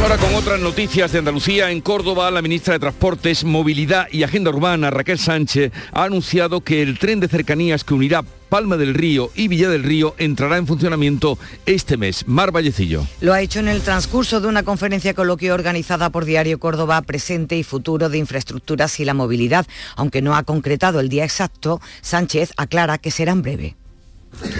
Ahora 0.00 0.16
con 0.16 0.32
otras 0.36 0.60
noticias 0.60 1.10
de 1.10 1.18
Andalucía, 1.18 1.72
en 1.72 1.80
Córdoba, 1.80 2.30
la 2.30 2.40
ministra 2.40 2.74
de 2.74 2.78
Transportes, 2.78 3.42
Movilidad 3.42 4.06
y 4.12 4.22
Agenda 4.22 4.50
Urbana, 4.50 4.90
Raquel 4.90 5.18
Sánchez, 5.18 5.72
ha 5.92 6.04
anunciado 6.04 6.60
que 6.60 6.82
el 6.82 7.00
tren 7.00 7.18
de 7.18 7.26
cercanías 7.26 7.82
que 7.82 7.94
unirá 7.94 8.22
Palma 8.48 8.76
del 8.76 8.94
Río 8.94 9.30
y 9.34 9.48
Villa 9.48 9.68
del 9.68 9.82
Río 9.82 10.14
entrará 10.16 10.56
en 10.56 10.68
funcionamiento 10.68 11.36
este 11.66 11.96
mes. 11.96 12.26
Mar 12.28 12.52
Vallecillo. 12.52 13.06
Lo 13.20 13.34
ha 13.34 13.42
hecho 13.42 13.58
en 13.58 13.66
el 13.66 13.82
transcurso 13.82 14.40
de 14.40 14.46
una 14.46 14.62
conferencia 14.62 15.14
coloquio 15.14 15.52
organizada 15.52 16.10
por 16.10 16.24
Diario 16.24 16.60
Córdoba 16.60 17.02
Presente 17.02 17.58
y 17.58 17.64
Futuro 17.64 18.08
de 18.08 18.18
Infraestructuras 18.18 19.00
y 19.00 19.04
la 19.04 19.14
Movilidad. 19.14 19.66
Aunque 19.96 20.22
no 20.22 20.36
ha 20.36 20.44
concretado 20.44 21.00
el 21.00 21.08
día 21.08 21.24
exacto, 21.24 21.80
Sánchez 22.02 22.52
aclara 22.56 22.98
que 22.98 23.10
será 23.10 23.32
en 23.32 23.42
breve. 23.42 23.76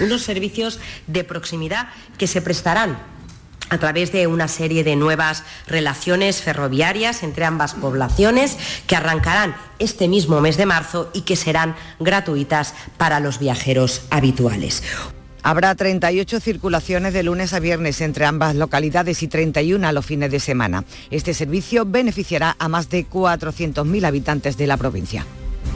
Unos 0.03 0.21
servicios 0.21 0.79
de 1.07 1.23
proximidad 1.23 1.87
que 2.17 2.27
se 2.27 2.41
prestarán 2.41 3.18
a 3.69 3.77
través 3.77 4.11
de 4.11 4.27
una 4.27 4.47
serie 4.47 4.83
de 4.83 4.95
nuevas 4.95 5.43
relaciones 5.67 6.41
ferroviarias 6.41 7.23
entre 7.23 7.45
ambas 7.45 7.73
poblaciones 7.73 8.57
que 8.87 8.95
arrancarán 8.95 9.55
este 9.79 10.07
mismo 10.07 10.41
mes 10.41 10.57
de 10.57 10.65
marzo 10.65 11.09
y 11.13 11.21
que 11.21 11.35
serán 11.35 11.75
gratuitas 11.99 12.73
para 12.97 13.19
los 13.19 13.39
viajeros 13.39 14.01
habituales. 14.09 14.83
Habrá 15.41 15.73
38 15.73 16.41
circulaciones 16.41 17.13
de 17.13 17.23
lunes 17.23 17.53
a 17.53 17.59
viernes 17.59 18.01
entre 18.01 18.25
ambas 18.25 18.55
localidades 18.55 19.23
y 19.23 19.27
31 19.27 19.87
a 19.87 19.91
los 19.93 20.05
fines 20.05 20.31
de 20.31 20.39
semana. 20.39 20.83
Este 21.11 21.33
servicio 21.33 21.85
beneficiará 21.85 22.55
a 22.59 22.67
más 22.67 22.89
de 22.89 23.07
400.000 23.07 24.05
habitantes 24.05 24.57
de 24.57 24.67
la 24.67 24.75
provincia. 24.75 25.25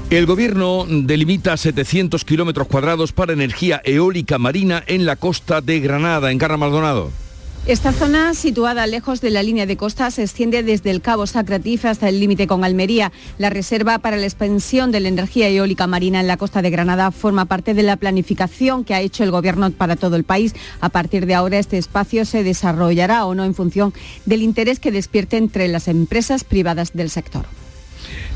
El 0.09 0.25
gobierno 0.25 0.85
delimita 0.87 1.55
700 1.55 2.25
kilómetros 2.25 2.67
cuadrados 2.67 3.13
para 3.13 3.33
energía 3.33 3.81
eólica 3.83 4.37
marina 4.37 4.83
en 4.85 5.05
la 5.05 5.15
costa 5.15 5.61
de 5.61 5.79
Granada, 5.79 6.31
en 6.31 6.37
Carra 6.37 6.57
Maldonado. 6.57 7.22
Esta 7.65 7.93
zona, 7.93 8.33
situada 8.33 8.85
lejos 8.87 9.21
de 9.21 9.29
la 9.29 9.41
línea 9.41 9.65
de 9.65 9.77
costa, 9.77 10.11
se 10.11 10.21
extiende 10.21 10.63
desde 10.63 10.91
el 10.91 10.99
Cabo 10.99 11.25
Sacratif 11.25 11.85
hasta 11.85 12.09
el 12.09 12.19
límite 12.19 12.45
con 12.45 12.65
Almería. 12.65 13.13
La 13.37 13.49
reserva 13.49 13.99
para 13.99 14.17
la 14.17 14.25
expansión 14.25 14.91
de 14.91 14.99
la 14.99 15.07
energía 15.07 15.47
eólica 15.47 15.87
marina 15.87 16.19
en 16.19 16.27
la 16.27 16.35
costa 16.35 16.61
de 16.61 16.69
Granada 16.69 17.11
forma 17.11 17.45
parte 17.45 17.73
de 17.73 17.83
la 17.83 17.95
planificación 17.95 18.83
que 18.83 18.95
ha 18.95 18.99
hecho 18.99 19.23
el 19.23 19.31
Gobierno 19.31 19.71
para 19.71 19.95
todo 19.95 20.17
el 20.17 20.25
país. 20.25 20.53
A 20.81 20.89
partir 20.89 21.25
de 21.25 21.35
ahora, 21.35 21.57
este 21.57 21.77
espacio 21.77 22.25
se 22.25 22.43
desarrollará 22.43 23.25
o 23.25 23.33
no 23.33 23.45
en 23.45 23.55
función 23.55 23.93
del 24.25 24.41
interés 24.41 24.81
que 24.81 24.91
despierte 24.91 25.37
entre 25.37 25.69
las 25.69 25.87
empresas 25.87 26.43
privadas 26.43 26.91
del 26.91 27.09
sector. 27.09 27.45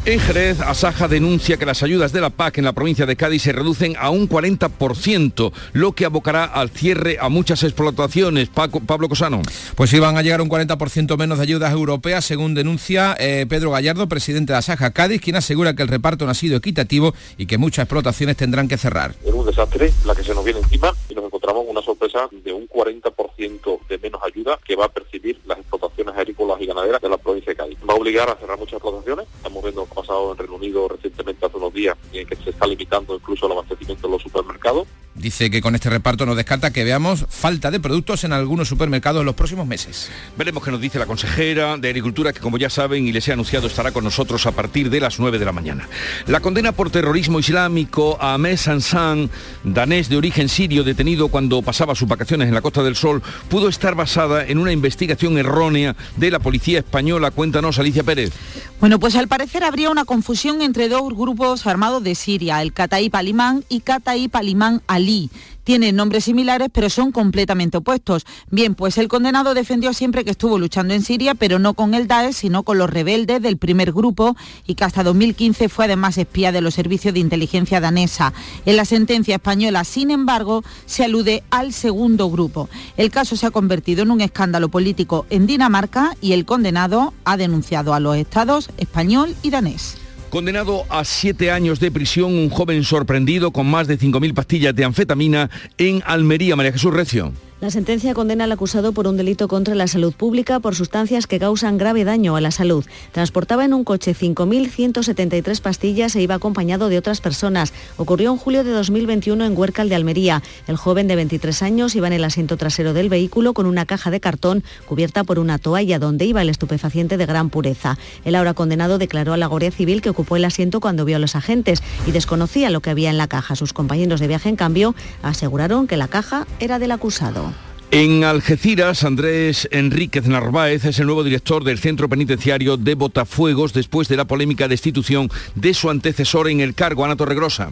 En 0.07 0.21
Jerez, 0.21 0.61
Asaja 0.61 1.09
denuncia 1.09 1.57
que 1.57 1.65
las 1.65 1.83
ayudas 1.83 2.13
de 2.13 2.21
la 2.21 2.29
PAC 2.29 2.59
en 2.59 2.63
la 2.63 2.71
provincia 2.71 3.05
de 3.05 3.17
Cádiz 3.17 3.41
se 3.41 3.51
reducen 3.51 3.93
a 3.99 4.09
un 4.09 4.29
40%, 4.29 5.51
lo 5.73 5.91
que 5.91 6.05
abocará 6.05 6.45
al 6.45 6.69
cierre 6.69 7.17
a 7.19 7.27
muchas 7.27 7.61
explotaciones. 7.63 8.47
Pablo 8.47 9.09
Cosano. 9.09 9.41
Pues 9.75 9.91
iban 9.91 10.17
a 10.17 10.21
llegar 10.21 10.39
un 10.39 10.49
40% 10.49 11.17
menos 11.17 11.39
de 11.39 11.43
ayudas 11.43 11.73
europeas, 11.73 12.23
según 12.23 12.53
denuncia 12.53 13.17
eh, 13.19 13.45
Pedro 13.49 13.71
Gallardo, 13.71 14.07
presidente 14.07 14.53
de 14.53 14.59
Asaja 14.59 14.91
Cádiz, 14.91 15.19
quien 15.19 15.35
asegura 15.35 15.75
que 15.75 15.83
el 15.83 15.89
reparto 15.89 16.23
no 16.23 16.31
ha 16.31 16.35
sido 16.35 16.55
equitativo 16.55 17.13
y 17.37 17.45
que 17.45 17.57
muchas 17.57 17.83
explotaciones 17.83 18.37
tendrán 18.37 18.69
que 18.69 18.77
cerrar. 18.77 19.13
Es 19.25 19.33
un 19.33 19.45
desastre 19.45 19.91
la 20.05 20.15
que 20.15 20.23
se 20.23 20.33
nos 20.33 20.45
viene 20.45 20.61
encima 20.61 20.93
y 21.09 21.15
nos 21.15 21.25
encontramos 21.25 21.65
una 21.67 21.81
sorpresa 21.81 22.29
de 22.31 22.53
un 22.53 22.65
40% 22.69 23.87
de 23.89 23.97
menos 23.97 24.21
ayuda 24.23 24.57
que 24.65 24.77
va 24.77 24.85
a 24.85 24.89
percibir 24.89 25.37
las 25.45 25.57
explotaciones 25.57 26.15
agrícolas 26.15 26.61
y 26.61 26.65
ganaderas 26.65 27.01
de 27.01 27.09
la 27.09 27.17
provincia 27.17 27.51
de 27.51 27.57
Cádiz. 27.57 27.77
Va 27.79 27.93
a 27.93 27.97
obligar 27.97 28.29
a 28.29 28.37
cerrar 28.37 28.57
muchas 28.57 28.75
explotaciones. 28.75 29.27
Estamos 29.35 29.61
viendo 29.61 29.85
pasado 29.97 30.31
en 30.31 30.37
Reino 30.37 30.55
Unido 30.55 30.87
recientemente 30.87 31.45
hace 31.45 31.57
unos 31.57 31.73
días, 31.73 31.97
en 32.13 32.27
que 32.27 32.35
se 32.35 32.51
está 32.51 32.67
limitando 32.67 33.15
incluso 33.15 33.47
el 33.47 33.53
abastecimiento 33.53 34.05
en 34.05 34.13
los 34.13 34.21
supermercados. 34.21 34.87
Dice 35.17 35.49
que 35.49 35.61
con 35.61 35.73
este 35.73 35.89
reparto 35.89 36.27
no 36.27 36.35
descarta 36.35 36.71
que 36.71 36.83
veamos 36.83 37.25
falta 37.27 37.71
de 37.71 37.79
productos 37.79 38.23
en 38.23 38.33
algunos 38.33 38.67
supermercados 38.67 39.21
en 39.21 39.25
los 39.25 39.33
próximos 39.33 39.65
meses. 39.65 40.11
Veremos 40.37 40.63
qué 40.63 40.69
nos 40.69 40.79
dice 40.79 40.99
la 40.99 41.07
consejera 41.07 41.75
de 41.77 41.87
Agricultura, 41.87 42.33
que 42.33 42.39
como 42.39 42.59
ya 42.59 42.69
saben 42.69 43.07
y 43.07 43.11
les 43.11 43.27
he 43.27 43.33
anunciado 43.33 43.65
estará 43.65 43.91
con 43.91 44.03
nosotros 44.03 44.45
a 44.45 44.51
partir 44.51 44.91
de 44.91 44.99
las 44.99 45.19
9 45.19 45.39
de 45.39 45.45
la 45.45 45.51
mañana. 45.51 45.89
La 46.27 46.39
condena 46.39 46.71
por 46.71 46.91
terrorismo 46.91 47.39
islámico 47.39 48.17
a 48.21 48.35
Ahmed 48.35 48.57
Sansan, 48.57 49.31
danés 49.63 50.07
de 50.07 50.17
origen 50.17 50.49
sirio 50.49 50.83
detenido 50.83 51.29
cuando 51.29 51.63
pasaba 51.63 51.95
sus 51.95 52.07
vacaciones 52.07 52.47
en 52.47 52.53
la 52.53 52.61
Costa 52.61 52.83
del 52.83 52.95
Sol, 52.95 53.23
pudo 53.49 53.69
estar 53.69 53.95
basada 53.95 54.45
en 54.45 54.59
una 54.59 54.71
investigación 54.71 55.39
errónea 55.39 55.95
de 56.15 56.29
la 56.29 56.37
policía 56.39 56.79
española. 56.79 57.31
Cuéntanos, 57.31 57.79
Alicia 57.79 58.03
Pérez. 58.03 58.33
Bueno, 58.79 58.99
pues 58.99 59.15
al 59.15 59.27
parecer 59.27 59.63
habría 59.63 59.89
una 59.89 60.05
confusión 60.05 60.61
entre 60.61 60.89
dos 60.89 61.11
grupos 61.15 61.65
armados 61.65 62.03
de 62.03 62.13
Siria, 62.13 62.61
el 62.61 62.73
Kataib 62.73 63.15
Alimán 63.15 63.63
y 63.69 63.79
Kataib 63.79 64.29
Alimán 64.37 64.83
Ali. 65.07 65.29
Tienen 65.63 65.97
nombres 65.97 66.23
similares, 66.23 66.69
pero 66.71 66.89
son 66.89 67.11
completamente 67.11 67.77
opuestos. 67.77 68.25
Bien, 68.49 68.73
pues 68.73 68.97
el 68.97 69.09
condenado 69.09 69.53
defendió 69.53 69.91
siempre 69.93 70.23
que 70.23 70.31
estuvo 70.31 70.57
luchando 70.57 70.93
en 70.93 71.01
Siria, 71.01 71.35
pero 71.35 71.59
no 71.59 71.73
con 71.73 71.93
el 71.93 72.07
Daesh, 72.07 72.35
sino 72.35 72.63
con 72.63 72.77
los 72.77 72.89
rebeldes 72.89 73.41
del 73.41 73.57
primer 73.57 73.91
grupo 73.91 74.37
y 74.65 74.75
que 74.75 74.85
hasta 74.85 75.03
2015 75.03 75.67
fue 75.67 75.85
además 75.85 76.17
espía 76.17 76.53
de 76.53 76.61
los 76.61 76.73
servicios 76.73 77.13
de 77.13 77.19
inteligencia 77.19 77.81
danesa. 77.81 78.33
En 78.65 78.77
la 78.77 78.85
sentencia 78.85 79.35
española, 79.35 79.83
sin 79.83 80.09
embargo, 80.09 80.63
se 80.85 81.03
alude 81.03 81.43
al 81.49 81.73
segundo 81.73 82.29
grupo. 82.29 82.69
El 82.95 83.11
caso 83.11 83.35
se 83.35 83.45
ha 83.45 83.51
convertido 83.51 84.03
en 84.03 84.11
un 84.11 84.21
escándalo 84.21 84.69
político 84.69 85.25
en 85.29 85.47
Dinamarca 85.47 86.15
y 86.21 86.31
el 86.31 86.45
condenado 86.45 87.13
ha 87.25 87.35
denunciado 87.35 87.93
a 87.93 87.99
los 87.99 88.15
estados 88.15 88.69
español 88.77 89.35
y 89.43 89.49
danés. 89.49 89.97
Condenado 90.29 90.83
a 90.89 91.05
siete 91.05 91.51
años 91.51 91.79
de 91.79 91.89
prisión, 91.89 92.35
un 92.35 92.49
joven 92.49 92.83
sorprendido 92.83 93.51
con 93.51 93.65
más 93.65 93.87
de 93.87 93.97
5.000 93.97 94.33
pastillas 94.33 94.75
de 94.75 94.83
anfetamina 94.83 95.49
en 95.77 96.03
Almería, 96.05 96.55
María 96.57 96.73
Jesús 96.73 96.93
Recio. 96.93 97.31
La 97.59 97.71
sentencia 97.71 98.13
condena 98.13 98.43
al 98.43 98.51
acusado 98.51 98.91
por 98.91 99.07
un 99.07 99.17
delito 99.17 99.47
contra 99.47 99.73
la 99.73 99.87
salud 99.87 100.13
pública 100.13 100.59
por 100.59 100.75
sustancias 100.75 101.25
que 101.25 101.39
causan 101.39 101.79
grave 101.79 102.03
daño 102.03 102.35
a 102.35 102.41
la 102.41 102.51
salud. 102.51 102.85
Transportaba 103.13 103.65
en 103.65 103.73
un 103.73 103.83
coche 103.83 104.13
5.173 104.13 105.59
pastillas 105.61 106.15
e 106.15 106.21
iba 106.21 106.35
acompañado 106.35 106.87
de 106.87 106.99
otras 106.99 107.19
personas. 107.19 107.73
Ocurrió 107.97 108.31
en 108.31 108.37
julio 108.37 108.63
de 108.63 108.69
2021 108.69 109.43
en 109.43 109.57
Huércal 109.57 109.89
de 109.89 109.95
Almería. 109.95 110.43
El 110.67 110.77
joven 110.77 111.07
de 111.07 111.15
23 111.15 111.63
años 111.63 111.95
iba 111.95 112.05
en 112.05 112.13
el 112.13 112.25
asiento 112.25 112.57
trasero 112.57 112.93
del 112.93 113.09
vehículo 113.09 113.55
con 113.55 113.65
una 113.65 113.87
caja 113.87 114.11
de 114.11 114.19
cartón 114.19 114.63
cubierta 114.85 115.23
por 115.23 115.39
una 115.39 115.57
toalla 115.57 115.97
donde 115.97 116.25
iba 116.25 116.43
el 116.43 116.49
estupefaciente 116.49 117.17
de 117.17 117.25
gran 117.25 117.49
pureza. 117.49 117.97
El 118.23 118.35
ahora 118.35 118.53
condenado 118.53 118.99
declaró 118.99 119.33
a 119.33 119.37
la 119.37 119.47
Guardia 119.47 119.71
Civil 119.71 120.03
que 120.03 120.11
ocupó 120.11 120.35
el 120.35 120.45
asiento 120.45 120.79
cuando 120.79 121.05
vio 121.05 121.15
a 121.15 121.19
los 121.19 121.35
agentes 121.35 121.81
y 122.05 122.11
desconocía 122.11 122.69
lo 122.69 122.81
que 122.81 122.91
había 122.91 123.09
en 123.09 123.17
la 123.17 123.27
caja. 123.27 123.55
Sus 123.55 123.73
compañeros 123.73 124.19
de 124.19 124.27
viaje, 124.27 124.47
en 124.47 124.57
cambio, 124.57 124.93
aseguraron 125.23 125.87
que 125.87 125.97
la 125.97 126.07
caja 126.07 126.45
era 126.59 126.77
del 126.77 126.91
acusado. 126.91 127.46
En 127.89 128.25
Algeciras, 128.25 129.05
Andrés 129.05 129.69
Enríquez 129.71 130.27
Narváez 130.27 130.83
es 130.83 130.99
el 130.99 131.05
nuevo 131.05 131.23
director 131.23 131.63
del 131.63 131.79
centro 131.79 132.09
penitenciario 132.09 132.75
de 132.75 132.95
Botafuegos 132.95 133.71
después 133.71 134.09
de 134.09 134.17
la 134.17 134.25
polémica 134.25 134.67
destitución 134.67 135.29
de 135.55 135.73
su 135.73 135.89
antecesor 135.89 136.49
en 136.49 136.59
el 136.59 136.75
cargo, 136.75 137.05
Ana 137.05 137.15
Torregrosa. 137.15 137.69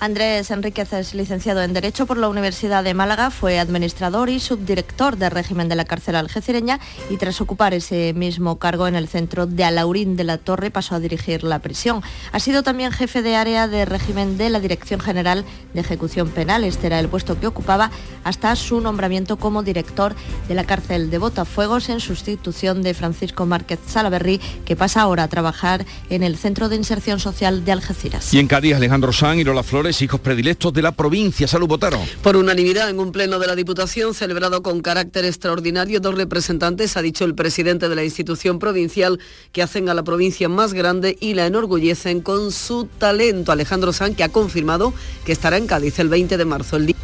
Andrés 0.00 0.52
Enríquez 0.52 0.92
es 0.92 1.12
licenciado 1.12 1.60
en 1.60 1.72
Derecho 1.72 2.06
por 2.06 2.18
la 2.18 2.28
Universidad 2.28 2.84
de 2.84 2.94
Málaga, 2.94 3.30
fue 3.30 3.58
administrador 3.58 4.30
y 4.30 4.38
subdirector 4.38 5.16
del 5.16 5.32
régimen 5.32 5.68
de 5.68 5.74
la 5.74 5.84
cárcel 5.84 6.14
algecireña 6.14 6.78
y 7.10 7.16
tras 7.16 7.40
ocupar 7.40 7.74
ese 7.74 8.12
mismo 8.14 8.60
cargo 8.60 8.86
en 8.86 8.94
el 8.94 9.08
centro 9.08 9.46
de 9.46 9.64
Alaurín 9.64 10.14
de 10.14 10.22
la 10.22 10.38
Torre 10.38 10.70
pasó 10.70 10.94
a 10.94 11.00
dirigir 11.00 11.42
la 11.42 11.58
prisión. 11.58 12.00
Ha 12.30 12.38
sido 12.38 12.62
también 12.62 12.92
jefe 12.92 13.22
de 13.22 13.34
área 13.34 13.66
de 13.66 13.84
régimen 13.86 14.38
de 14.38 14.50
la 14.50 14.60
Dirección 14.60 15.00
General 15.00 15.44
de 15.74 15.80
Ejecución 15.80 16.28
Penal. 16.28 16.62
Este 16.62 16.86
era 16.86 17.00
el 17.00 17.08
puesto 17.08 17.40
que 17.40 17.48
ocupaba 17.48 17.90
hasta 18.22 18.54
su 18.54 18.80
nombramiento 18.80 19.36
como 19.36 19.64
director 19.64 20.14
de 20.46 20.54
la 20.54 20.62
cárcel 20.62 21.10
de 21.10 21.18
Botafuegos 21.18 21.88
en 21.88 21.98
sustitución 21.98 22.82
de 22.82 22.94
Francisco 22.94 23.46
Márquez 23.46 23.80
Salaverry, 23.88 24.40
que 24.64 24.76
pasa 24.76 25.00
ahora 25.00 25.24
a 25.24 25.28
trabajar 25.28 25.84
en 26.08 26.22
el 26.22 26.36
Centro 26.36 26.68
de 26.68 26.76
Inserción 26.76 27.18
Social 27.18 27.64
de 27.64 27.72
Algeciras. 27.72 28.32
Y 28.32 28.38
en 28.38 28.46
Cádiz, 28.46 28.76
Alejandro 28.76 29.12
San 29.12 29.40
y 29.40 29.44
Lola 29.44 29.64
Flores 29.64 29.87
hijos 30.02 30.20
predilectos 30.20 30.72
de 30.72 30.82
la 30.82 30.92
provincia. 30.92 31.48
Salud, 31.48 31.66
votaron. 31.66 32.00
Por 32.22 32.36
unanimidad 32.36 32.90
en 32.90 33.00
un 33.00 33.12
pleno 33.12 33.38
de 33.38 33.46
la 33.46 33.56
Diputación 33.56 34.14
celebrado 34.14 34.62
con 34.62 34.80
carácter 34.80 35.24
extraordinario, 35.24 36.00
dos 36.00 36.14
representantes, 36.14 36.96
ha 36.96 37.02
dicho 37.02 37.24
el 37.24 37.34
presidente 37.34 37.88
de 37.88 37.94
la 37.94 38.04
institución 38.04 38.58
provincial, 38.58 39.18
que 39.52 39.62
hacen 39.62 39.88
a 39.88 39.94
la 39.94 40.04
provincia 40.04 40.48
más 40.48 40.74
grande 40.74 41.16
y 41.20 41.34
la 41.34 41.46
enorgullecen 41.46 42.20
con 42.20 42.52
su 42.52 42.86
talento. 42.98 43.52
Alejandro 43.52 43.92
San, 43.92 44.14
que 44.14 44.24
ha 44.24 44.28
confirmado 44.28 44.92
que 45.24 45.32
estará 45.32 45.56
en 45.56 45.66
Cádiz 45.66 45.98
el 45.98 46.08
20 46.08 46.36
de 46.36 46.44
marzo. 46.44 46.76
El 46.76 46.86
día 46.86 46.96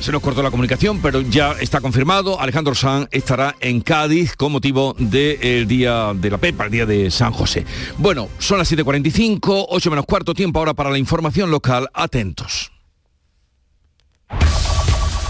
se 0.00 0.12
nos 0.12 0.22
cortó 0.22 0.42
la 0.42 0.50
comunicación, 0.50 1.00
pero 1.00 1.20
ya 1.20 1.52
está 1.52 1.80
confirmado. 1.80 2.40
Alejandro 2.40 2.74
San 2.74 3.08
estará 3.10 3.56
en 3.60 3.80
Cádiz 3.80 4.34
con 4.36 4.52
motivo 4.52 4.94
del 4.98 5.66
día 5.68 6.12
de 6.14 6.30
la 6.30 6.38
Pepa, 6.38 6.64
el 6.64 6.70
día 6.70 6.86
de 6.86 7.10
San 7.10 7.32
José. 7.32 7.64
Bueno, 7.98 8.28
son 8.38 8.58
las 8.58 8.72
7.45, 8.72 9.66
8 9.68 9.90
menos 9.90 10.06
cuarto 10.06 10.34
tiempo 10.34 10.58
ahora 10.58 10.74
para 10.74 10.90
la 10.90 10.98
información 10.98 11.50
local. 11.50 11.88
Atentos. 11.92 12.72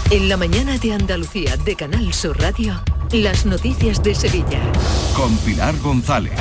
En 0.09 0.27
la 0.27 0.37
mañana 0.37 0.77
de 0.77 0.93
Andalucía 0.93 1.55
de 1.57 1.75
Canal 1.75 2.13
Sur 2.13 2.39
Radio, 2.39 2.81
las 3.13 3.45
noticias 3.45 4.01
de 4.03 4.15
Sevilla. 4.15 4.61
Con 5.15 5.35
Pilar 5.39 5.77
González. 5.79 6.31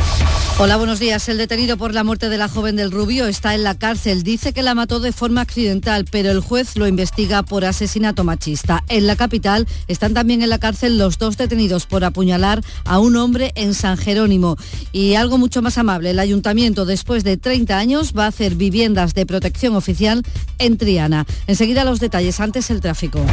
Hola, 0.59 0.77
buenos 0.77 1.01
días. 1.01 1.27
El 1.31 1.39
detenido 1.39 1.79
por 1.79 1.95
la 1.95 2.05
muerte 2.05 2.29
de 2.29 2.37
la 2.37 2.47
joven 2.47 2.77
del 2.77 2.91
Rubio 2.91 3.27
está 3.27 3.55
en 3.55 3.65
la 3.65 3.79
cárcel. 3.79 4.23
Dice 4.23 4.53
que 4.53 4.63
la 4.63 4.75
mató 4.75 5.01
de 5.01 5.11
forma 5.11 5.41
accidental, 5.41 6.05
pero 6.11 6.31
el 6.31 6.41
juez 6.41 6.77
lo 6.77 6.87
investiga 6.87 7.43
por 7.43 7.65
asesinato 7.65 8.25
machista. 8.25 8.85
En 8.89 9.07
la 9.07 9.17
capital 9.17 9.67
están 9.89 10.13
también 10.13 10.43
en 10.43 10.51
la 10.51 10.59
cárcel 10.59 10.99
los 10.99 11.17
dos 11.17 11.39
detenidos 11.39 11.87
por 11.87 12.05
apuñalar 12.05 12.63
a 12.85 12.99
un 12.99 13.17
hombre 13.17 13.53
en 13.55 13.73
San 13.73 13.97
Jerónimo. 13.97 14.57
Y 14.93 15.15
algo 15.15 15.39
mucho 15.39 15.63
más 15.63 15.79
amable, 15.79 16.11
el 16.11 16.19
ayuntamiento 16.19 16.85
después 16.85 17.25
de 17.25 17.39
30 17.39 17.79
años 17.79 18.13
va 18.17 18.27
a 18.27 18.29
hacer 18.29 18.55
viviendas 18.55 19.15
de 19.15 19.25
protección 19.25 19.75
oficial 19.75 20.23
en 20.59 20.77
Triana. 20.77 21.27
Enseguida 21.47 21.85
los 21.85 22.01
detalles, 22.01 22.39
antes 22.39 22.71
el 22.71 22.83
tráfico. 22.83 23.25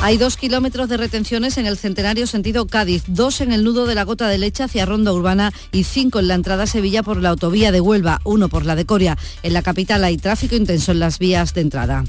Hay 0.00 0.16
dos 0.16 0.38
kilómetros 0.38 0.88
de 0.88 0.96
retenciones 0.96 1.58
en 1.58 1.66
el 1.66 1.76
centenario 1.76 2.26
sentido 2.26 2.66
Cádiz, 2.72 3.04
dos 3.06 3.42
en 3.42 3.52
el 3.52 3.64
nudo 3.64 3.84
de 3.84 3.94
la 3.94 4.04
gota 4.04 4.26
de 4.28 4.38
leche 4.38 4.62
hacia 4.62 4.86
Ronda 4.86 5.12
Urbana 5.12 5.52
y 5.72 5.84
cinco 5.84 6.20
en 6.20 6.26
la 6.26 6.34
entrada 6.34 6.62
a 6.62 6.66
Sevilla 6.66 7.02
por 7.02 7.20
la 7.20 7.28
autovía 7.28 7.70
de 7.70 7.82
Huelva, 7.82 8.22
uno 8.24 8.48
por 8.48 8.64
la 8.64 8.74
de 8.74 8.86
Coria. 8.86 9.18
En 9.42 9.52
la 9.52 9.60
capital 9.60 10.02
hay 10.02 10.16
tráfico 10.16 10.56
intenso 10.56 10.90
en 10.90 10.98
las 10.98 11.18
vías 11.18 11.52
de 11.52 11.60
entrada. 11.60 12.02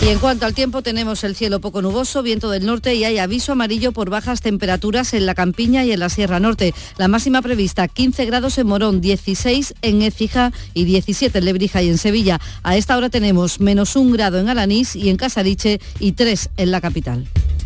Y 0.00 0.08
en 0.10 0.20
cuanto 0.20 0.46
al 0.46 0.54
tiempo, 0.54 0.82
tenemos 0.82 1.24
el 1.24 1.34
cielo 1.34 1.60
poco 1.60 1.82
nuboso, 1.82 2.22
viento 2.22 2.50
del 2.50 2.66
norte 2.66 2.94
y 2.94 3.02
hay 3.02 3.18
aviso 3.18 3.50
amarillo 3.50 3.90
por 3.90 4.10
bajas 4.10 4.42
temperaturas 4.42 5.12
en 5.12 5.26
la 5.26 5.34
campiña 5.34 5.84
y 5.84 5.90
en 5.90 5.98
la 5.98 6.08
Sierra 6.08 6.38
Norte. 6.38 6.72
La 6.96 7.08
máxima 7.08 7.42
prevista 7.42 7.88
15 7.88 8.26
grados 8.26 8.58
en 8.58 8.68
Morón, 8.68 9.00
16 9.00 9.74
en 9.82 10.02
Écija 10.02 10.52
y 10.72 10.84
17 10.84 11.36
en 11.36 11.44
Lebrija 11.44 11.82
y 11.82 11.88
en 11.88 11.98
Sevilla. 11.98 12.40
A 12.62 12.76
esta 12.76 12.96
hora 12.96 13.10
tenemos 13.10 13.58
menos 13.58 13.96
un 13.96 14.12
grado 14.12 14.38
en 14.38 14.48
Alanís 14.48 14.94
y 14.94 15.08
en 15.08 15.16
Casariche 15.16 15.80
y 15.98 16.12
3 16.12 16.50
en 16.58 16.70
la 16.70 16.80
capital. 16.80 17.26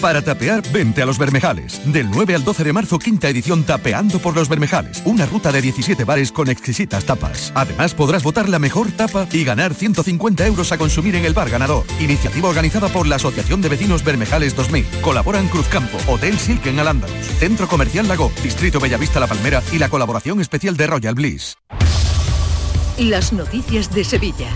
Para 0.00 0.22
tapear, 0.22 0.62
vente 0.72 1.02
a 1.02 1.06
Los 1.06 1.18
Bermejales. 1.18 1.80
Del 1.92 2.10
9 2.10 2.34
al 2.34 2.42
12 2.42 2.64
de 2.64 2.72
marzo, 2.72 2.98
quinta 2.98 3.28
edición 3.28 3.64
Tapeando 3.64 4.18
por 4.18 4.34
Los 4.34 4.48
Bermejales. 4.48 5.02
Una 5.04 5.26
ruta 5.26 5.52
de 5.52 5.60
17 5.60 6.04
bares 6.04 6.32
con 6.32 6.48
exquisitas 6.48 7.04
tapas. 7.04 7.52
Además, 7.54 7.94
podrás 7.94 8.22
votar 8.22 8.48
la 8.48 8.58
mejor 8.58 8.90
tapa 8.92 9.26
y 9.30 9.44
ganar 9.44 9.74
150 9.74 10.46
euros 10.46 10.72
a 10.72 10.78
consumir 10.78 11.16
en 11.16 11.26
el 11.26 11.34
bar 11.34 11.50
ganador. 11.50 11.84
Iniciativa 12.00 12.48
organizada 12.48 12.88
por 12.88 13.06
la 13.06 13.16
Asociación 13.16 13.60
de 13.60 13.68
Vecinos 13.68 14.02
Bermejales 14.02 14.56
2000. 14.56 14.86
Colaboran 15.02 15.48
Cruzcampo, 15.48 15.98
Hotel 16.06 16.38
Silken 16.38 16.78
al 16.78 16.88
Andalus, 16.88 17.26
Centro 17.38 17.68
Comercial 17.68 18.08
Lago, 18.08 18.32
Distrito 18.42 18.80
Bellavista 18.80 19.20
La 19.20 19.26
Palmera 19.26 19.62
y 19.70 19.78
la 19.78 19.90
colaboración 19.90 20.40
especial 20.40 20.78
de 20.78 20.86
Royal 20.86 21.14
Bliss. 21.14 21.58
Las 22.96 23.34
noticias 23.34 23.94
de 23.94 24.04
Sevilla. 24.04 24.48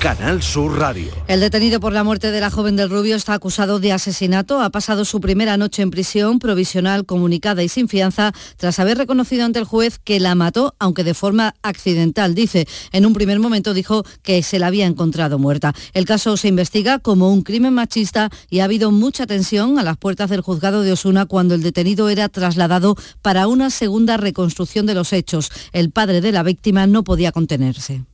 Canal 0.00 0.44
Sur 0.44 0.78
Radio. 0.78 1.10
El 1.26 1.40
detenido 1.40 1.80
por 1.80 1.92
la 1.92 2.04
muerte 2.04 2.30
de 2.30 2.40
la 2.40 2.50
joven 2.50 2.76
del 2.76 2.88
Rubio 2.88 3.16
está 3.16 3.34
acusado 3.34 3.80
de 3.80 3.90
asesinato. 3.90 4.60
Ha 4.60 4.70
pasado 4.70 5.04
su 5.04 5.20
primera 5.20 5.56
noche 5.56 5.82
en 5.82 5.90
prisión 5.90 6.38
provisional, 6.38 7.04
comunicada 7.04 7.64
y 7.64 7.68
sin 7.68 7.88
fianza, 7.88 8.32
tras 8.58 8.78
haber 8.78 8.96
reconocido 8.96 9.44
ante 9.44 9.58
el 9.58 9.64
juez 9.64 9.98
que 9.98 10.20
la 10.20 10.36
mató, 10.36 10.76
aunque 10.78 11.02
de 11.02 11.14
forma 11.14 11.56
accidental. 11.62 12.36
Dice, 12.36 12.68
en 12.92 13.06
un 13.06 13.12
primer 13.12 13.40
momento 13.40 13.74
dijo 13.74 14.04
que 14.22 14.44
se 14.44 14.60
la 14.60 14.68
había 14.68 14.86
encontrado 14.86 15.36
muerta. 15.40 15.74
El 15.94 16.04
caso 16.04 16.36
se 16.36 16.46
investiga 16.46 17.00
como 17.00 17.32
un 17.32 17.42
crimen 17.42 17.74
machista 17.74 18.30
y 18.48 18.60
ha 18.60 18.64
habido 18.64 18.92
mucha 18.92 19.26
tensión 19.26 19.80
a 19.80 19.82
las 19.82 19.96
puertas 19.96 20.30
del 20.30 20.42
juzgado 20.42 20.82
de 20.82 20.92
Osuna 20.92 21.26
cuando 21.26 21.56
el 21.56 21.62
detenido 21.62 22.08
era 22.08 22.28
trasladado 22.28 22.94
para 23.20 23.48
una 23.48 23.68
segunda 23.70 24.16
reconstrucción 24.16 24.86
de 24.86 24.94
los 24.94 25.12
hechos. 25.12 25.50
El 25.72 25.90
padre 25.90 26.20
de 26.20 26.30
la 26.30 26.44
víctima 26.44 26.86
no 26.86 27.02
podía 27.02 27.32
contenerse. 27.32 28.04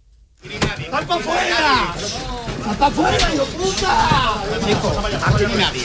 ¡Sal 0.45 1.07
para 1.07 1.21
afuera! 1.21 1.95
¡Sal 2.65 2.77
para 2.77 2.87
afuera, 2.87 3.35
hijo 3.35 3.45
puta! 3.47 4.43
Aquí 5.27 5.47
ni 5.47 5.55
nadie. 5.55 5.83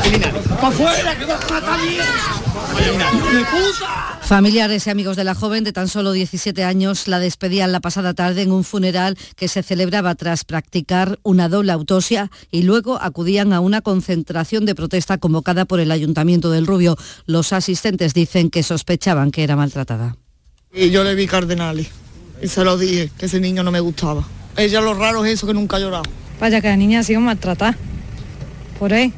Aquí 0.00 0.10
ni 0.10 0.18
nadie. 0.18 0.40
¡Para 0.40 0.68
afuera, 0.68 1.18
que 1.18 1.24
vas 1.24 1.44
a 1.44 1.52
matar 1.52 1.80
bien! 1.80 2.02
puta! 3.50 4.18
Familiares 4.22 4.86
y 4.86 4.90
amigos 4.90 5.16
de 5.16 5.22
la 5.22 5.36
joven 5.36 5.62
de 5.62 5.72
tan 5.72 5.88
solo 5.88 6.10
17 6.10 6.64
años 6.64 7.06
la 7.06 7.20
despedían 7.20 7.70
la 7.70 7.80
pasada 7.80 8.14
tarde 8.14 8.42
en 8.42 8.50
un 8.50 8.64
funeral 8.64 9.16
que 9.36 9.46
se 9.46 9.62
celebraba 9.62 10.16
tras 10.16 10.44
practicar 10.44 11.20
una 11.22 11.48
doble 11.48 11.70
autopsia 11.70 12.30
y 12.50 12.62
luego 12.62 13.00
acudían 13.00 13.52
a 13.52 13.60
una 13.60 13.80
concentración 13.80 14.66
de 14.66 14.74
protesta 14.74 15.18
convocada 15.18 15.66
por 15.66 15.78
el 15.78 15.92
Ayuntamiento 15.92 16.50
del 16.50 16.66
Rubio. 16.66 16.96
Los 17.26 17.52
asistentes 17.52 18.12
dicen 18.12 18.50
que 18.50 18.64
sospechaban 18.64 19.30
que 19.30 19.44
era 19.44 19.54
maltratada. 19.54 20.16
Y 20.72 20.90
yo 20.90 21.04
le 21.04 21.14
vi 21.14 21.28
cardenales 21.28 22.01
y 22.42 22.48
se 22.48 22.64
lo 22.64 22.76
dije, 22.76 23.10
que 23.16 23.26
ese 23.26 23.40
niño 23.40 23.62
no 23.62 23.70
me 23.70 23.80
gustaba. 23.80 24.24
Ella 24.56 24.80
lo 24.80 24.94
raro 24.94 25.24
es 25.24 25.34
eso, 25.34 25.46
que 25.46 25.54
nunca 25.54 25.76
ha 25.76 25.80
llorado. 25.80 26.04
Vaya, 26.40 26.60
que 26.60 26.68
la 26.68 26.76
niña 26.76 27.00
ha 27.00 27.02
sido 27.04 27.20
maltratada 27.20 27.76
por 28.78 28.92
él. 28.92 29.12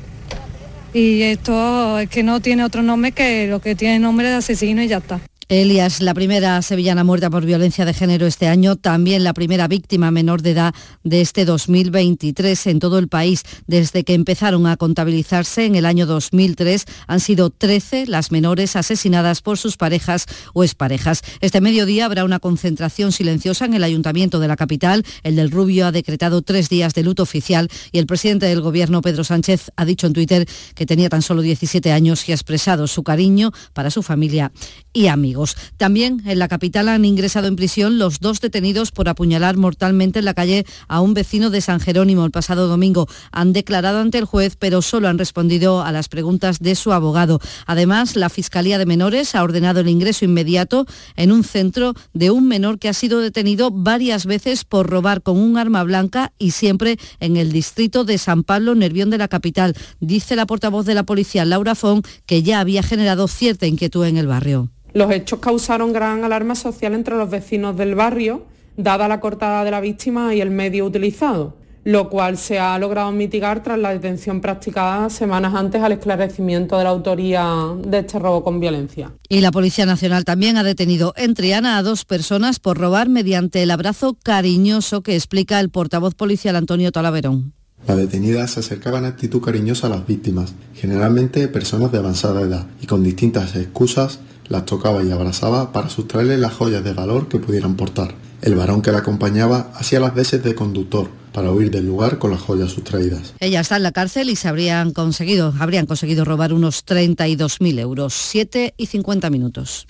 Y 0.93 1.23
esto 1.23 1.99
es 1.99 2.09
que 2.09 2.23
no 2.23 2.41
tiene 2.41 2.65
otro 2.65 2.83
nombre 2.83 3.13
que 3.13 3.49
lo 3.49 3.61
que 3.61 3.75
tiene 3.75 3.99
nombre 3.99 4.29
de 4.29 4.35
asesino 4.35 4.83
y 4.83 4.89
ya 4.89 4.99
está. 4.99 5.21
Elias, 5.61 6.01
la 6.01 6.15
primera 6.15 6.61
sevillana 6.63 7.05
muerta 7.05 7.31
por 7.31 7.45
violencia 7.45 7.85
de 7.85 7.95
género 7.95 8.27
este 8.27 8.49
año, 8.49 8.77
también 8.77 9.23
la 9.23 9.35
primera 9.35 9.69
víctima 9.69 10.11
menor 10.11 10.43
de 10.43 10.51
edad 10.51 10.75
de 11.05 11.21
este 11.21 11.45
2023 11.45 12.67
en 12.67 12.79
todo 12.79 12.99
el 12.99 13.09
país. 13.09 13.43
Desde 13.67 14.05
que 14.05 14.15
empezaron 14.15 14.67
a 14.67 14.77
contabilizarse 14.77 15.67
en 15.67 15.77
el 15.77 15.87
año 15.87 16.07
2003 16.07 16.87
han 17.07 17.21
sido 17.21 17.51
13 17.51 18.07
las 18.07 18.33
menores 18.33 18.75
asesinadas 18.75 19.43
por 19.43 19.57
sus 19.57 19.77
parejas 19.77 20.27
o 20.55 20.65
exparejas. 20.65 21.23
Este 21.41 21.61
mediodía 21.61 22.07
habrá 22.07 22.25
una 22.25 22.41
concentración 22.41 23.13
silenciosa 23.13 23.65
en 23.65 23.75
el 23.75 23.85
ayuntamiento 23.85 24.41
de 24.41 24.49
la 24.49 24.57
capital. 24.57 25.05
El 25.23 25.37
del 25.37 25.51
Rubio 25.51 25.87
ha 25.87 25.93
decretado 25.93 26.43
tres 26.43 26.69
días 26.69 26.95
de 26.95 27.05
luto 27.05 27.23
oficial 27.23 27.69
y 27.93 27.99
el 27.99 28.07
presidente 28.07 28.47
del 28.47 28.61
gobierno, 28.61 29.03
Pedro 29.03 29.25
Sánchez, 29.25 29.71
ha 29.77 29.85
dicho 29.85 30.07
en 30.07 30.15
Twitter 30.15 30.49
que 30.75 30.87
tenía 30.87 31.09
tan 31.09 31.23
solo 31.23 31.43
17 31.43 31.93
años 31.93 32.29
y 32.29 32.33
ha 32.33 32.35
expresado 32.35 32.87
su 32.87 33.03
cariño 33.05 33.53
para 33.73 33.91
su 33.91 34.03
familia 34.03 34.51
y 34.93 35.07
amigos. 35.07 35.44
También 35.77 36.23
en 36.27 36.39
la 36.39 36.49
capital 36.49 36.89
han 36.89 37.05
ingresado 37.05 37.49
en 37.49 37.57
prisión 37.57 37.99
los 37.99 38.21
dos 38.21 38.41
detenidos 38.41 38.91
por 38.91 39.09
apuñalar 39.09 39.57
mortalmente 39.57 40.19
en 40.19 40.25
la 40.25 40.35
calle 40.35 40.65
a 40.89 41.01
un 41.01 41.15
vecino 41.15 41.51
de 41.51 41.61
San 41.61 41.81
Jerónimo 41.81 42.25
el 42.25 42.31
pasado 42.31 42.69
domingo. 42.69 43.09
Han 43.33 43.53
declarado 43.53 44.01
ante 44.01 44.19
el 44.19 44.25
juez, 44.25 44.57
pero 44.57 44.83
solo 44.83 45.09
han 45.09 45.19
respondido 45.19 45.83
a 45.83 45.93
las 45.93 46.09
preguntas 46.09 46.59
de 46.61 46.75
su 46.75 46.93
abogado. 46.93 47.41
Además, 47.67 48.17
la 48.17 48.29
Fiscalía 48.29 48.79
de 48.79 48.87
Menores 48.87 49.35
ha 49.35 49.43
ordenado 49.43 49.81
el 49.81 49.89
ingreso 49.89 50.25
inmediato 50.25 50.87
en 51.17 51.33
un 51.33 51.45
centro 51.45 51.95
de 52.13 52.31
un 52.31 52.49
menor 52.49 52.79
que 52.79 52.89
ha 52.89 52.95
sido 52.95 53.21
detenido 53.21 53.71
varias 53.71 54.27
veces 54.27 54.65
por 54.65 54.89
robar 54.89 55.23
con 55.23 55.39
un 55.39 55.59
arma 55.59 55.83
blanca 55.83 56.33
y 56.39 56.53
siempre 56.53 56.99
en 57.21 57.37
el 57.37 57.53
distrito 57.53 58.05
de 58.05 58.19
San 58.19 58.43
Pablo, 58.43 58.75
Nervión 58.75 59.11
de 59.11 59.19
la 59.19 59.29
capital. 59.29 59.75
Dice 60.01 60.37
la 60.37 60.47
portavoz 60.47 60.87
de 60.87 60.95
la 60.95 61.05
policía, 61.05 61.45
Laura 61.45 61.75
Fon, 61.75 62.03
que 62.27 62.43
ya 62.43 62.61
había 62.61 62.83
generado 62.83 63.29
cierta 63.29 63.67
inquietud 63.67 64.05
en 64.07 64.17
el 64.17 64.27
barrio. 64.27 64.74
Los 64.95 65.11
hechos 65.11 65.41
causaron 65.41 65.93
gran 65.93 66.25
alarma 66.25 66.55
social 66.55 66.95
entre 66.95 67.17
los 67.17 67.29
vecinos 67.29 67.77
del 67.77 67.95
barrio, 67.95 68.45
dada 68.77 69.09
la 69.09 69.21
cortada 69.21 69.65
de 69.65 69.71
la 69.71 69.81
víctima 69.81 70.35
y 70.35 70.41
el 70.41 70.51
medio 70.51 70.87
utilizado 70.87 71.57
lo 71.85 72.09
cual 72.09 72.39
se 72.39 72.59
ha 72.59 72.79
logrado 72.79 73.13
mitigar 73.13 73.63
tras 73.63 73.79
la 73.79 73.91
detención 73.91 74.41
practicada 74.41 75.11
semanas 75.11 75.55
antes 75.55 75.83
al 75.83 75.93
esclarecimiento 75.93 76.79
de 76.79 76.85
la 76.85 76.91
autoría 76.91 77.45
de 77.85 77.99
este 77.99 78.19
robo 78.19 78.43
con 78.43 78.59
violencia. 78.59 79.13
Y 79.29 79.41
la 79.41 79.53
Policía 79.53 79.85
Nacional 79.85 80.25
también 80.25 80.57
ha 80.57 80.63
detenido 80.63 81.13
en 81.17 81.35
Triana 81.35 81.77
a 81.77 81.83
dos 81.83 82.07
personas 82.07 82.59
por 82.59 82.79
robar 82.79 83.09
mediante 83.11 83.63
el 83.63 83.71
abrazo 83.71 84.17
cariñoso 84.23 85.03
que 85.03 85.15
explica 85.15 85.61
el 85.61 85.69
portavoz 85.69 86.15
policial 86.15 86.57
Antonio 86.57 86.91
Talaverón. 86.91 87.53
Las 87.87 87.99
detenidas 87.99 88.53
se 88.53 88.61
acercaban 88.61 89.05
a 89.05 89.09
actitud 89.09 89.43
cariñosa 89.43 89.89
a 89.89 89.91
las 89.91 90.07
víctimas, 90.07 90.55
generalmente 90.75 91.49
personas 91.49 91.93
de 91.93 91.99
avanzada 91.99 92.41
edad, 92.41 92.67
y 92.81 92.87
con 92.87 93.03
distintas 93.03 93.55
excusas 93.57 94.21
las 94.49 94.65
tocaba 94.65 95.03
y 95.03 95.11
abrazaba 95.11 95.73
para 95.73 95.89
sustraerles 95.89 96.39
las 96.39 96.53
joyas 96.53 96.85
de 96.85 96.93
valor 96.93 97.29
que 97.29 97.39
pudieran 97.39 97.77
portar. 97.77 98.15
El 98.43 98.55
varón 98.55 98.83
que 98.83 98.93
la 98.93 98.99
acompañaba 98.99 99.71
hacía 99.75 100.01
las 100.01 100.15
veces 100.15 100.43
de 100.43 100.55
conductor 100.55 101.09
para 101.33 101.51
huir 101.51 101.71
del 101.71 101.87
lugar 101.87 102.19
con 102.19 102.31
las 102.31 102.41
joyas 102.41 102.71
sustraídas. 102.71 103.35
Ella 103.41 103.61
está 103.61 103.77
en 103.77 103.83
la 103.83 103.93
cárcel 103.93 104.31
y 104.31 104.37
se 104.37 104.49
habrían 104.49 104.93
conseguido, 104.93 105.53
habrían 105.59 105.87
conseguido 105.87 106.25
robar 106.25 106.53
unos 106.53 106.87
32.000 106.87 107.81
euros. 107.81 108.15
7 108.15 108.75
y 108.77 108.87
50 108.87 109.31
minutos. 109.31 109.87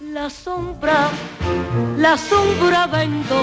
La 0.00 0.30
sombra, 0.30 1.10
la 1.98 2.16
sombra 2.16 2.86
vendo 2.86 3.42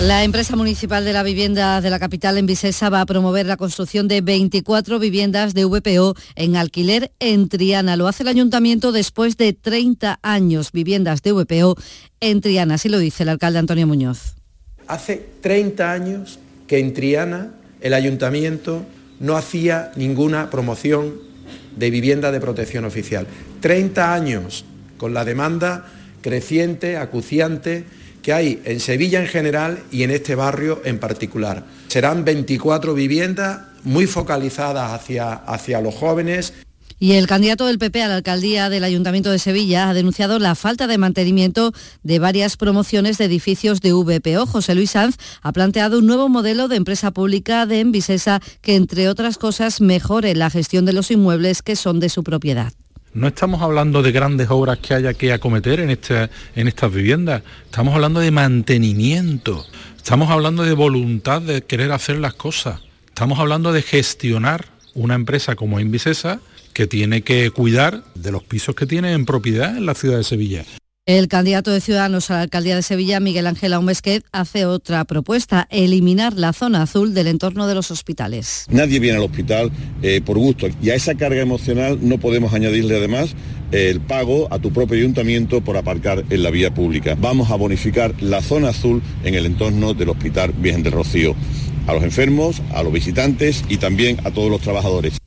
La 0.00 0.24
empresa 0.24 0.56
municipal 0.56 1.04
de 1.04 1.12
la 1.12 1.22
vivienda 1.22 1.80
de 1.80 1.88
la 1.88 2.00
capital 2.00 2.36
en 2.36 2.46
Vicesa 2.46 2.90
va 2.90 3.00
a 3.00 3.06
promover 3.06 3.46
la 3.46 3.56
construcción 3.56 4.08
de 4.08 4.22
24 4.22 4.98
viviendas 4.98 5.54
de 5.54 5.64
VPO 5.64 6.16
en 6.34 6.56
alquiler 6.56 7.12
en 7.20 7.48
Triana. 7.48 7.96
Lo 7.96 8.08
hace 8.08 8.24
el 8.24 8.28
ayuntamiento 8.28 8.90
después 8.90 9.36
de 9.36 9.52
30 9.52 10.18
años 10.20 10.72
viviendas 10.72 11.22
de 11.22 11.30
VPO 11.30 11.76
en 12.18 12.40
Triana, 12.40 12.74
así 12.74 12.88
lo 12.88 12.98
dice 12.98 13.22
el 13.22 13.28
alcalde 13.28 13.60
Antonio 13.60 13.86
Muñoz. 13.86 14.34
Hace 14.88 15.24
30 15.40 15.92
años 15.92 16.40
que 16.66 16.80
en 16.80 16.92
Triana 16.92 17.52
el 17.80 17.94
ayuntamiento 17.94 18.84
no 19.20 19.36
hacía 19.36 19.92
ninguna 19.94 20.50
promoción 20.50 21.14
de 21.76 21.90
vivienda 21.90 22.32
de 22.32 22.40
protección 22.40 22.84
oficial. 22.84 23.28
30 23.60 24.12
años 24.12 24.64
con 24.98 25.14
la 25.14 25.24
demanda 25.24 25.86
creciente, 26.20 26.96
acuciante 26.96 27.84
que 28.24 28.32
hay 28.32 28.62
en 28.64 28.80
Sevilla 28.80 29.20
en 29.20 29.28
general 29.28 29.82
y 29.92 30.02
en 30.02 30.10
este 30.10 30.34
barrio 30.34 30.80
en 30.84 30.98
particular. 30.98 31.64
Serán 31.88 32.24
24 32.24 32.94
viviendas 32.94 33.60
muy 33.84 34.06
focalizadas 34.06 34.92
hacia, 34.92 35.34
hacia 35.34 35.82
los 35.82 35.94
jóvenes. 35.94 36.54
Y 36.98 37.12
el 37.12 37.26
candidato 37.26 37.66
del 37.66 37.78
PP 37.78 38.02
a 38.02 38.08
la 38.08 38.16
alcaldía 38.16 38.70
del 38.70 38.82
Ayuntamiento 38.82 39.30
de 39.30 39.38
Sevilla 39.38 39.90
ha 39.90 39.94
denunciado 39.94 40.38
la 40.38 40.54
falta 40.54 40.86
de 40.86 40.96
mantenimiento 40.96 41.72
de 42.02 42.18
varias 42.18 42.56
promociones 42.56 43.18
de 43.18 43.26
edificios 43.26 43.82
de 43.82 43.92
VPO. 43.92 44.46
José 44.46 44.74
Luis 44.74 44.92
Sanz 44.92 45.16
ha 45.42 45.52
planteado 45.52 45.98
un 45.98 46.06
nuevo 46.06 46.30
modelo 46.30 46.66
de 46.68 46.76
empresa 46.76 47.10
pública 47.10 47.66
de 47.66 47.80
Envisesa 47.80 48.40
que, 48.62 48.76
entre 48.76 49.10
otras 49.10 49.36
cosas, 49.36 49.82
mejore 49.82 50.34
la 50.34 50.48
gestión 50.48 50.86
de 50.86 50.94
los 50.94 51.10
inmuebles 51.10 51.60
que 51.60 51.76
son 51.76 52.00
de 52.00 52.08
su 52.08 52.24
propiedad. 52.24 52.72
No 53.14 53.28
estamos 53.28 53.62
hablando 53.62 54.02
de 54.02 54.10
grandes 54.10 54.50
obras 54.50 54.78
que 54.78 54.92
haya 54.92 55.14
que 55.14 55.32
acometer 55.32 55.78
en, 55.78 55.90
este, 55.90 56.28
en 56.56 56.66
estas 56.66 56.92
viviendas, 56.92 57.44
estamos 57.64 57.94
hablando 57.94 58.18
de 58.18 58.32
mantenimiento, 58.32 59.64
estamos 59.96 60.30
hablando 60.30 60.64
de 60.64 60.72
voluntad 60.72 61.40
de 61.40 61.62
querer 61.62 61.92
hacer 61.92 62.18
las 62.18 62.34
cosas, 62.34 62.80
estamos 63.06 63.38
hablando 63.38 63.72
de 63.72 63.82
gestionar 63.82 64.66
una 64.94 65.14
empresa 65.14 65.54
como 65.54 65.78
Invisesa 65.78 66.40
que 66.72 66.88
tiene 66.88 67.22
que 67.22 67.52
cuidar 67.52 68.02
de 68.16 68.32
los 68.32 68.42
pisos 68.42 68.74
que 68.74 68.84
tiene 68.84 69.12
en 69.12 69.26
propiedad 69.26 69.76
en 69.76 69.86
la 69.86 69.94
ciudad 69.94 70.16
de 70.16 70.24
Sevilla. 70.24 70.64
El 71.06 71.28
candidato 71.28 71.70
de 71.70 71.82
Ciudadanos 71.82 72.30
a 72.30 72.36
la 72.36 72.40
alcaldía 72.40 72.76
de 72.76 72.82
Sevilla, 72.82 73.20
Miguel 73.20 73.46
Ángel 73.46 73.74
Aumesquet, 73.74 74.24
hace 74.32 74.64
otra 74.64 75.04
propuesta, 75.04 75.68
eliminar 75.68 76.32
la 76.32 76.54
zona 76.54 76.80
azul 76.80 77.12
del 77.12 77.26
entorno 77.26 77.66
de 77.66 77.74
los 77.74 77.90
hospitales. 77.90 78.64
Nadie 78.70 79.00
viene 79.00 79.18
al 79.18 79.24
hospital 79.24 79.70
eh, 80.00 80.22
por 80.24 80.38
gusto 80.38 80.66
y 80.80 80.88
a 80.88 80.94
esa 80.94 81.14
carga 81.14 81.42
emocional 81.42 81.98
no 82.00 82.16
podemos 82.16 82.54
añadirle 82.54 82.96
además 82.96 83.34
el 83.70 84.00
pago 84.00 84.48
a 84.50 84.58
tu 84.58 84.72
propio 84.72 84.96
ayuntamiento 84.96 85.60
por 85.60 85.76
aparcar 85.76 86.24
en 86.30 86.42
la 86.42 86.48
vía 86.48 86.72
pública. 86.72 87.18
Vamos 87.20 87.50
a 87.50 87.56
bonificar 87.56 88.14
la 88.22 88.40
zona 88.40 88.70
azul 88.70 89.02
en 89.24 89.34
el 89.34 89.44
entorno 89.44 89.92
del 89.92 90.08
Hospital 90.08 90.54
Virgen 90.56 90.82
del 90.82 90.94
Rocío, 90.94 91.36
a 91.86 91.92
los 91.92 92.02
enfermos, 92.02 92.62
a 92.72 92.82
los 92.82 92.94
visitantes 92.94 93.62
y 93.68 93.76
también 93.76 94.20
a 94.24 94.30
todos 94.30 94.50
los 94.50 94.62
trabajadores. 94.62 95.18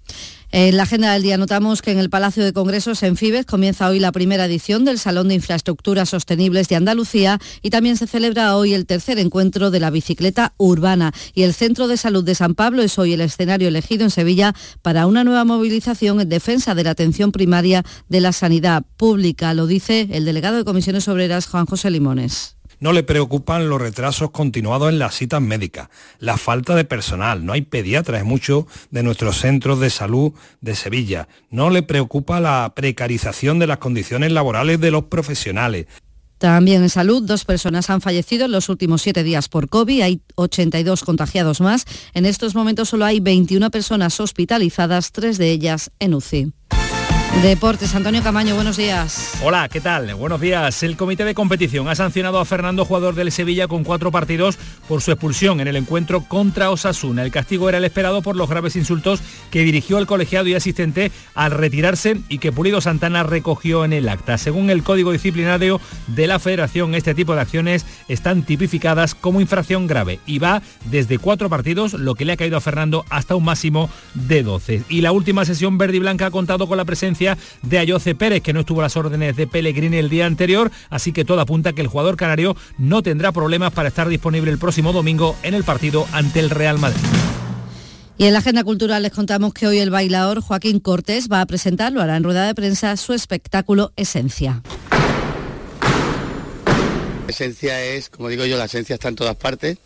En 0.51 0.77
la 0.77 0.83
agenda 0.83 1.11
del 1.11 1.23
día 1.23 1.37
notamos 1.37 1.81
que 1.81 1.91
en 1.91 1.99
el 1.99 2.09
Palacio 2.09 2.41
de 2.41 2.53
Congresos 2.53 3.03
en 3.03 3.17
Fibes 3.17 3.45
comienza 3.45 3.89
hoy 3.89 3.99
la 3.99 4.13
primera 4.13 4.45
edición 4.45 4.85
del 4.85 4.97
Salón 4.97 5.27
de 5.27 5.35
Infraestructuras 5.35 6.07
Sostenibles 6.07 6.69
de 6.69 6.77
Andalucía 6.77 7.37
y 7.61 7.69
también 7.69 7.97
se 7.97 8.07
celebra 8.07 8.55
hoy 8.55 8.73
el 8.73 8.85
tercer 8.85 9.19
encuentro 9.19 9.71
de 9.71 9.81
la 9.81 9.89
bicicleta 9.89 10.53
urbana. 10.57 11.11
Y 11.33 11.43
el 11.43 11.53
Centro 11.53 11.89
de 11.89 11.97
Salud 11.97 12.23
de 12.23 12.33
San 12.33 12.55
Pablo 12.55 12.81
es 12.81 12.97
hoy 12.97 13.11
el 13.11 13.21
escenario 13.21 13.67
elegido 13.67 14.05
en 14.05 14.09
Sevilla 14.09 14.55
para 14.81 15.05
una 15.05 15.25
nueva 15.25 15.43
movilización 15.43 16.21
en 16.21 16.29
defensa 16.29 16.75
de 16.75 16.85
la 16.85 16.91
atención 16.91 17.33
primaria 17.33 17.83
de 18.07 18.21
la 18.21 18.31
sanidad 18.31 18.83
pública. 18.95 19.53
Lo 19.53 19.67
dice 19.67 20.07
el 20.11 20.23
delegado 20.23 20.55
de 20.55 20.63
Comisiones 20.63 21.09
Obreras, 21.09 21.47
Juan 21.47 21.65
José 21.65 21.91
Limones. 21.91 22.56
No 22.79 22.93
le 22.93 23.03
preocupan 23.03 23.69
los 23.69 23.81
retrasos 23.81 24.31
continuados 24.31 24.89
en 24.89 24.99
las 24.99 25.15
citas 25.15 25.41
médicas, 25.41 25.89
la 26.19 26.37
falta 26.37 26.75
de 26.75 26.85
personal, 26.85 27.45
no 27.45 27.53
hay 27.53 27.63
pediatras 27.63 28.21
en 28.21 28.27
muchos 28.27 28.65
de 28.91 29.03
nuestros 29.03 29.37
centros 29.37 29.79
de 29.79 29.89
salud 29.89 30.33
de 30.61 30.75
Sevilla. 30.75 31.27
No 31.49 31.69
le 31.69 31.81
preocupa 31.81 32.39
la 32.39 32.73
precarización 32.75 33.59
de 33.59 33.67
las 33.67 33.79
condiciones 33.79 34.31
laborales 34.31 34.79
de 34.79 34.91
los 34.91 35.05
profesionales. 35.05 35.87
También 36.37 36.83
en 36.83 36.89
salud, 36.89 37.23
dos 37.23 37.45
personas 37.45 37.89
han 37.89 38.01
fallecido 38.01 38.45
en 38.45 38.51
los 38.51 38.69
últimos 38.69 39.01
siete 39.01 39.23
días 39.23 39.49
por 39.49 39.69
COVID, 39.69 40.01
hay 40.01 40.21
82 40.35 41.03
contagiados 41.03 41.61
más. 41.61 41.85
En 42.13 42.27
estos 42.27 42.53
momentos 42.53 42.89
solo 42.89 43.05
hay 43.05 43.19
21 43.19 43.71
personas 43.71 44.19
hospitalizadas, 44.19 45.11
tres 45.11 45.39
de 45.39 45.49
ellas 45.49 45.91
en 45.99 46.13
UCI. 46.13 46.53
Deportes, 47.41 47.93
Antonio 47.93 48.23
Camaño, 48.23 48.55
buenos 48.55 48.77
días. 48.77 49.33
Hola, 49.43 49.69
¿qué 49.69 49.79
tal? 49.79 50.13
Buenos 50.15 50.41
días. 50.41 50.81
El 50.81 50.97
comité 50.97 51.23
de 51.23 51.35
competición 51.35 51.87
ha 51.87 51.93
sancionado 51.93 52.39
a 52.39 52.45
Fernando, 52.45 52.83
jugador 52.83 53.13
del 53.13 53.31
Sevilla, 53.31 53.67
con 53.67 53.83
cuatro 53.83 54.11
partidos 54.11 54.57
por 54.87 55.01
su 55.03 55.11
expulsión 55.11 55.59
en 55.59 55.67
el 55.67 55.75
encuentro 55.75 56.21
contra 56.21 56.71
Osasuna. 56.71 57.23
El 57.23 57.31
castigo 57.31 57.69
era 57.69 57.77
el 57.77 57.85
esperado 57.85 58.23
por 58.23 58.35
los 58.35 58.49
graves 58.49 58.75
insultos 58.75 59.21
que 59.51 59.63
dirigió 59.63 59.97
al 59.97 60.07
colegiado 60.07 60.47
y 60.47 60.55
asistente 60.55 61.11
al 61.35 61.51
retirarse 61.51 62.19
y 62.27 62.39
que 62.39 62.51
Pulido 62.51 62.81
Santana 62.81 63.21
recogió 63.21 63.85
en 63.85 63.93
el 63.93 64.09
acta. 64.09 64.39
Según 64.39 64.71
el 64.71 64.81
código 64.81 65.11
disciplinario 65.11 65.79
de 66.07 66.25
la 66.25 66.39
federación, 66.39 66.95
este 66.95 67.13
tipo 67.13 67.35
de 67.35 67.41
acciones 67.41 67.85
están 68.07 68.43
tipificadas 68.43 69.13
como 69.13 69.41
infracción 69.41 69.85
grave 69.85 70.19
y 70.25 70.39
va 70.39 70.63
desde 70.85 71.19
cuatro 71.19 71.49
partidos, 71.49 71.93
lo 71.93 72.15
que 72.15 72.25
le 72.25 72.33
ha 72.33 72.37
caído 72.37 72.57
a 72.57 72.61
Fernando, 72.61 73.05
hasta 73.09 73.35
un 73.35 73.45
máximo 73.45 73.91
de 74.15 74.41
12. 74.41 74.83
Y 74.89 75.01
la 75.01 75.11
última 75.11 75.45
sesión 75.45 75.77
verde 75.77 75.97
y 75.97 75.99
blanca 75.99 76.25
ha 76.25 76.31
contado 76.31 76.67
con 76.67 76.77
la 76.77 76.85
presencia 76.85 77.26
ausencia 77.27 77.37
de 77.63 77.79
Ayoce 77.79 78.15
Pérez, 78.15 78.41
que 78.41 78.53
no 78.53 78.61
estuvo 78.61 78.81
a 78.81 78.83
las 78.83 78.95
órdenes 78.95 79.35
de 79.35 79.47
Pellegrini 79.47 79.97
el 79.97 80.09
día 80.09 80.25
anterior, 80.25 80.71
así 80.89 81.11
que 81.11 81.25
todo 81.25 81.41
apunta 81.41 81.73
que 81.73 81.81
el 81.81 81.87
jugador 81.87 82.15
canario 82.17 82.55
no 82.77 83.03
tendrá 83.03 83.31
problemas 83.31 83.73
para 83.73 83.89
estar 83.89 84.07
disponible 84.07 84.51
el 84.51 84.57
próximo 84.57 84.93
domingo 84.93 85.35
en 85.43 85.53
el 85.53 85.63
partido 85.63 86.07
ante 86.11 86.39
el 86.39 86.49
Real 86.49 86.79
Madrid. 86.79 87.01
Y 88.17 88.25
en 88.25 88.33
la 88.33 88.39
agenda 88.39 88.63
cultural 88.63 89.03
les 89.03 89.11
contamos 89.11 89.53
que 89.53 89.67
hoy 89.67 89.77
el 89.77 89.91
bailador 89.91 90.41
Joaquín 90.41 90.79
Cortés 90.79 91.29
va 91.31 91.41
a 91.41 91.45
presentar, 91.45 91.91
lo 91.91 92.01
hará 92.01 92.17
en 92.17 92.23
rueda 92.23 92.47
de 92.47 92.55
prensa, 92.55 92.95
su 92.97 93.13
espectáculo 93.13 93.91
Esencia. 93.95 94.63
Esencia 97.27 97.83
es, 97.83 98.09
como 98.09 98.29
digo 98.29 98.45
yo, 98.45 98.57
la 98.57 98.65
esencia 98.65 98.95
está 98.95 99.09
en 99.09 99.15
todas 99.15 99.35
partes 99.35 99.77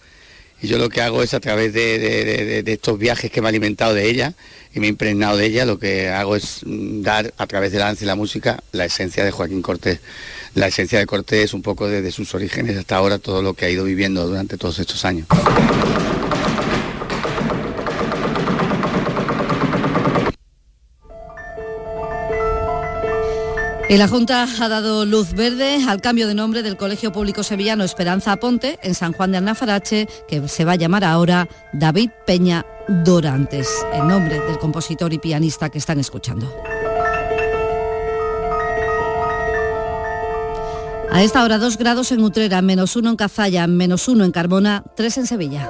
y 0.61 0.67
yo 0.67 0.77
lo 0.77 0.89
que 0.89 1.01
hago 1.01 1.23
es 1.23 1.33
a 1.33 1.39
través 1.39 1.73
de, 1.73 2.63
estos 2.65 2.99
viajes 2.99 3.31
que 3.31 3.41
me 3.41 3.47
he 3.47 3.49
alimentado 3.49 3.95
de 3.95 4.07
ella 4.09 4.33
y 4.73 4.79
me 4.79 4.85
he 4.85 4.89
impregnado 4.89 5.35
de 5.35 5.47
ella, 5.47 5.65
lo 5.65 5.79
que 5.79 6.09
hago 6.09 6.35
es 6.35 6.61
dar 6.65 7.33
a 7.37 7.47
través 7.47 7.71
de 7.71 7.79
la 7.79 7.85
danza 7.85 8.03
y 8.03 8.07
la 8.07 8.15
música 8.15 8.63
la 8.71 8.85
esencia 8.85 9.25
de 9.25 9.31
Joaquín 9.31 9.61
Cortés. 9.61 9.99
La 10.53 10.67
esencia 10.67 10.99
de 10.99 11.05
Cortés 11.05 11.53
un 11.53 11.61
poco 11.61 11.87
desde 11.87 12.11
sus 12.11 12.33
orígenes 12.35 12.77
hasta 12.77 12.95
ahora 12.95 13.17
todo 13.17 13.41
lo 13.41 13.53
que 13.53 13.65
ha 13.65 13.69
ido 13.69 13.85
viviendo 13.85 14.27
durante 14.27 14.57
todos 14.57 14.77
estos 14.79 15.03
años. 15.03 15.27
La 23.97 24.07
Junta 24.07 24.47
ha 24.61 24.69
dado 24.69 25.05
luz 25.05 25.33
verde 25.33 25.83
al 25.85 25.99
cambio 25.99 26.25
de 26.25 26.33
nombre 26.33 26.63
del 26.63 26.77
Colegio 26.77 27.11
Público 27.11 27.43
Sevillano 27.43 27.83
Esperanza 27.83 28.37
Ponte 28.37 28.79
en 28.83 28.95
San 28.95 29.11
Juan 29.11 29.33
de 29.33 29.39
Alnafarache, 29.39 30.07
que 30.29 30.47
se 30.47 30.63
va 30.63 30.71
a 30.71 30.75
llamar 30.77 31.03
ahora 31.03 31.49
David 31.73 32.09
Peña 32.25 32.65
Dorantes, 32.87 33.67
el 33.93 34.07
nombre 34.07 34.39
del 34.39 34.57
compositor 34.59 35.11
y 35.11 35.17
pianista 35.17 35.69
que 35.69 35.77
están 35.77 35.99
escuchando. 35.99 36.49
A 41.11 41.21
esta 41.21 41.43
hora 41.43 41.57
2 41.57 41.77
grados 41.77 42.13
en 42.13 42.23
Utrera, 42.23 42.61
menos 42.61 42.95
uno 42.95 43.09
en 43.09 43.17
Cazalla, 43.17 43.67
menos 43.67 44.07
uno 44.07 44.23
en 44.23 44.31
Carmona, 44.31 44.85
3 44.95 45.17
en 45.17 45.27
Sevilla. 45.27 45.69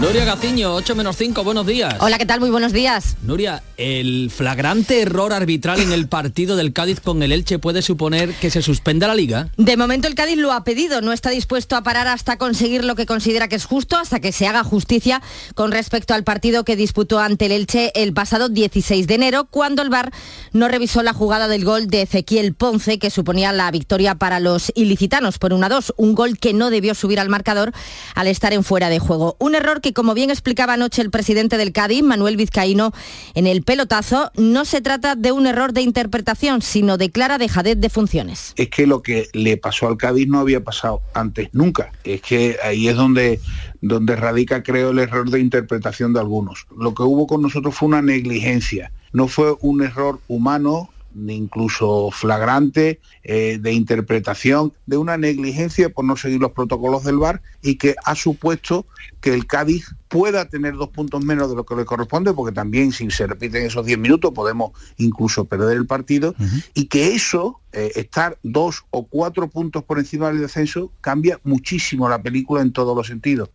Nuria 0.00 0.26
Gaciño, 0.26 0.74
8 0.74 0.94
menos 0.94 1.16
5, 1.16 1.42
buenos 1.42 1.66
días. 1.66 1.94
Hola, 2.00 2.18
¿qué 2.18 2.26
tal? 2.26 2.38
Muy 2.38 2.50
buenos 2.50 2.74
días. 2.74 3.16
Nuria, 3.22 3.62
¿el 3.78 4.30
flagrante 4.30 5.00
error 5.00 5.32
arbitral 5.32 5.80
en 5.80 5.90
el 5.90 6.06
partido 6.06 6.54
del 6.56 6.74
Cádiz 6.74 7.00
con 7.00 7.22
el 7.22 7.32
Elche 7.32 7.58
puede 7.58 7.80
suponer 7.80 8.34
que 8.34 8.50
se 8.50 8.60
suspenda 8.60 9.06
la 9.06 9.14
liga? 9.14 9.48
De 9.56 9.78
momento 9.78 10.06
el 10.06 10.14
Cádiz 10.14 10.36
lo 10.36 10.52
ha 10.52 10.64
pedido, 10.64 11.00
no 11.00 11.14
está 11.14 11.30
dispuesto 11.30 11.76
a 11.76 11.82
parar 11.82 12.08
hasta 12.08 12.36
conseguir 12.36 12.84
lo 12.84 12.94
que 12.94 13.06
considera 13.06 13.48
que 13.48 13.56
es 13.56 13.64
justo, 13.64 13.96
hasta 13.96 14.20
que 14.20 14.32
se 14.32 14.46
haga 14.46 14.64
justicia 14.64 15.22
con 15.54 15.72
respecto 15.72 16.12
al 16.12 16.24
partido 16.24 16.62
que 16.62 16.76
disputó 16.76 17.18
ante 17.18 17.46
el 17.46 17.52
Elche 17.52 17.90
el 17.94 18.12
pasado 18.12 18.50
16 18.50 19.06
de 19.06 19.14
enero, 19.14 19.46
cuando 19.46 19.80
el 19.80 19.88
VAR 19.88 20.12
no 20.52 20.68
revisó 20.68 21.02
la 21.02 21.14
jugada 21.14 21.48
del 21.48 21.64
gol 21.64 21.86
de 21.86 22.02
Ezequiel 22.02 22.52
Ponce, 22.52 22.98
que 22.98 23.08
suponía 23.08 23.50
la 23.54 23.70
victoria 23.70 24.14
para 24.14 24.40
los 24.40 24.70
ilicitanos 24.74 25.38
por 25.38 25.52
1-2, 25.52 25.94
un 25.96 26.14
gol 26.14 26.38
que 26.38 26.52
no 26.52 26.68
debió 26.68 26.94
subir 26.94 27.18
al 27.18 27.30
marcador 27.30 27.72
al 28.14 28.26
estar 28.26 28.52
en 28.52 28.62
fuera 28.62 28.90
de 28.90 28.98
juego. 28.98 29.36
Un 29.38 29.54
error 29.54 29.80
que, 29.80 29.85
como 29.92 30.14
bien 30.14 30.30
explicaba 30.30 30.74
anoche 30.74 31.02
el 31.02 31.10
presidente 31.10 31.56
del 31.56 31.72
Cádiz, 31.72 32.02
Manuel 32.02 32.36
Vizcaíno, 32.36 32.92
en 33.34 33.46
el 33.46 33.62
pelotazo, 33.62 34.30
no 34.36 34.64
se 34.64 34.80
trata 34.80 35.14
de 35.14 35.32
un 35.32 35.46
error 35.46 35.72
de 35.72 35.82
interpretación, 35.82 36.62
sino 36.62 36.96
de 36.96 37.10
clara 37.10 37.38
dejadez 37.38 37.78
de 37.80 37.90
funciones. 37.90 38.52
Es 38.56 38.68
que 38.70 38.86
lo 38.86 39.02
que 39.02 39.28
le 39.32 39.56
pasó 39.56 39.88
al 39.88 39.96
Cádiz 39.96 40.28
no 40.28 40.40
había 40.40 40.62
pasado 40.62 41.02
antes 41.14 41.48
nunca. 41.52 41.92
Es 42.04 42.22
que 42.22 42.56
ahí 42.62 42.88
es 42.88 42.96
donde, 42.96 43.40
donde 43.80 44.16
radica, 44.16 44.62
creo, 44.62 44.90
el 44.90 44.98
error 44.98 45.30
de 45.30 45.40
interpretación 45.40 46.12
de 46.12 46.20
algunos. 46.20 46.66
Lo 46.76 46.94
que 46.94 47.02
hubo 47.02 47.26
con 47.26 47.42
nosotros 47.42 47.74
fue 47.74 47.88
una 47.88 48.02
negligencia. 48.02 48.92
No 49.12 49.28
fue 49.28 49.56
un 49.60 49.82
error 49.82 50.20
humano 50.28 50.90
incluso 51.28 52.10
flagrante 52.10 53.00
eh, 53.22 53.58
de 53.60 53.72
interpretación 53.72 54.72
de 54.86 54.96
una 54.96 55.16
negligencia 55.16 55.88
por 55.88 56.04
no 56.04 56.16
seguir 56.16 56.40
los 56.40 56.52
protocolos 56.52 57.04
del 57.04 57.18
VAR 57.18 57.42
y 57.62 57.76
que 57.76 57.94
ha 58.04 58.14
supuesto 58.14 58.86
que 59.20 59.34
el 59.34 59.46
Cádiz 59.46 59.94
pueda 60.08 60.48
tener 60.48 60.74
dos 60.74 60.90
puntos 60.90 61.24
menos 61.24 61.50
de 61.50 61.56
lo 61.56 61.64
que 61.66 61.74
le 61.74 61.84
corresponde, 61.84 62.32
porque 62.32 62.54
también 62.54 62.92
si 62.92 63.10
se 63.10 63.26
repiten 63.26 63.66
esos 63.66 63.84
10 63.84 63.98
minutos 63.98 64.32
podemos 64.32 64.72
incluso 64.98 65.46
perder 65.46 65.76
el 65.76 65.86
partido, 65.86 66.34
y 66.74 66.86
que 66.86 67.14
eso, 67.14 67.60
eh, 67.76 67.92
estar 67.96 68.38
dos 68.42 68.84
o 68.88 69.06
cuatro 69.06 69.50
puntos 69.50 69.84
por 69.84 69.98
encima 69.98 70.28
del 70.28 70.40
descenso, 70.40 70.90
cambia 71.02 71.38
muchísimo 71.44 72.08
la 72.08 72.22
película 72.22 72.62
en 72.62 72.72
todos 72.72 72.96
los 72.96 73.06
sentidos. 73.06 73.50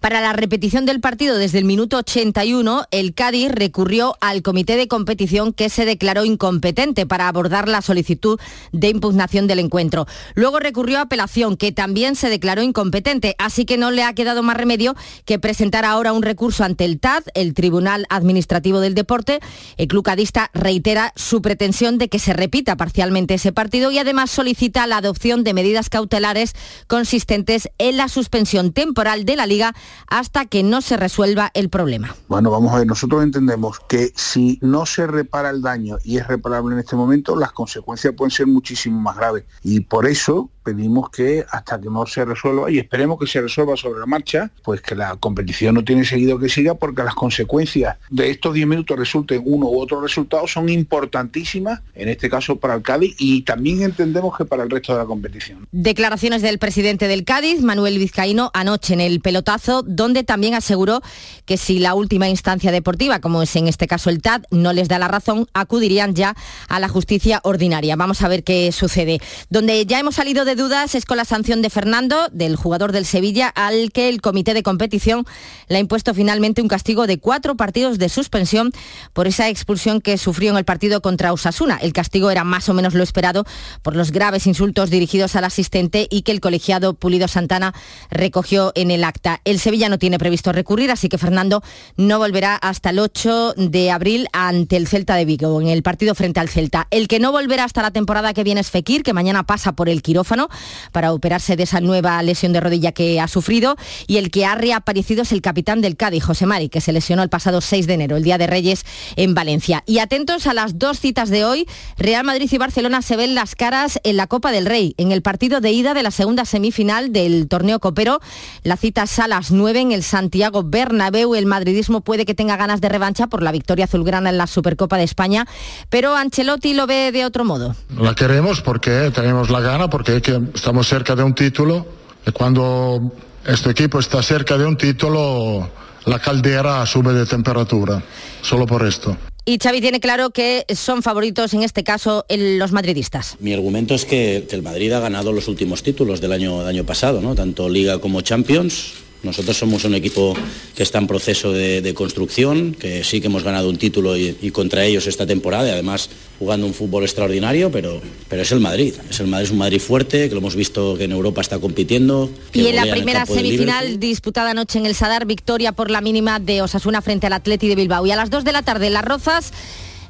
Para 0.00 0.20
la 0.20 0.32
repetición 0.32 0.86
del 0.86 1.00
partido 1.00 1.36
desde 1.36 1.58
el 1.58 1.64
minuto 1.64 1.98
81, 1.98 2.86
el 2.90 3.14
Cádiz 3.14 3.50
recurrió 3.50 4.16
al 4.20 4.42
comité 4.42 4.76
de 4.76 4.88
competición 4.88 5.52
que 5.52 5.68
se 5.68 5.84
declaró 5.84 6.24
incompetente 6.24 7.06
para 7.06 7.28
abordar 7.28 7.68
la 7.68 7.82
solicitud 7.82 8.38
de 8.72 8.88
impugnación 8.88 9.46
del 9.46 9.58
encuentro. 9.58 10.06
Luego 10.34 10.60
recurrió 10.60 10.98
a 10.98 11.02
apelación, 11.02 11.56
que 11.56 11.72
también 11.72 12.14
se 12.14 12.30
declaró 12.30 12.62
incompetente, 12.62 13.34
así 13.38 13.64
que 13.64 13.78
no 13.78 13.90
le 13.90 14.04
ha 14.04 14.14
quedado 14.14 14.42
más 14.42 14.56
remedio 14.56 14.94
que 15.24 15.38
presentar 15.38 15.84
ahora 15.84 16.12
un 16.12 16.22
recurso 16.22 16.64
ante 16.64 16.84
el 16.84 17.00
TAD, 17.00 17.24
el 17.34 17.54
Tribunal 17.54 18.06
Administrativo 18.08 18.80
del 18.80 18.94
Deporte. 18.94 19.40
El 19.76 19.88
club 19.88 20.04
cadista 20.04 20.50
reitera 20.54 21.12
su 21.16 21.42
pretensión 21.42 21.98
de 21.98 22.08
que 22.08 22.18
se 22.18 22.32
repita 22.32 22.76
parcialmente 22.76 23.34
ese 23.34 23.47
partido 23.52 23.90
y 23.90 23.98
además 23.98 24.30
solicita 24.30 24.86
la 24.86 24.98
adopción 24.98 25.44
de 25.44 25.54
medidas 25.54 25.90
cautelares 25.90 26.54
consistentes 26.86 27.68
en 27.78 27.96
la 27.96 28.08
suspensión 28.08 28.72
temporal 28.72 29.24
de 29.24 29.36
la 29.36 29.46
liga 29.46 29.74
hasta 30.08 30.46
que 30.46 30.62
no 30.62 30.80
se 30.80 30.96
resuelva 30.96 31.50
el 31.54 31.68
problema. 31.68 32.14
Bueno, 32.28 32.50
vamos 32.50 32.72
a 32.74 32.78
ver, 32.78 32.86
nosotros 32.86 33.22
entendemos 33.22 33.80
que 33.88 34.12
si 34.16 34.58
no 34.62 34.86
se 34.86 35.06
repara 35.06 35.50
el 35.50 35.62
daño 35.62 35.98
y 36.04 36.18
es 36.18 36.26
reparable 36.26 36.74
en 36.74 36.80
este 36.80 36.96
momento, 36.96 37.36
las 37.36 37.52
consecuencias 37.52 38.14
pueden 38.16 38.30
ser 38.30 38.46
muchísimo 38.46 39.00
más 39.00 39.16
graves. 39.16 39.44
Y 39.62 39.80
por 39.80 40.06
eso 40.06 40.50
pedimos 40.68 41.08
que 41.08 41.46
hasta 41.50 41.80
que 41.80 41.88
no 41.88 42.04
se 42.04 42.26
resuelva, 42.26 42.70
y 42.70 42.78
esperemos 42.78 43.18
que 43.18 43.26
se 43.26 43.40
resuelva 43.40 43.74
sobre 43.74 44.00
la 44.00 44.06
marcha, 44.06 44.50
pues 44.62 44.82
que 44.82 44.94
la 44.94 45.16
competición 45.16 45.74
no 45.76 45.82
tiene 45.82 46.04
seguido 46.04 46.38
que 46.38 46.50
siga 46.50 46.74
porque 46.74 47.02
las 47.02 47.14
consecuencias 47.14 47.96
de 48.10 48.28
estos 48.28 48.52
10 48.52 48.66
minutos 48.66 48.98
resulten 48.98 49.40
uno 49.46 49.66
u 49.66 49.80
otro 49.80 50.02
resultado 50.02 50.46
son 50.46 50.68
importantísimas, 50.68 51.80
en 51.94 52.10
este 52.10 52.28
caso 52.28 52.56
para 52.56 52.74
el 52.74 52.82
Cádiz, 52.82 53.14
y 53.18 53.42
también 53.42 53.82
entendemos 53.82 54.36
que 54.36 54.44
para 54.44 54.62
el 54.62 54.68
resto 54.68 54.92
de 54.92 54.98
la 54.98 55.06
competición. 55.06 55.66
Declaraciones 55.72 56.42
del 56.42 56.58
presidente 56.58 57.08
del 57.08 57.24
Cádiz, 57.24 57.62
Manuel 57.62 57.98
Vizcaíno, 57.98 58.50
anoche 58.52 58.92
en 58.92 59.00
el 59.00 59.20
pelotazo, 59.20 59.82
donde 59.82 60.22
también 60.22 60.54
aseguró 60.54 61.00
que 61.46 61.56
si 61.56 61.78
la 61.78 61.94
última 61.94 62.28
instancia 62.28 62.72
deportiva, 62.72 63.20
como 63.20 63.40
es 63.40 63.56
en 63.56 63.68
este 63.68 63.86
caso 63.86 64.10
el 64.10 64.20
TAD, 64.20 64.42
no 64.50 64.74
les 64.74 64.88
da 64.88 64.98
la 64.98 65.08
razón, 65.08 65.46
acudirían 65.54 66.14
ya 66.14 66.36
a 66.68 66.78
la 66.78 66.88
justicia 66.88 67.40
ordinaria. 67.44 67.96
Vamos 67.96 68.20
a 68.20 68.28
ver 68.28 68.44
qué 68.44 68.70
sucede. 68.72 69.20
Donde 69.48 69.86
ya 69.86 69.98
hemos 69.98 70.16
salido 70.16 70.44
de 70.44 70.56
dudas 70.58 70.94
es 70.94 71.06
con 71.06 71.16
la 71.16 71.24
sanción 71.24 71.62
de 71.62 71.70
Fernando, 71.70 72.28
del 72.32 72.56
jugador 72.56 72.92
del 72.92 73.06
Sevilla, 73.06 73.48
al 73.48 73.92
que 73.92 74.08
el 74.10 74.20
comité 74.20 74.52
de 74.52 74.62
competición 74.62 75.24
le 75.68 75.76
ha 75.76 75.80
impuesto 75.80 76.12
finalmente 76.12 76.60
un 76.60 76.68
castigo 76.68 77.06
de 77.06 77.18
cuatro 77.18 77.56
partidos 77.56 77.98
de 77.98 78.08
suspensión 78.08 78.72
por 79.14 79.26
esa 79.26 79.48
expulsión 79.48 80.00
que 80.00 80.18
sufrió 80.18 80.50
en 80.50 80.58
el 80.58 80.64
partido 80.64 81.00
contra 81.00 81.32
Osasuna. 81.32 81.78
El 81.80 81.92
castigo 81.92 82.30
era 82.30 82.42
más 82.44 82.68
o 82.68 82.74
menos 82.74 82.94
lo 82.94 83.04
esperado 83.04 83.46
por 83.82 83.94
los 83.94 84.10
graves 84.10 84.46
insultos 84.46 84.90
dirigidos 84.90 85.36
al 85.36 85.44
asistente 85.44 86.08
y 86.10 86.22
que 86.22 86.32
el 86.32 86.40
colegiado 86.40 86.94
Pulido 86.94 87.28
Santana 87.28 87.72
recogió 88.10 88.72
en 88.74 88.90
el 88.90 89.04
acta. 89.04 89.40
El 89.44 89.60
Sevilla 89.60 89.88
no 89.88 89.98
tiene 89.98 90.18
previsto 90.18 90.52
recurrir, 90.52 90.90
así 90.90 91.08
que 91.08 91.18
Fernando 91.18 91.62
no 91.96 92.18
volverá 92.18 92.56
hasta 92.56 92.90
el 92.90 92.98
8 92.98 93.54
de 93.56 93.92
abril 93.92 94.26
ante 94.32 94.76
el 94.76 94.88
Celta 94.88 95.14
de 95.14 95.24
Vigo, 95.24 95.60
en 95.60 95.68
el 95.68 95.84
partido 95.84 96.16
frente 96.16 96.40
al 96.40 96.48
Celta. 96.48 96.88
El 96.90 97.06
que 97.06 97.20
no 97.20 97.30
volverá 97.30 97.62
hasta 97.62 97.80
la 97.80 97.92
temporada 97.92 98.34
que 98.34 98.42
viene 98.42 98.60
es 98.60 98.70
Fekir, 98.70 99.04
que 99.04 99.12
mañana 99.12 99.44
pasa 99.44 99.72
por 99.72 99.88
el 99.88 100.02
quirófano 100.02 100.47
para 100.92 101.12
operarse 101.12 101.56
de 101.56 101.64
esa 101.64 101.80
nueva 101.80 102.22
lesión 102.22 102.52
de 102.52 102.60
rodilla 102.60 102.92
que 102.92 103.20
ha 103.20 103.28
sufrido, 103.28 103.76
y 104.06 104.16
el 104.16 104.30
que 104.30 104.46
ha 104.46 104.54
reaparecido 104.54 105.22
es 105.22 105.32
el 105.32 105.42
capitán 105.42 105.80
del 105.80 105.96
Cádiz, 105.96 106.24
José 106.24 106.46
Mari, 106.46 106.68
que 106.68 106.80
se 106.80 106.92
lesionó 106.92 107.22
el 107.22 107.28
pasado 107.28 107.60
6 107.60 107.86
de 107.86 107.94
enero, 107.94 108.16
el 108.16 108.22
Día 108.22 108.38
de 108.38 108.46
Reyes, 108.46 108.84
en 109.16 109.34
Valencia. 109.34 109.82
Y 109.86 109.98
atentos 109.98 110.46
a 110.46 110.54
las 110.54 110.78
dos 110.78 111.00
citas 111.00 111.30
de 111.30 111.44
hoy, 111.44 111.66
Real 111.96 112.24
Madrid 112.24 112.48
y 112.50 112.58
Barcelona 112.58 113.02
se 113.02 113.16
ven 113.16 113.34
las 113.34 113.54
caras 113.54 113.98
en 114.04 114.16
la 114.16 114.26
Copa 114.26 114.52
del 114.52 114.66
Rey, 114.66 114.94
en 114.96 115.12
el 115.12 115.22
partido 115.22 115.60
de 115.60 115.72
ida 115.72 115.94
de 115.94 116.02
la 116.02 116.10
segunda 116.10 116.44
semifinal 116.44 117.12
del 117.12 117.48
torneo 117.48 117.80
copero. 117.80 118.20
La 118.62 118.76
cita 118.76 119.04
es 119.04 119.18
a 119.18 119.28
las 119.28 119.50
9 119.50 119.80
en 119.80 119.92
el 119.92 120.02
Santiago 120.02 120.62
Bernabéu. 120.64 121.34
El 121.34 121.46
madridismo 121.46 122.00
puede 122.00 122.24
que 122.24 122.34
tenga 122.34 122.56
ganas 122.56 122.80
de 122.80 122.88
revancha 122.88 123.26
por 123.26 123.42
la 123.42 123.52
victoria 123.52 123.84
azulgrana 123.84 124.30
en 124.30 124.38
la 124.38 124.46
Supercopa 124.46 124.96
de 124.96 125.04
España, 125.04 125.46
pero 125.88 126.16
Ancelotti 126.16 126.74
lo 126.74 126.86
ve 126.86 127.12
de 127.12 127.24
otro 127.24 127.44
modo. 127.44 127.74
La 127.96 128.14
queremos 128.14 128.60
porque 128.60 129.10
tenemos 129.14 129.50
la 129.50 129.60
gana, 129.60 129.90
porque 129.90 130.20
estamos 130.54 130.86
cerca 130.86 131.14
de 131.14 131.22
un 131.22 131.34
título 131.34 131.86
y 132.26 132.32
cuando 132.32 133.12
este 133.46 133.70
equipo 133.70 133.98
está 133.98 134.22
cerca 134.22 134.58
de 134.58 134.66
un 134.66 134.76
título, 134.76 135.70
la 136.06 136.18
caldera 136.18 136.84
sube 136.86 137.12
de 137.12 137.26
temperatura, 137.26 138.02
solo 138.42 138.66
por 138.66 138.86
esto. 138.86 139.16
Y 139.44 139.58
Xavi 139.58 139.80
tiene 139.80 139.98
claro 139.98 140.30
que 140.30 140.66
son 140.74 141.02
favoritos 141.02 141.54
en 141.54 141.62
este 141.62 141.82
caso 141.82 142.26
los 142.28 142.72
madridistas. 142.72 143.36
Mi 143.40 143.54
argumento 143.54 143.94
es 143.94 144.04
que 144.04 144.46
el 144.50 144.62
Madrid 144.62 144.92
ha 144.92 145.00
ganado 145.00 145.32
los 145.32 145.48
últimos 145.48 145.82
títulos 145.82 146.20
del 146.20 146.32
año, 146.32 146.58
del 146.58 146.68
año 146.68 146.84
pasado, 146.84 147.22
¿no? 147.22 147.34
tanto 147.34 147.68
Liga 147.70 147.98
como 147.98 148.20
Champions 148.20 149.07
nosotros 149.28 149.56
somos 149.56 149.84
un 149.84 149.94
equipo 149.94 150.34
que 150.74 150.82
está 150.82 150.98
en 150.98 151.06
proceso 151.06 151.52
de, 151.52 151.94
construcción, 151.94 152.74
que 152.74 153.04
sí 153.04 153.20
que 153.20 153.28
hemos 153.28 153.42
ganado 153.44 153.68
un 153.68 153.76
título 153.76 154.16
y, 154.16 154.50
contra 154.50 154.84
ellos 154.84 155.06
esta 155.06 155.26
temporada, 155.26 155.68
y 155.68 155.70
además 155.70 156.10
jugando 156.38 156.66
un 156.66 156.74
fútbol 156.74 157.04
extraordinario, 157.04 157.70
pero, 157.70 158.00
pero 158.28 158.42
es 158.42 158.52
el 158.52 158.60
Madrid. 158.60 158.94
Es 159.10 159.20
el 159.20 159.26
Madrid, 159.26 159.46
es 159.46 159.52
un 159.52 159.58
Madrid 159.58 159.80
fuerte, 159.80 160.28
que 160.28 160.34
lo 160.34 160.38
hemos 160.38 160.56
visto 160.56 160.96
que 160.96 161.04
en 161.04 161.12
Europa 161.12 161.40
está 161.40 161.58
compitiendo. 161.58 162.30
Y 162.52 162.66
en 162.66 162.76
la 162.76 162.90
primera 162.90 163.26
semifinal 163.26 164.00
disputada 164.00 164.50
anoche 164.50 164.78
en 164.78 164.86
el 164.86 164.94
Sadar, 164.94 165.26
victoria 165.26 165.72
por 165.72 165.90
la 165.90 166.00
mínima 166.00 166.40
de 166.40 166.62
Osasuna 166.62 167.02
frente 167.02 167.26
al 167.26 167.32
Atleti 167.32 167.68
de 167.68 167.74
Bilbao. 167.74 168.06
Y 168.06 168.10
a 168.10 168.16
las 168.16 168.30
2 168.30 168.44
de 168.44 168.52
la 168.52 168.62
tarde, 168.62 168.90
Las 168.90 169.04
Rozas. 169.04 169.52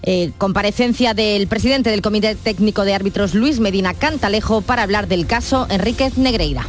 Eh, 0.05 0.31
comparecencia 0.39 1.13
del 1.13 1.49
presidente 1.49 1.91
del 1.91 2.03
Comité 2.03 2.37
Técnico 2.37 2.85
de 2.85 2.95
Árbitros 2.95 3.35
Luis 3.35 3.59
Medina 3.59 3.95
Cantalejo 3.95 4.61
para 4.61 4.85
hablar 4.85 5.09
del 5.09 5.27
caso 5.27 5.67
Enríquez 5.71 6.17
Negreira. 6.17 6.69